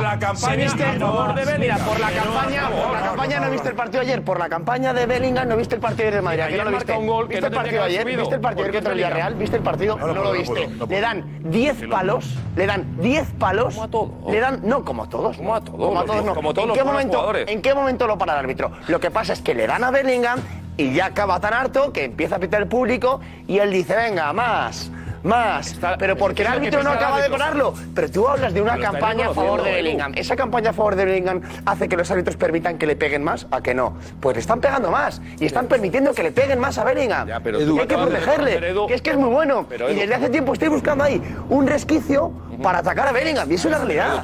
la 0.00 0.18
campaña 0.18 0.66
a 0.66 0.98
favor 0.98 1.34
de 1.34 1.44
Bellingham. 1.44 1.80
Por 1.80 2.00
la 2.00 2.10
campaña 2.10 3.40
no 3.40 3.50
viste 3.50 3.68
el 3.68 3.74
partido 3.74 4.02
ayer. 4.02 4.22
Por 4.22 4.38
la 4.38 4.48
campaña 4.48 4.92
de 4.92 5.06
Bellingham 5.06 5.48
no 5.48 5.56
viste 5.56 5.74
el 5.74 5.80
partido 5.80 6.10
de 6.10 6.27
Madrid. 6.36 6.40
Ayer, 6.40 6.70
marca 6.70 6.98
un 6.98 7.06
gol 7.06 7.28
¿Viste 7.28 7.46
el 7.46 7.52
partido 7.52 7.82
ayer? 7.82 8.02
Subido. 8.02 8.20
¿Viste 8.20 8.34
el 8.34 8.40
partido 8.40 8.64
ayer 8.64 8.74
contra 8.74 8.92
el 8.92 8.98
Villarreal? 8.98 9.34
¿Viste 9.34 9.56
el 9.56 9.62
partido? 9.62 9.98
No, 9.98 10.06
no, 10.06 10.14
no 10.14 10.24
lo 10.24 10.32
viste. 10.32 10.68
Le 10.88 11.00
dan 11.00 11.50
10 11.50 11.88
palos. 11.88 12.36
Le 12.56 12.66
dan 12.66 12.96
10 13.00 13.30
palos. 13.38 13.74
Como 13.74 13.84
a 13.84 13.88
todos. 13.88 14.10
Le 14.32 14.40
dan, 14.40 14.60
no, 14.64 14.84
como 14.84 15.04
a 15.04 15.08
todos. 15.08 15.36
Como 15.36 15.54
a 15.54 15.60
todos. 15.60 15.78
Como 15.78 16.00
a 16.00 16.04
todos, 16.04 16.24
no. 16.24 16.34
Como 16.34 16.54
todos 16.54 16.68
¿En, 16.68 16.74
qué 16.74 16.84
momento, 16.84 17.34
¿En 17.34 17.62
qué 17.62 17.74
momento 17.74 18.06
lo 18.06 18.18
para 18.18 18.34
el 18.34 18.38
árbitro? 18.40 18.72
Lo 18.88 19.00
que 19.00 19.10
pasa 19.10 19.32
es 19.32 19.42
que 19.42 19.54
le 19.54 19.66
dan 19.66 19.84
a 19.84 19.90
Bellingham 19.90 20.40
y 20.76 20.92
ya 20.92 21.06
acaba 21.06 21.40
tan 21.40 21.54
harto 21.54 21.92
que 21.92 22.04
empieza 22.04 22.36
a 22.36 22.38
pitar 22.38 22.62
el 22.62 22.68
público 22.68 23.20
y 23.46 23.58
él 23.58 23.70
dice, 23.70 23.96
venga, 23.96 24.32
más 24.32 24.90
más. 25.22 25.78
Pero 25.98 26.16
porque 26.16 26.42
el 26.42 26.48
árbitro 26.48 26.82
no 26.82 26.90
acaba 26.90 27.20
de 27.20 27.28
cobrarlo. 27.28 27.74
Pero 27.94 28.10
tú 28.10 28.28
hablas 28.28 28.54
de 28.54 28.62
una 28.62 28.78
campaña 28.78 29.28
a 29.28 29.34
favor 29.34 29.62
de 29.62 29.72
Bellingham. 29.72 30.12
¿Esa 30.14 30.36
campaña 30.36 30.70
a 30.70 30.72
favor 30.72 30.96
de 30.96 31.04
Bellingham 31.04 31.42
hace 31.66 31.88
que 31.88 31.96
los 31.96 32.10
árbitros 32.10 32.36
permitan 32.36 32.78
que 32.78 32.86
le 32.86 32.96
peguen 32.96 33.24
más? 33.24 33.46
¿A 33.50 33.60
que 33.60 33.74
no? 33.74 33.96
Pues 34.20 34.36
le 34.36 34.40
están 34.40 34.60
pegando 34.60 34.90
más 34.90 35.20
y 35.38 35.46
están 35.46 35.66
permitiendo 35.66 36.12
que 36.12 36.22
le 36.22 36.32
peguen 36.32 36.58
más 36.58 36.78
a 36.78 36.84
Bellingham. 36.84 37.28
Ya, 37.28 37.36
hay 37.36 37.86
que 37.86 37.96
protegerle. 37.96 38.74
Que 38.88 38.94
es 38.94 39.02
que 39.02 39.10
es 39.10 39.16
muy 39.16 39.30
bueno. 39.30 39.66
Y 39.90 39.94
desde 39.94 40.14
hace 40.14 40.28
tiempo 40.30 40.52
estoy 40.52 40.68
buscando 40.68 41.04
ahí 41.04 41.22
un 41.48 41.66
resquicio 41.66 42.32
para 42.62 42.78
atacar 42.78 43.08
a 43.08 43.12
Bellingham. 43.12 43.50
Y 43.50 43.54
eso 43.54 43.68
es 43.68 43.72
la 43.72 43.78
realidad. 43.78 44.22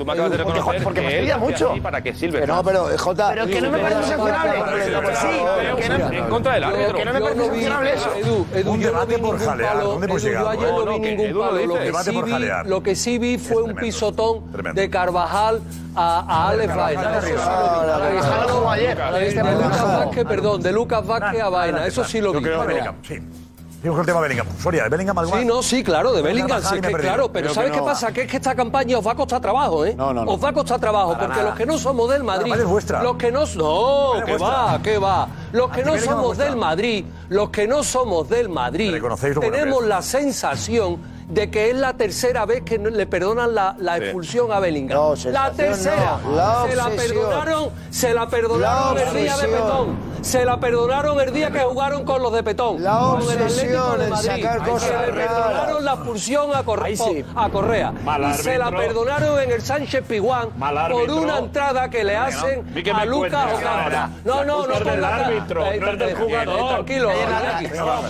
Porque, 0.82 1.00
me 1.00 1.14
estudia 1.14 1.38
mucho. 1.38 1.74
Para 1.82 2.02
que 2.02 2.14
sirve. 2.14 2.40
Pero, 2.40 2.56
no, 2.56 2.64
pero, 2.64 2.86
Jota. 2.98 3.30
Pero 3.30 3.46
que 3.46 3.60
no 3.60 3.70
me 3.70 3.78
parece 3.78 4.02
sancionable. 4.02 6.18
En 6.18 6.24
contra 6.26 6.54
del 6.54 6.64
árbitro. 6.64 6.96
Que 6.96 7.04
no 7.04 7.12
me 7.12 7.20
parece 7.20 7.46
sancionable 7.46 7.94
eso. 7.94 8.12
Edu, 8.54 8.72
un 8.72 8.80
debate 8.80 9.18
por 9.18 9.38
jalear. 9.38 9.80
¿Dónde 9.80 10.06
hemos 10.06 10.22
llegado? 10.22 10.52
Eh? 10.52 10.83
no 10.84 11.00
vi 11.00 11.16
ningún 11.16 11.40
palo. 11.40 11.66
Lo 11.66 11.74
que, 11.74 11.92
sí 12.04 12.22
vi, 12.22 12.34
lo 12.66 12.82
que 12.82 12.96
sí 12.96 13.18
vi 13.18 13.38
fue 13.38 13.62
un 13.62 13.74
pisotón 13.74 14.44
de 14.74 14.90
Carvajal 14.90 15.60
a, 15.94 16.20
a 16.20 16.48
Alex 16.50 16.74
Vaina. 16.74 17.18
Eso 17.18 17.26
sí 17.26 17.32
lo 19.50 20.58
vi. 20.58 20.62
De 20.62 20.72
Lucas 20.72 21.06
Vázquez 21.06 21.42
a 21.42 21.48
Vaina. 21.48 21.86
Eso 21.86 22.04
sí 22.04 22.20
lo 22.20 22.32
vi. 22.32 22.48
Bellingham. 23.90 24.46
Soria, 24.58 24.84
de 24.84 24.88
Bellingham 24.88 25.16
Sí, 25.26 25.44
no, 25.44 25.62
sí, 25.62 25.84
claro, 25.84 26.12
de 26.12 26.22
Bellingham, 26.22 26.62
sí, 26.62 26.80
que, 26.80 26.92
claro. 26.92 27.30
Pero 27.30 27.52
¿sabes 27.52 27.70
qué 27.70 27.80
pasa? 27.80 28.12
Que 28.12 28.22
es 28.22 28.30
que 28.30 28.36
esta 28.36 28.54
campaña 28.54 28.98
os 28.98 29.06
va 29.06 29.12
a 29.12 29.14
costar 29.14 29.40
trabajo, 29.40 29.84
¿eh? 29.84 29.94
No, 29.96 30.12
no, 30.12 30.24
no. 30.24 30.32
Os 30.32 30.42
va 30.42 30.48
a 30.48 30.52
costar 30.52 30.80
trabajo, 30.80 31.16
porque 31.18 31.42
los 31.42 31.54
que 31.54 31.66
no 31.66 31.78
somos 31.78 32.10
del 32.10 32.24
Madrid. 32.24 32.50
La 32.54 32.56
es 32.56 32.64
vuestra. 32.64 33.02
Los 33.02 33.16
que 33.16 33.30
no. 33.30 33.44
No, 33.56 34.24
que 34.24 34.36
va, 34.38 34.80
que 34.82 34.98
va. 34.98 35.28
Los 35.52 35.70
que 35.70 35.84
no 35.84 35.98
somos 35.98 36.36
del 36.38 36.56
Madrid, 36.56 37.04
los 37.28 37.50
que 37.50 37.68
no 37.68 37.82
somos 37.82 38.28
del 38.28 38.48
Madrid, 38.48 38.94
tenemos 39.40 39.84
la 39.84 40.02
sensación 40.02 41.13
de 41.28 41.50
que 41.50 41.70
es 41.70 41.76
la 41.76 41.94
tercera 41.94 42.44
vez 42.46 42.62
que 42.62 42.78
le 42.78 43.06
perdonan 43.06 43.54
la, 43.54 43.96
expulsión 43.96 44.52
a 44.52 44.60
Bellingham. 44.60 45.14
La 45.26 45.50
tercera. 45.52 46.18
Se 46.68 46.76
la 46.76 46.90
perdonaron, 46.90 47.70
se 47.90 48.14
la 48.14 48.28
perdonaron 48.28 48.98
el 48.98 49.14
día 49.14 49.36
de 49.36 49.48
Petón. 49.48 50.14
Se 50.22 50.42
la 50.42 50.58
perdonaron 50.58 51.20
el 51.20 51.34
día 51.34 51.50
que 51.50 51.60
jugaron 51.60 52.04
con 52.04 52.22
los 52.22 52.32
de 52.32 52.42
Petón. 52.42 52.82
La 52.82 53.08
obsesión 53.08 54.00
en 54.00 54.16
sacar 54.16 54.58
cosas. 54.64 54.88
Se 54.88 55.06
le 55.06 55.12
perdonaron 55.12 55.84
la 55.84 55.92
expulsión 55.92 56.50
a, 56.54 56.64
Correa. 56.64 57.92
Y 58.30 58.34
se 58.34 58.58
la 58.58 58.70
perdonaron 58.70 59.40
en 59.40 59.52
el 59.52 59.62
Sánchez 59.62 60.04
Piguán 60.06 60.48
por 60.90 61.10
una 61.10 61.38
entrada 61.38 61.90
que 61.90 62.04
le 62.04 62.16
hacen 62.16 62.64
a 62.94 63.04
Lucas 63.04 63.46
Ocampo. 63.54 64.14
No, 64.24 64.44
no, 64.44 64.66
no 64.66 64.74
ponga 64.74 65.00
cara. 65.00 65.26
Árbitro, 65.26 65.66
eh, 65.66 65.80
no 65.80 66.04
es 66.04 66.18
jugador. 66.18 66.54
Eh, 66.54 66.74
tranquilo, 66.74 67.10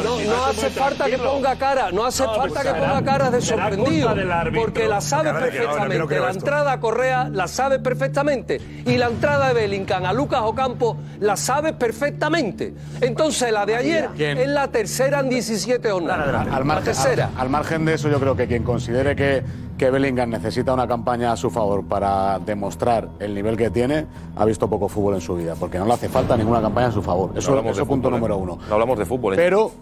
no, 0.05 0.21
no, 0.21 0.45
hace 0.47 0.71
falta 0.71 1.07
que 1.07 1.19
ponga 1.19 1.57
cara. 1.57 1.91
No 1.93 2.05
hace 2.05 2.25
falta 2.25 2.63
que 2.63 2.75
ponga 2.75 3.03
cara 3.03 3.14
caras 3.19 3.33
de 3.33 3.41
sorprendido. 3.41 4.15
Porque 4.55 4.89
la 4.89 5.01
sabe 5.01 5.33
perfectamente. 5.33 6.21
la 6.21 6.31
entrada 6.31 6.73
a 6.73 6.81
Correa 6.81 7.29
la 7.33 7.49
sabe 7.49 7.79
perfectamente. 7.79 8.61
Y 8.87 8.97
la 8.97 9.07
entrada 9.07 9.49
de 9.49 9.55
Bellingham 9.55 10.05
a 10.05 10.13
Lucas 10.13 10.41
Ocampo 10.43 10.97
la 11.21 11.37
sabe 11.37 11.73
perfectamente. 11.73 12.75
Entonces, 13.01 13.53
la 13.53 13.67
de 13.67 13.77
ayer 13.77 14.11
es 14.19 14.49
la 14.49 14.69
tercera 14.69 15.21
en 15.21 15.29
17 15.29 15.91
jornadas. 15.91 16.49
Al 16.51 16.65
margen. 16.65 16.95
Al, 17.37 17.51
margen 17.51 17.85
de 17.85 17.95
eso, 17.95 18.09
yo 18.09 18.19
creo 18.21 18.37
que 18.37 18.47
quien 18.47 18.63
considere 18.63 19.17
que, 19.17 19.43
que 19.79 19.91
Bellingham 19.91 20.31
necesita 20.31 20.73
una 20.73 20.87
campaña 20.87 21.33
a 21.33 21.37
su 21.37 21.51
favor 21.51 21.85
para 21.87 22.39
demostrar 22.39 23.09
el 23.21 23.35
nivel 23.35 23.57
que 23.57 23.71
tiene, 23.71 24.07
ha 24.37 24.45
visto 24.45 24.69
poco 24.69 24.89
fútbol 24.89 25.15
en 25.15 25.21
su 25.21 25.35
vida. 25.35 25.55
Porque 25.59 25.79
no 25.79 25.87
le 25.87 25.95
hace 25.95 26.09
falta 26.09 26.37
ninguna 26.37 26.61
campaña 26.61 26.89
a 26.89 26.93
su 26.93 27.03
favor. 27.03 27.33
Eso 27.37 27.51
no 27.51 27.71
es 27.71 27.79
punto 27.79 27.87
fútbol, 27.87 28.13
¿eh? 28.13 28.17
número 28.17 28.37
uno. 28.37 28.59
No 28.69 28.75
hablamos 28.75 28.99
de 28.99 29.07
fútbol. 29.07 29.35
¿eh? 29.35 29.37
Pero 29.37 29.73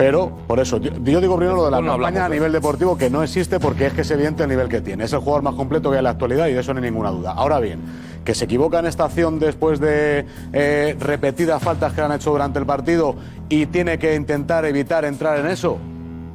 pero, 0.00 0.30
por 0.46 0.58
eso, 0.60 0.78
yo, 0.78 0.92
digo 0.92 1.36
primero 1.36 1.56
lo 1.56 1.64
de 1.66 1.70
la 1.70 1.82
campaña 1.82 2.24
a 2.24 2.28
nivel 2.30 2.52
deportivo, 2.52 2.96
que 2.96 3.10
no 3.10 3.22
existe 3.22 3.60
porque 3.60 3.84
es 3.84 3.92
que 3.92 4.00
es 4.00 4.10
evidente 4.10 4.42
el 4.44 4.48
nivel 4.48 4.66
que 4.66 4.80
tiene. 4.80 5.04
Es 5.04 5.12
el 5.12 5.18
jugador 5.18 5.42
más 5.42 5.54
completo 5.54 5.90
que 5.90 5.96
hay 5.96 5.98
en 5.98 6.04
la 6.04 6.10
actualidad 6.10 6.46
y 6.46 6.54
de 6.54 6.60
eso 6.60 6.72
no 6.72 6.78
hay 6.78 6.90
ninguna 6.90 7.10
duda. 7.10 7.32
Ahora 7.32 7.60
bien, 7.60 7.80
que 8.24 8.34
se 8.34 8.46
equivoca 8.46 8.78
en 8.78 8.86
esta 8.86 9.04
acción 9.04 9.38
después 9.38 9.78
de 9.78 10.24
eh, 10.54 10.96
repetidas 10.98 11.62
faltas 11.62 11.92
que 11.92 12.00
han 12.00 12.12
hecho 12.12 12.30
durante 12.30 12.58
el 12.58 12.64
partido 12.64 13.14
y 13.50 13.66
tiene 13.66 13.98
que 13.98 14.14
intentar 14.14 14.64
evitar 14.64 15.04
entrar 15.04 15.38
en 15.38 15.48
eso, 15.48 15.76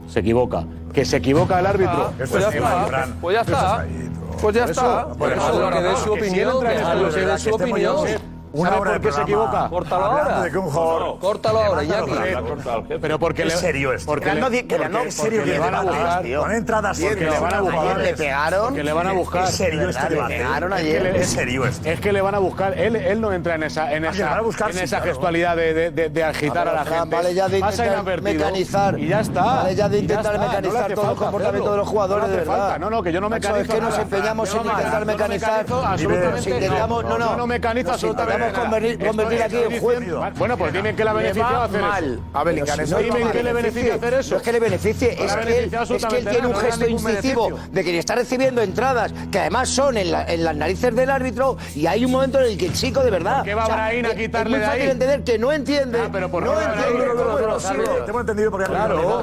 se 0.07 0.19
equivoca. 0.19 0.65
Que 0.93 1.03
se 1.03 1.17
equivoca 1.17 1.59
el 1.59 1.65
árbitro. 1.65 2.09
Ah, 2.09 2.11
pues, 2.15 2.29
pues 2.29 2.43
ya 2.43 2.49
está. 2.49 3.07
Pues 3.19 3.33
ya 3.33 3.41
está. 3.41 3.77
Pues. 3.87 4.41
Pues 4.41 4.55
ya 4.55 4.65
está. 4.65 5.81
Dé 5.81 5.95
su 5.97 6.13
opinión. 6.13 6.63
Que 6.63 7.39
su 7.39 7.49
opinión. 7.49 8.34
Una 8.55 8.69
¿Sabe 8.69 8.81
hora 8.81 8.91
por 8.93 9.01
qué 9.01 9.11
se 9.11 9.21
equivoca? 9.21 9.69
Córtalo 9.69 10.05
ahora. 10.05 10.41
De 10.41 10.51
que 10.51 10.57
un 10.57 10.69
jugador... 10.69 11.19
Córtalo 11.19 11.59
ahora, 11.59 11.83
Jackie. 11.83 12.97
Pero 13.01 13.19
porque 13.19 13.43
le... 13.43 13.51
serio 13.51 13.91
esto. 13.91 14.05
Porque 14.05 14.33
no, 14.33 14.49
que 14.49 15.11
serio 15.11 15.45
le 15.45 15.59
van 15.59 15.75
a 15.75 15.81
buscar. 15.81 16.23
Con 16.37 16.51
entradas 16.51 16.99
porque 16.99 17.25
le 17.25 17.39
van 17.39 17.53
a 17.53 17.61
buscar. 17.61 17.99
Este 17.99 18.03
le 18.03 18.17
pegaron. 18.17 18.75
Que 18.75 18.83
le 18.83 18.93
van 18.93 19.07
a 19.07 19.11
buscar. 19.11 19.43
Es 19.43 19.55
serio 19.55 19.89
este 19.89 20.09
debate. 20.09 20.37
pegaron 20.37 20.73
ayer. 20.73 21.05
Es 21.07 21.29
serio 21.29 21.65
esto. 21.65 21.87
Es 21.87 21.99
que 21.99 22.13
le 22.13 22.21
van 22.21 22.35
a 22.35 22.39
buscar. 22.39 22.79
Él, 22.79 22.95
él 22.95 23.19
no 23.19 23.33
entra 23.33 23.55
en 23.55 23.63
esa, 23.63 23.93
en 23.93 24.05
ah, 24.05 24.11
esa, 24.11 24.69
en 24.69 24.79
esa 24.79 25.01
gestualidad 25.01 25.57
de, 25.57 26.23
agitar 26.23 26.67
ah, 26.67 26.71
a 26.71 26.73
la 26.75 26.85
gente. 26.85 27.15
Vale 27.15 27.33
ya 27.33 27.49
de 27.49 27.59
intentar 27.59 28.21
mecanizar. 28.21 28.97
Y 28.97 29.07
ya 29.07 29.19
está. 29.19 29.43
Vale 29.43 29.75
ya 29.75 29.89
de 29.89 29.99
intentar 29.99 30.39
mecanizar 30.39 30.93
todo 30.93 31.11
el 31.11 31.17
comportamiento 31.17 31.71
de 31.71 31.77
los 31.77 31.87
jugadores, 31.87 32.29
de 32.29 32.37
verdad. 32.37 32.79
No, 32.79 32.89
no, 32.89 33.03
que 33.03 33.11
yo 33.11 33.19
no 33.19 33.29
mecanizo 33.29 33.61
Es 33.61 33.67
que 33.67 33.81
nos 33.81 33.97
empeñamos 33.97 34.53
en 34.53 34.65
intentar 34.65 35.05
mecanizar. 35.05 35.65
Absolutamente. 35.69 36.69
No, 36.69 37.35
no 37.35 37.47
mecanizo 37.47 37.91
absolutamente 37.91 38.44
convertir, 38.53 39.43
aquí 39.43 39.57
en 39.57 39.79
juez. 39.79 39.99
Bueno, 40.37 40.57
pues 40.57 40.73
dime 40.73 40.95
que 40.95 41.03
la 41.03 41.13
beneficia 41.13 41.63
hacer 41.63 41.81
mal. 41.81 42.19
A 42.33 42.43
Bellingham, 42.43 42.79
eso 42.79 42.97
dime 42.97 43.31
que 43.31 43.43
le 43.43 43.53
beneficia 43.53 43.95
hacer 43.95 44.13
eso. 44.15 44.31
No 44.31 44.37
es 44.37 44.43
que 44.43 44.51
le 44.51 44.59
beneficie, 44.59 45.23
es 45.23 45.35
que 45.35 45.57
él, 45.59 45.73
es 45.73 46.05
que 46.05 46.21
tiene 46.21 46.47
un 46.47 46.55
gesto 46.55 46.87
incisivo 46.87 47.59
de 47.71 47.83
quien 47.83 47.95
está 47.95 48.15
recibiendo 48.15 48.61
entradas 48.61 49.13
que 49.31 49.39
además 49.39 49.69
son 49.69 49.97
en, 49.97 50.11
la, 50.11 50.25
en, 50.25 50.43
las 50.43 50.55
narices 50.55 50.95
del 50.95 51.09
árbitro 51.09 51.57
y 51.75 51.87
hay 51.87 52.05
un 52.05 52.11
momento 52.11 52.39
en 52.39 52.45
el 52.45 52.57
que 52.57 52.67
el 52.67 52.73
chico 52.73 53.01
de 53.01 53.11
verdad. 53.11 53.43
¿Qué 53.43 53.53
va 53.53 53.67
o 53.67 53.71
a 53.71 54.15
quitarle 54.15 54.15
ahí? 54.15 54.25
Es 54.25 54.49
muy 54.49 54.59
fácil 54.59 54.89
entender 54.89 55.23
que 55.23 55.37
no 55.37 55.51
entiende. 55.51 55.99
Ah, 56.01 56.09
pero 56.11 56.29
por 56.29 56.43
no 56.43 56.53
entiende. 56.59 58.05
Te 58.05 58.09
hemos 58.09 58.21
entendido 58.21 58.51
por 58.51 58.63
qué 58.63 58.69
claro, 58.69 59.21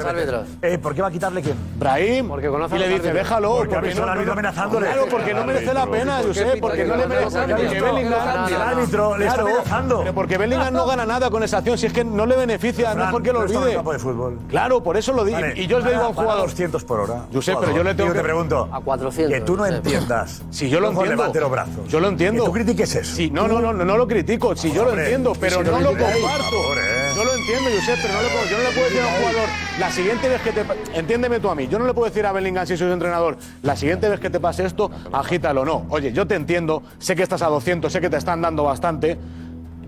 eh, 0.63 0.79
¿Por 0.79 0.95
qué 0.95 1.03
va 1.03 1.09
a 1.09 1.11
quitarle 1.11 1.43
quién? 1.43 1.57
Brahim. 1.79 2.29
Porque 2.29 2.49
conoce 2.49 2.77
y 2.77 2.79
le 2.79 2.89
dice, 2.89 3.13
déjalo. 3.13 3.57
Porque, 3.57 3.77
ha 3.77 3.81
visto 3.81 4.03
al 4.03 4.09
árbitro 4.11 4.33
amenazándole. 4.33 4.87
Claro, 4.87 5.07
porque 5.11 5.35
no 5.35 5.45
merece 5.45 5.75
la 5.75 5.87
pena, 5.87 6.21
José. 6.23 6.57
Porque 6.61 6.85
no 6.85 6.97
le 6.97 7.07
merece. 7.07 7.39
Porque 7.39 7.81
Bellingham. 7.81 8.49
El 8.49 8.55
árbitro 8.55 9.02
le 9.17 9.27
está 9.27 9.35
Claro, 9.39 9.49
amenazando. 9.51 9.99
Pero 10.01 10.15
porque 10.15 10.39
Bellingham 10.39 10.73
no 10.73 10.87
gana 10.87 11.05
nada 11.07 11.31
con 11.31 11.43
esa 11.43 11.59
acción, 11.59 11.77
si 11.79 11.87
es 11.87 11.93
que 11.93 12.05
no 12.05 12.27
le 12.27 12.37
beneficia, 12.37 12.89
es 12.89 12.95
Fran, 12.95 13.07
mejor 13.07 13.23
que 13.23 13.33
lo 13.33 13.41
olvide. 13.41 13.69
un 13.69 13.75
campo 13.75 13.93
de 13.93 13.99
fútbol. 13.99 14.39
Claro, 14.49 14.83
por 14.83 14.97
eso 14.97 15.13
lo 15.13 15.25
digo. 15.25 15.39
Vale, 15.41 15.55
Y 15.61 15.67
yo 15.67 15.79
os 15.79 15.85
digo 15.85 16.01
a 16.03 16.09
un 16.09 16.15
jugador. 16.15 16.43
200 16.49 16.85
por 16.85 17.01
hora. 17.01 17.25
Yo 17.31 17.43
sé, 17.43 17.55
pero 17.59 17.75
yo 17.75 17.83
le 17.85 17.95
tengo 17.95 18.13
que- 18.13 18.19
te 18.19 18.23
pregunto. 18.25 18.69
A 18.73 18.81
400. 18.81 19.33
Que 19.35 19.41
tú 19.45 19.57
no 19.57 19.67
entiendas. 19.67 20.43
Si 20.51 20.69
yo 20.71 20.81
lo 20.81 20.89
entiendo. 20.91 21.11
levante 21.17 21.41
los 21.41 21.51
brazos. 21.51 21.89
Yo 21.89 22.01
lo 22.01 22.09
entiendo. 22.09 22.43
Que 22.45 22.47
tú 22.49 22.53
critiques 22.55 22.95
eso. 22.95 23.17
Sí, 23.17 23.31
no, 23.31 23.49
no, 23.49 23.61
no, 23.61 23.73
no, 23.73 23.85
no 23.85 23.97
lo 23.97 24.07
critico. 24.07 24.55
Si 24.57 24.73
yo 24.73 24.85
lo 24.85 24.93
entiendo, 24.99 25.33
pero 25.39 25.63
no 25.63 25.81
lo 25.81 25.89
comparto. 25.91 26.57
eh. 26.79 27.13
Yo 27.17 27.25
lo 27.25 27.35
entiendo, 27.35 27.71
Josep, 27.79 27.99
pero 28.03 28.15
no 28.15 28.23
lo, 28.23 28.29
yo 28.51 28.57
no 28.59 28.63
le 28.65 28.71
puedo 28.71 28.85
decir 28.87 29.01
a 29.01 29.07
un 29.07 29.15
jugador. 29.15 29.49
La 29.79 29.91
siguiente 29.91 30.29
vez 30.29 30.41
que 30.43 30.53
te. 30.53 30.65
Entiéndeme 30.95 31.41
tú 31.41 31.49
a 31.49 31.55
mí. 31.55 31.69
Yo 31.69 31.79
no 31.79 31.87
le 31.87 31.95
puedo 31.95 32.09
decir 32.09 32.27
a 32.27 32.33
Bellingham 32.33 32.67
si 32.67 32.77
soy 32.77 32.89
su 32.89 32.93
entrenador, 32.93 33.37
la 33.63 33.77
siguiente 33.77 34.09
vez 34.09 34.21
que 34.21 34.31
te 34.31 34.41
pase 34.41 34.65
esto, 34.65 34.91
agítalo. 35.13 35.65
No. 35.65 35.87
Oye, 35.89 36.13
yo 36.13 36.27
te 36.27 36.35
entiendo, 36.35 36.83
sé 36.99 37.17
que 37.17 37.23
estás 37.23 37.43
a 37.43 37.47
200, 37.47 37.93
sé 37.93 38.01
que 38.01 38.11
te 38.11 38.17
están 38.17 38.41
dando 38.43 38.65
bastante, 38.65 39.19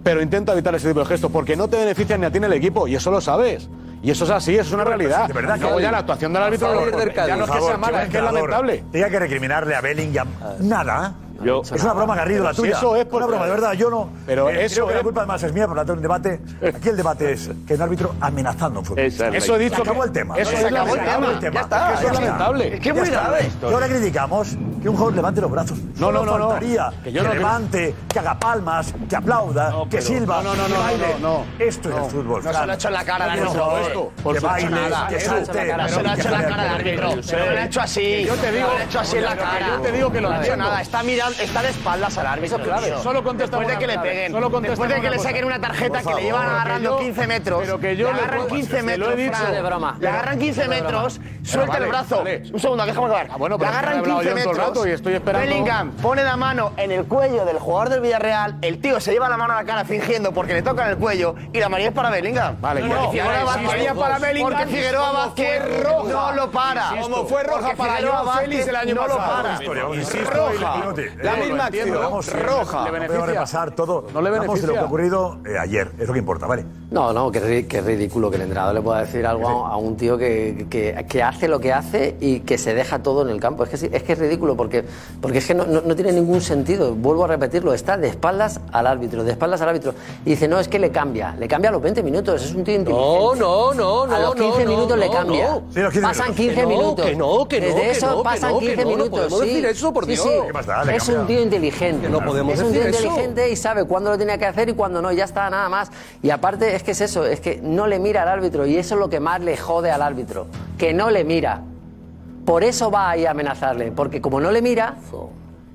pero 0.03 0.23
intenta 0.23 0.53
evitar 0.53 0.75
ese 0.75 0.89
tipo 0.89 1.01
de 1.01 1.07
gestos 1.07 1.31
porque 1.31 1.57
no 1.57 1.69
te 1.69 1.77
benefician 1.77 2.21
ni 2.21 2.27
a 2.27 2.31
ti 2.31 2.41
ni 2.41 2.47
al 2.47 2.53
equipo 2.53 2.89
y 2.89 2.95
eso 2.95 3.11
lo 3.11 3.21
sabes. 3.21 3.69
Y 4.03 4.11
eso 4.11 4.25
es 4.25 4.31
así, 4.31 4.55
es 4.55 4.71
una 4.71 4.85
realidad. 4.85 5.27
De 5.29 5.33
verdad, 5.33 5.57
Luego 5.59 5.77
Cádiz. 5.77 5.85
ya 5.85 5.93
la 5.93 5.99
actuación 5.99 6.33
del 6.35 6.43
árbitro 6.43 6.69
no, 6.69 6.75
favor, 6.75 7.15
ya 7.15 7.37
no 7.37 7.45
es 7.45 7.51
que 7.51 7.61
sea 7.61 7.77
mala, 7.79 8.03
es 8.03 8.11
que 8.11 8.19
es 8.19 8.23
lamentable. 8.23 8.85
Tenga 8.93 9.09
que 9.09 9.19
recriminarle 9.19 9.75
a 9.75 9.81
Bellingham 9.81 10.29
nada. 10.61 11.15
Yo- 11.43 11.63
es 11.63 11.83
una 11.83 11.93
broma, 11.93 12.15
Garrido, 12.17 12.45
la 12.45 12.51
Pero 12.51 12.55
si 12.57 12.63
tuya. 12.63 12.77
eso 12.79 12.97
es 12.97 13.03
una 13.03 13.11
porque- 13.11 13.27
broma, 13.29 13.45
de 13.45 13.51
verdad. 13.51 13.73
Yo 13.73 13.91
no. 13.91 14.09
Pero 14.27 14.49
eh, 14.51 14.65
eso 14.65 14.75
creo 14.75 14.87
que 14.87 14.93
es- 14.93 14.97
la 14.99 15.03
culpa 15.03 15.21
además 15.23 15.43
es 15.43 15.53
mía 15.53 15.67
por 15.67 15.77
la 15.77 15.93
un 15.93 16.03
debate. 16.03 16.41
Aquí 16.75 16.89
el 16.89 16.97
debate 16.97 17.33
es 17.33 17.51
que 17.67 17.75
un 17.75 17.83
árbitro 17.83 18.15
amenazando 18.21 18.79
a 18.79 18.81
un 18.81 18.87
futbolista. 18.87 19.29
Eso 19.29 19.57
he 19.57 19.59
dicho 19.59 19.77
Se 19.77 19.83
acabó 19.83 20.01
que- 20.03 20.07
el 20.07 20.13
tema. 20.13 20.37
eso 20.37 20.51
Se 20.51 20.57
es 20.59 20.65
acabó 20.65 20.95
el 20.95 21.01
tema. 21.39 21.55
Ya 21.55 21.61
está, 21.61 21.95
Eso 21.95 22.07
es 22.09 22.13
lamentable. 22.15 22.75
Es 22.75 22.81
que 22.81 22.89
es 22.91 22.95
muy 22.95 23.09
grave 23.11 23.47
esto. 23.47 23.71
Y 23.71 23.75
ahora 23.75 23.89
criticamos 23.89 24.49
que 24.83 24.89
un 24.89 24.95
jugador 24.97 25.15
levante 25.15 25.41
los 25.41 25.51
brazos. 25.51 25.79
No, 25.97 26.13
no, 26.13 26.25
no, 26.25 26.39
no. 26.39 26.49
faltaría 26.51 26.91
Que 27.03 27.03
Que, 27.05 27.13
yo 27.13 27.23
no- 27.23 27.35
levante, 27.35 27.95
que 28.09 28.19
haga 28.19 28.39
palmas, 28.39 28.93
que 29.09 29.17
aplauda, 29.17 29.71
que 29.91 29.99
pero- 29.99 30.03
silba, 30.03 30.43
no, 30.43 30.55
no, 30.55 30.63
no, 30.63 30.67
que 30.69 30.73
no, 30.75 30.79
baile. 30.81 31.07
no, 31.21 31.29
no. 31.39 31.45
Esto 31.59 31.89
es 31.91 31.95
No. 31.97 32.05
el 32.05 32.11
fútbol. 32.11 32.45
No 32.45 32.53
se 32.53 32.67
lo 32.67 32.73
ha 32.73 32.75
hecho 32.75 32.89
en 32.89 32.95
la 32.95 33.05
cara 33.05 33.25
al 33.33 33.39
Por 33.39 33.49
árbitro. 33.49 34.13
Por 34.23 34.35
Que 34.35 34.41
baile, 34.41 34.69
que 35.09 35.21
salte. 35.21 35.75
no 35.77 35.89
se 35.89 36.03
lo 36.03 36.09
ha 36.11 36.15
hecho 36.15 36.29
en 36.29 36.33
la 36.33 36.43
cara 36.49 36.63
al 36.63 36.69
árbitro. 36.81 37.09
No 37.11 37.17
me 37.17 37.51
lo 37.55 37.61
ha 37.61 37.65
hecho 37.65 37.81
así. 37.81 38.25
Yo 38.25 38.35
te 38.35 38.53
digo, 38.53 38.67
No 38.67 38.73
lo 38.75 38.79
ha 38.79 38.85
hecho 38.85 39.01
así 39.01 39.17
en 39.17 39.25
la 39.25 39.31
que 39.35 39.39
cara. 39.41 39.67
yo 39.69 39.81
te 39.81 39.93
digo 39.93 40.13
que 40.13 40.21
lo 40.21 40.29
no 40.31 40.35
ha 40.37 40.45
hecho 40.45 40.57
nada. 40.57 40.81
Está 40.81 41.03
mirando, 41.03 41.24
está 41.33 41.63
de 41.63 41.71
espaldas 41.71 42.17
al 42.19 42.27
árbitro. 42.27 42.57
Eso 42.57 42.57
es 42.57 42.63
clave. 42.69 42.87
tío. 42.89 43.03
Solo 43.03 43.23
contesta 43.25 43.57
Después 43.59 43.77
de 43.79 43.87
que 43.87 43.93
le 43.93 43.99
peguen. 43.99 44.33
Solo 44.33 44.51
contesta 44.51 44.73
Después 44.73 44.91
de 44.91 45.01
que 45.01 45.11
le 45.11 45.19
saquen 45.19 45.45
una 45.45 45.61
tarjeta 45.61 46.03
que 46.03 46.15
le 46.15 46.23
llevan 46.23 46.47
agarrando 46.49 46.99
que 46.99 47.03
yo- 47.05 47.07
15 47.15 47.27
metros. 47.27 47.61
pero 47.63 47.79
que 47.81 47.97
yo 47.97 48.09
le 48.09 48.13
le 48.15 48.19
agarran 48.21 48.39
puedo- 48.41 48.55
15 48.55 48.71
se 48.71 48.77
lo 48.77 48.83
he 48.83 48.85
metros. 48.99 49.17
dicho. 49.17 49.33
Fran. 49.35 49.53
De 49.53 49.63
broma. 49.63 49.97
Le 50.01 50.09
agarran 50.09 50.39
15 50.39 50.61
De 50.63 50.67
broma. 50.69 50.83
metros, 50.83 51.21
suelta 51.43 51.73
vale, 51.73 51.85
el 51.85 51.91
brazo. 51.91 52.17
vale. 52.19 52.43
Un 52.53 52.61
segundo, 52.61 52.87
déjame 52.87 53.07
acabar. 53.07 53.29
Ah, 53.31 53.37
bueno, 53.37 53.57
le 53.59 53.67
agarran 53.67 53.95
he 53.95 53.99
hablado 53.99 54.21
15 54.21 54.25
yo 54.25 54.31
todo 54.31 54.39
el 54.41 54.47
metros. 54.49 54.69
rato 54.69 54.87
y 54.87 54.91
estoy 54.91 55.15
esperando- 55.15 55.47
Bellingham 55.49 55.91
pone 56.03 56.25
la 56.25 56.37
mano 56.37 56.73
en 56.77 56.91
el 56.93 57.05
cuello 57.07 57.45
del 57.45 57.59
jugador 57.59 57.89
del 57.91 58.01
Villarreal. 58.01 58.57
El 58.63 58.81
tío 58.81 59.01
se 59.01 59.13
lleva 59.13 59.29
la 59.29 59.37
mano 59.37 59.53
a 59.55 59.57
la 59.57 59.65
cara 59.65 59.85
fingiendo 59.85 60.33
porque 60.33 60.55
le 60.55 60.63
tocan 60.63 60.89
el 60.91 60.97
cuello. 60.97 61.35
Y 61.53 61.59
la 61.61 61.69
María 61.69 61.89
es 61.89 61.95
para 61.95 62.11
Bellingham. 62.11 62.57
Vale, 62.61 62.83
María 62.83 63.95
para 63.95 64.19
Bellingham, 64.19 64.53
Porque 64.53 64.67
Figueroa 64.67 65.13
Vázquez 65.13 65.83
roja. 65.83 66.09
no 66.11 66.33
lo 66.33 66.51
para. 66.51 66.91
Como 67.01 67.27
fue 67.27 67.43
roja 67.43 67.75
para 67.77 67.95
Joao 68.07 68.33
Félix 68.39 68.67
el 68.69 68.77
año 68.77 68.95
no 68.95 69.07
lo 69.07 69.17
pasado. 69.17 69.43
para. 69.43 69.95
Insisto, 69.95 70.31
roja. 70.31 70.75
La 71.23 71.37
misma 71.37 71.67
acción. 71.67 71.91
vamos, 71.93 72.33
Roja. 72.33 72.85
Le 72.85 72.91
beneficia. 72.91 72.93
beneficia. 72.93 73.27
repasar 73.27 73.75
todo. 73.75 74.07
No 74.13 74.21
le 74.21 74.31
Vamos 74.31 74.61
de 74.61 74.67
lo 74.67 74.73
que 74.75 74.79
beneficia. 74.79 74.81
ha 74.81 74.85
ocurrido 74.85 75.39
eh, 75.47 75.59
ayer. 75.61 75.91
Es 75.99 76.07
lo 76.07 76.13
que 76.13 76.19
importa, 76.19 76.47
¿vale? 76.47 76.65
No, 76.91 77.13
no, 77.13 77.31
que 77.33 77.39
es 77.39 77.85
ridículo 77.85 78.31
que 78.31 78.37
el 78.37 78.43
entrenador 78.43 78.75
le 78.75 78.81
pueda 78.83 79.01
decir 79.01 79.27
algo 79.27 79.67
a, 79.67 79.71
a 79.71 79.77
un 79.77 79.97
tío 79.97 80.17
que, 80.17 80.67
que- 80.71 81.05
que 81.09 81.23
hace 81.23 81.49
lo 81.49 81.59
que 81.59 81.73
hace 81.73 82.17
y 82.21 82.41
que 82.41 82.57
se 82.59 82.75
deja 82.75 83.01
todo 83.03 83.23
en 83.23 83.31
el 83.31 83.41
campo. 83.41 83.65
Es 83.65 83.71
que, 83.71 83.77
sí- 83.77 83.89
es, 83.93 84.03
que 84.03 84.13
es 84.13 84.19
ridículo 84.19 84.57
porque, 84.57 84.85
porque 85.21 85.39
es 85.39 85.47
que 85.47 85.55
no, 85.55 85.65
no- 85.67 85.81
no 85.81 85.97
tiene 85.97 86.13
ningún 86.13 86.41
sentido. 86.41 86.95
Vuelvo 86.95 87.25
a 87.25 87.29
repetirlo, 87.29 87.75
está 87.75 87.97
de 87.97 88.09
espaldas 88.09 88.61
al 88.73 88.87
árbitro, 88.87 89.25
de 89.25 89.33
espaldas 89.33 89.61
al 89.63 89.71
árbitro. 89.71 89.95
Y 90.25 90.31
dice, 90.31 90.47
no, 90.47 90.61
es 90.61 90.69
que 90.69 90.79
le 90.79 90.91
cambia, 90.91 91.35
le 91.39 91.49
cambia 91.49 91.71
a 91.71 91.73
los 91.73 91.83
20 91.83 92.03
minutos, 92.03 92.45
es 92.45 92.55
un 92.55 92.63
tío 92.65 92.75
inteligente. 92.77 93.09
No, 93.09 93.35
no, 93.35 93.75
no, 93.75 94.07
no. 94.07 94.15
A 94.15 94.19
los 94.21 94.35
15 94.37 94.65
no, 94.65 94.71
minutos 94.71 94.99
le 94.99 95.07
no, 95.07 95.13
cambia. 95.13 95.49
no. 95.51 95.63
Sí, 95.73 95.81
los 95.81 95.93
15 95.93 96.01
pasan 96.07 96.27
minutos. 96.27 96.37
15 96.37 96.55
Que 96.55 96.63
no, 96.63 96.69
minutos. 96.69 97.07
que 97.07 97.17
no, 97.17 97.49
que 97.49 97.61
no, 97.61 97.67
Desde 97.67 97.81
que 97.81 97.91
eso 97.91 98.07
no, 98.11 98.17
que 98.19 98.23
pasan 98.25 98.53
no, 98.53 98.59
que 98.61 98.67
15 98.67 98.77
no, 98.77 98.83
no 98.91 98.97
minutos. 98.97 99.11
podemos 99.19 99.41
sí. 99.41 99.47
decir 99.49 99.67
eso, 99.67 99.93
por 99.93 100.05
Sí, 100.05 100.11
Dios. 100.13 100.23
sí. 100.25 100.31
¿Qué 100.47 100.53
más 100.53 100.67
da? 100.67 100.85
Le 100.85 101.01
Es 101.09 101.19
un 101.19 101.27
tío 101.27 101.43
inteligente. 101.43 102.09
No 102.09 102.25
podemos 102.25 102.55
es 102.55 102.61
un 102.63 102.73
decir 102.73 102.83
tío 102.83 102.91
eso. 102.91 103.07
inteligente 103.07 103.51
y 103.51 103.57
sabe 103.57 103.85
cuándo 103.85 104.11
lo 104.11 104.17
tiene 104.17 104.39
que 104.39 104.47
hacer 104.47 104.69
y 104.71 104.73
cuándo 104.73 105.03
no. 105.03 105.13
Ya 105.13 105.25
está, 105.25 105.51
nada 105.51 105.69
más. 105.69 105.91
Y 106.23 106.31
aparte 106.31 106.75
es 106.75 106.83
que 106.83 106.93
es 106.93 107.01
eso, 107.03 107.27
es 107.27 107.41
que 107.41 107.61
no 107.63 107.87
le 107.87 107.99
mira 107.99 108.23
al 108.23 108.29
árbitro 108.29 108.65
y 108.67 108.77
eso 108.77 108.95
es 108.95 109.01
lo 109.01 109.11
que 109.11 109.21
más 109.21 109.41
le 109.41 109.57
jode 109.57 109.91
al 109.91 110.01
árbitro. 110.03 110.47
Que 110.79 110.95
no 110.95 111.11
le 111.11 111.25
mira. 111.25 111.61
Por 112.47 112.65
eso 112.65 112.91
va 112.91 113.11
ahí 113.11 113.27
a 113.27 113.33
amenazarle. 113.33 113.93
Porque 113.93 114.21
como 114.21 114.41
no 114.41 114.51
le 114.51 114.63
mira 114.63 114.97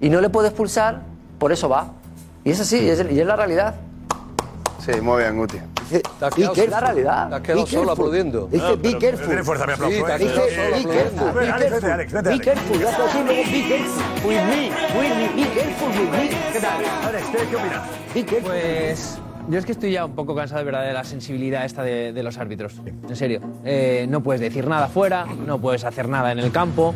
y 0.02 0.10
no 0.10 0.20
le 0.22 0.30
puede 0.30 0.48
expulsar, 0.48 1.02
por 1.38 1.52
eso 1.52 1.70
va. 1.70 1.92
Y 2.44 2.52
es 2.52 2.60
así, 2.60 2.80
y 2.80 2.90
es, 2.90 3.06
y 3.12 3.20
es 3.20 3.28
la 3.28 3.36
realidad. 3.36 3.76
Sí, 4.84 5.00
muy 5.02 5.22
bien, 5.22 5.38
Guti. 5.38 5.60
Te 5.90 6.26
has 6.26 6.34
quedado- 6.34 6.54
Es 6.56 6.70
la 6.70 6.80
realidad. 6.80 7.30
Te 7.30 7.36
has 7.36 7.42
quedado 7.42 7.66
Be 7.66 7.72
solo 7.72 7.92
aplaudiendo. 7.92 8.48
Dice, 8.52 8.64
No, 8.70 8.78
be 8.78 8.98
careful. 8.98 9.26
Tiene 9.28 9.44
fuerza 9.44 9.66
mi 9.68 9.74
aplauso. 9.74 9.96
¿eh? 9.96 10.18
Dice, 10.20 10.28
be 10.30 10.34
careful, 10.96 11.34
be 11.34 11.50
Alex, 11.50 11.60
vete, 11.60 11.70
careful. 11.70 11.92
Alex, 11.92 12.14
vete, 12.14 12.30
Be 12.30 12.34
Alex. 12.34 12.46
careful, 12.46 12.80
ya 12.80 12.90
está 12.90 13.06
aquí, 13.06 13.18
luego 13.26 13.44
be 13.52 13.68
careful. 13.68 14.30
With 14.30 14.42
me, 14.44 14.72
with 15.00 15.16
me, 15.36 15.44
be 15.44 15.50
careful 15.50 15.88
with 15.90 16.12
me. 16.12 16.30
¿Qué 16.54 16.60
tal? 16.60 16.86
Alex, 17.08 17.26
¿qué, 17.32 17.38
qué 17.50 17.56
opinas? 17.56 17.82
Be 18.14 18.24
careful. 18.26 18.52
Pues 18.52 19.18
yo 19.50 19.58
es 19.58 19.66
que 19.66 19.72
estoy 19.72 19.92
ya 19.92 20.06
un 20.06 20.12
poco 20.16 20.36
cansado 20.36 20.60
de 20.60 20.66
verdad 20.66 20.84
de 20.86 20.94
la 20.94 21.04
sensibilidad 21.04 21.66
esta 21.66 21.82
de, 21.84 22.14
de 22.14 22.24
los 22.24 22.38
árbitros. 22.38 22.76
En 23.08 23.16
serio. 23.16 23.42
Eh, 23.66 24.06
no 24.10 24.22
puedes 24.22 24.42
decir 24.42 24.68
nada 24.68 24.88
fuera, 24.88 25.26
no 25.26 25.60
puedes 25.60 25.84
hacer 25.86 26.08
nada 26.08 26.32
en 26.32 26.40
el 26.40 26.52
campo. 26.52 26.94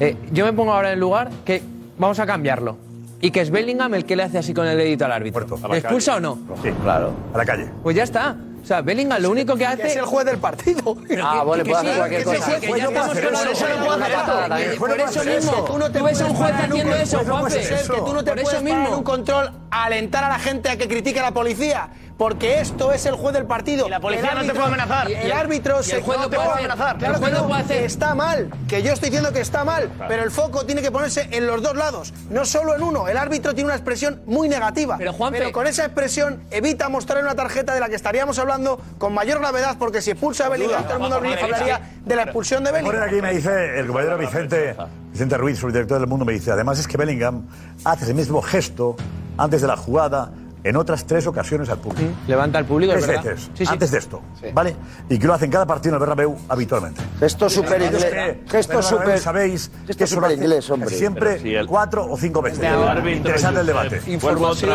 Eh, 0.00 0.16
yo 0.32 0.44
me 0.44 0.52
pongo 0.52 0.72
ahora 0.72 0.88
en 0.88 0.94
el 0.94 1.00
lugar 1.00 1.30
que 1.44 1.62
vamos 1.98 2.18
a 2.18 2.26
cambiarlo. 2.26 2.76
Y 3.22 3.30
que 3.30 3.40
es 3.40 3.50
Bellingham 3.50 3.94
el 3.94 4.04
que 4.04 4.16
le 4.16 4.24
hace 4.24 4.36
así 4.38 4.52
con 4.52 4.66
el 4.66 4.76
dedito 4.76 5.04
al 5.04 5.12
árbitro. 5.12 5.46
¿Le 5.70 5.78
expulsa 5.78 6.16
o 6.16 6.20
no? 6.20 6.38
Sí, 6.62 6.70
claro. 6.82 7.12
A 7.32 7.38
la 7.38 7.44
calle. 7.46 7.70
Pues 7.82 7.96
ya 7.96 8.02
está. 8.02 8.36
O 8.62 8.64
sea, 8.64 8.80
Bellingham 8.80 9.20
lo 9.22 9.30
único 9.30 9.56
que 9.56 9.64
hace. 9.66 9.86
Es 9.86 9.96
el 9.96 10.04
juez 10.04 10.26
del 10.26 10.38
partido. 10.38 10.96
Ah, 11.22 11.42
vale, 11.44 11.64
puede 11.64 11.76
hacer 11.78 11.96
cualquier 11.96 12.24
cosa. 12.24 12.60
que 12.60 12.68
ya 12.68 12.84
estamos 12.84 13.08
con 13.18 13.34
Eso. 13.46 14.78
Por 14.78 15.26
mismo, 15.26 15.52
Tú 15.64 15.78
no 15.78 15.90
te 15.90 15.98
tú 15.98 16.04
ves 16.04 16.20
a 16.20 16.26
un 16.26 16.34
juez 16.34 16.52
haciendo 16.52 16.94
eso, 16.96 17.18
Juanfe. 17.18 17.60
que 17.60 18.00
tú 18.00 18.12
no 18.14 18.24
te 18.24 18.32
Por 18.32 18.42
puedes 18.42 18.58
en 18.58 18.64
mismo. 18.64 18.98
un 18.98 19.04
control 19.04 19.50
alentar 19.70 20.24
a 20.24 20.28
la 20.28 20.38
gente 20.38 20.68
a 20.68 20.76
que 20.76 20.88
critique 20.88 21.20
a 21.20 21.22
la 21.22 21.32
policía. 21.32 21.88
Porque 22.22 22.60
esto 22.60 22.92
es 22.92 23.04
el 23.06 23.14
juez 23.16 23.34
del 23.34 23.46
partido. 23.46 23.88
Y 23.88 23.90
la 23.90 23.98
policía 23.98 24.30
El 24.30 24.38
no 24.38 24.44
te 24.44 24.54
puede 24.54 24.66
amenazar. 24.68 25.10
y 25.10 25.14
El 25.14 25.32
árbitro 25.32 25.82
se 25.82 25.96
el 25.96 26.02
juez 26.04 26.20
no 26.20 26.30
te 26.30 26.36
puede 26.36 26.50
amenazar. 26.52 26.94
El 26.94 26.98
Claro 27.00 27.18
juez 27.18 27.32
que 27.32 27.36
no, 27.40 27.48
puede 27.48 27.62
hacer. 27.62 27.78
que 27.80 27.84
está 27.84 28.14
mal. 28.14 28.50
Que 28.68 28.82
yo 28.84 28.92
estoy 28.92 29.08
diciendo 29.10 29.32
que 29.32 29.40
está 29.40 29.64
mal. 29.64 29.90
Pero 30.06 30.22
el 30.22 30.30
foco 30.30 30.64
tiene 30.64 30.82
que 30.82 30.92
ponerse 30.92 31.26
en 31.32 31.48
los 31.48 31.60
dos 31.64 31.74
lados. 31.76 32.14
No 32.30 32.44
solo 32.44 32.76
en 32.76 32.84
uno. 32.84 33.08
El 33.08 33.16
árbitro 33.16 33.54
tiene 33.54 33.66
una 33.70 33.74
expresión 33.74 34.22
muy 34.24 34.48
negativa. 34.48 34.98
Pero, 34.98 35.12
Juanfe- 35.14 35.38
Pero 35.38 35.50
con 35.50 35.66
esa 35.66 35.84
expresión 35.84 36.44
evita 36.52 36.88
mostrar 36.88 37.24
una 37.24 37.34
tarjeta 37.34 37.74
de 37.74 37.80
la 37.80 37.88
que 37.88 37.96
estaríamos 37.96 38.38
hablando 38.38 38.80
con 38.98 39.12
mayor 39.12 39.40
gravedad. 39.40 39.76
Porque 39.76 40.00
si 40.00 40.12
expulsa 40.12 40.46
a 40.46 40.48
Bellingham, 40.48 40.84
todo 40.84 40.92
el 40.94 41.00
mundo 41.00 41.16
hablaría 41.16 41.80
de 42.04 42.14
la 42.16 42.22
expulsión 42.22 42.62
de 42.62 42.70
Bellingham. 42.70 43.02
aquí 43.02 43.20
me 43.20 43.34
dice 43.34 43.80
el 43.80 43.86
compañero 43.88 44.16
Vicente, 44.16 44.76
Vicente 45.10 45.36
Ruiz, 45.38 45.58
subdirector 45.58 45.98
del 45.98 46.06
Mundo, 46.08 46.24
me 46.24 46.34
dice, 46.34 46.52
además 46.52 46.78
es 46.78 46.86
que 46.86 46.96
Bellingham 46.96 47.48
hace 47.84 48.04
ese 48.04 48.14
mismo 48.14 48.40
gesto 48.42 48.94
antes 49.38 49.60
de 49.60 49.66
la 49.66 49.76
jugada 49.76 50.30
en 50.64 50.76
otras 50.76 51.04
tres 51.06 51.26
ocasiones 51.26 51.68
al 51.68 51.78
público. 51.78 52.10
Levanta 52.28 52.58
al 52.58 52.64
público, 52.64 52.92
es 52.92 52.98
Tres 53.04 53.08
verdad. 53.16 53.24
veces, 53.32 53.50
Sí, 53.54 53.66
sí. 53.66 53.72
antes 53.72 53.90
de 53.90 53.98
esto, 53.98 54.22
¿vale? 54.54 54.76
Y 55.08 55.18
que 55.18 55.26
lo 55.26 55.34
hacen 55.34 55.50
cada 55.50 55.66
partido 55.66 55.90
en 55.90 55.94
el 55.94 56.00
Bernabéu 56.00 56.36
habitualmente. 56.48 57.00
Gesto 57.18 57.48
súper 57.50 57.82
inglés. 57.82 58.36
Gesto 58.48 58.82
súper. 58.82 59.18
Sabéis 59.18 59.70
Gesto 59.86 59.98
que 60.20 60.26
hace 60.26 60.34
inglés, 60.34 60.70
hombre. 60.70 60.90
Siempre 60.90 61.30
Pero 61.30 61.42
si 61.42 61.54
el- 61.54 61.66
cuatro 61.66 62.06
o 62.10 62.16
cinco 62.16 62.42
veces. 62.42 62.60
El 62.60 62.66
árbitro, 62.66 63.10
Interesante 63.10 63.60
el 63.60 63.66
Josep, 63.72 63.90
debate. 63.90 64.12
Información. 64.12 64.70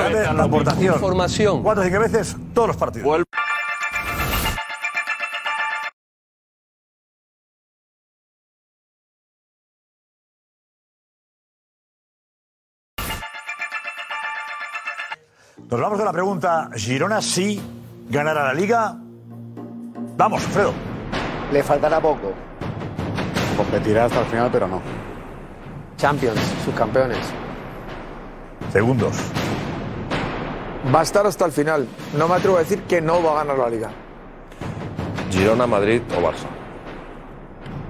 Información. 0.82 1.64
Cuatro 1.64 1.84
o 1.84 1.86
cinco 1.86 2.00
veces 2.00 2.36
todos 2.54 2.68
los 2.68 2.78
partidos. 2.78 3.24
Nos 15.70 15.82
vamos 15.82 15.98
con 15.98 16.06
la 16.06 16.14
pregunta, 16.14 16.70
¿Girona 16.76 17.22
sí 17.22 17.62
ganará 18.10 18.46
la 18.46 18.54
Liga? 18.54 18.96
Vamos, 20.16 20.42
Fredo. 20.44 20.72
Le 21.52 21.62
faltará 21.62 22.00
poco. 22.00 22.32
Competirá 23.58 24.06
hasta 24.06 24.22
el 24.22 24.26
final, 24.28 24.50
pero 24.50 24.66
no. 24.66 24.82
Champions, 25.98 26.40
subcampeones. 26.64 27.18
Segundos. 28.72 29.18
Va 30.94 31.02
a 31.02 31.04
estar 31.04 31.28
hasta 31.28 31.46
el 31.46 31.52
final. 31.52 31.86
No 32.18 32.30
me 32.30 32.36
atrevo 32.36 32.56
a 32.56 32.60
decir 32.60 32.84
que 32.84 33.02
no 33.02 33.22
va 33.22 33.34
a 33.34 33.44
ganar 33.44 33.58
la 33.58 33.70
liga. 33.70 33.90
Girona, 35.30 35.68
Madrid 35.68 36.02
o 36.18 36.22
Barça. 36.22 36.48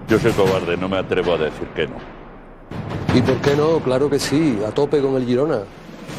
Yo 0.07 0.17
soy 0.17 0.31
cobarde, 0.31 0.77
no 0.77 0.89
me 0.89 0.97
atrevo 0.97 1.35
a 1.35 1.37
decir 1.37 1.67
que 1.75 1.85
no. 1.85 1.97
¿Y 3.13 3.21
por 3.21 3.35
qué 3.41 3.55
no? 3.55 3.79
Claro 3.81 4.09
que 4.09 4.17
sí, 4.17 4.59
a 4.67 4.71
tope 4.71 4.99
con 4.99 5.15
el 5.15 5.25
Girona. 5.27 5.59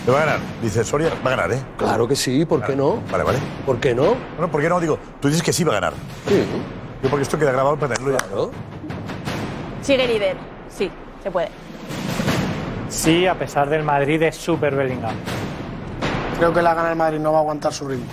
¿Le 0.06 0.12
va 0.12 0.22
a 0.22 0.24
ganar? 0.24 0.40
Dice 0.62 0.84
Soria, 0.84 1.10
va 1.24 1.32
a 1.32 1.36
ganar, 1.36 1.52
¿eh? 1.52 1.62
Claro 1.76 2.08
que 2.08 2.16
sí, 2.16 2.44
¿por 2.44 2.64
qué 2.64 2.74
no? 2.74 3.02
Vale, 3.10 3.24
vale. 3.24 3.38
¿Por 3.66 3.78
qué 3.78 3.94
no? 3.94 4.14
Bueno, 4.36 4.50
¿por 4.50 4.60
qué 4.60 4.68
no? 4.68 4.80
Digo, 4.80 4.98
tú 5.20 5.28
dices 5.28 5.42
que 5.42 5.52
sí 5.52 5.64
va 5.64 5.72
a 5.72 5.74
ganar. 5.74 5.92
Sí. 6.26 6.44
Yo 7.02 7.10
porque 7.10 7.22
esto 7.22 7.38
queda 7.38 7.52
grabado 7.52 7.76
para 7.76 7.94
tenerlo 7.94 8.18
ya. 8.18 8.26
¿no? 8.34 8.50
Sigue 9.82 10.06
líder. 10.06 10.36
Sí, 10.68 10.90
se 11.22 11.30
puede. 11.30 11.48
Sí, 12.88 13.26
a 13.26 13.34
pesar 13.34 13.68
del 13.68 13.82
Madrid 13.82 14.22
es 14.22 14.36
súper 14.36 14.74
Bellingham. 14.74 15.14
Creo 16.38 16.52
que 16.52 16.62
la 16.62 16.74
gana 16.74 16.90
el 16.90 16.96
Madrid 16.96 17.18
no 17.18 17.32
va 17.32 17.38
a 17.38 17.40
aguantar 17.42 17.72
su 17.72 17.86
ritmo. 17.86 18.06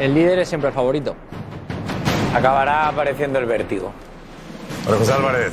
El 0.00 0.14
líder 0.14 0.38
es 0.38 0.48
siempre 0.48 0.68
el 0.68 0.74
favorito. 0.74 1.14
Acabará 2.34 2.88
apareciendo 2.88 3.38
el 3.38 3.46
vértigo. 3.46 3.92
Bueno, 4.84 5.00
José 5.00 5.12
Álvarez. 5.12 5.52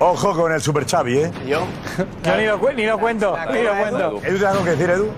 Ojo 0.00 0.34
con 0.34 0.52
el 0.52 0.60
Super 0.60 0.86
Xavi, 0.86 1.18
¿eh? 1.18 1.32
¿Yo? 1.46 1.66
Yo 2.24 2.36
ni 2.36 2.46
lo, 2.46 2.58
cu- 2.58 2.72
ni 2.72 2.84
lo 2.86 2.98
cuento, 2.98 3.36
ni 3.52 3.62
lo 3.62 3.74
cuento. 3.76 4.20
¿Edu 4.24 4.36
tiene 4.38 4.46
algo 4.46 4.64
que 4.64 4.70
decir, 4.70 4.90
Edu? 4.90 5.10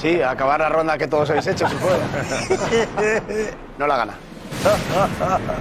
Sí, 0.00 0.22
acabar 0.22 0.60
la 0.60 0.68
ronda 0.68 0.96
que 0.96 1.08
todos 1.08 1.28
habéis 1.30 1.46
hecho, 1.48 1.68
si 1.68 1.74
puedo. 1.76 1.98
No 3.78 3.86
la 3.86 3.96
gana. 3.96 4.14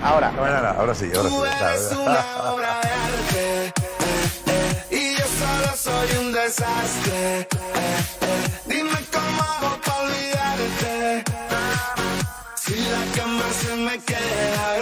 Ahora. 0.04 0.32
Mañana, 0.32 0.72
ahora 0.78 0.94
sí, 0.94 1.10
ahora 1.16 1.30
sí. 1.30 1.36
eres 1.64 1.92
una 1.94 2.26
obra 2.54 2.80
de 2.82 2.90
arte, 2.90 3.66
eh, 3.68 3.74
eh, 4.48 4.86
y 4.92 5.18
yo 5.18 5.26
solo 5.26 5.76
soy 5.78 6.18
un 6.26 6.34
desastre. 6.34 7.40
eh, 7.42 7.48
eh. 7.52 8.62
Dime 8.66 8.92
cómo 9.12 9.42
hago 9.42 9.78
para 9.86 10.02
olvidarte. 10.02 11.24
Si 12.56 12.76
la 12.76 13.04
cama 13.22 13.44
se 13.58 13.76
me 13.76 14.00
queda 14.04 14.74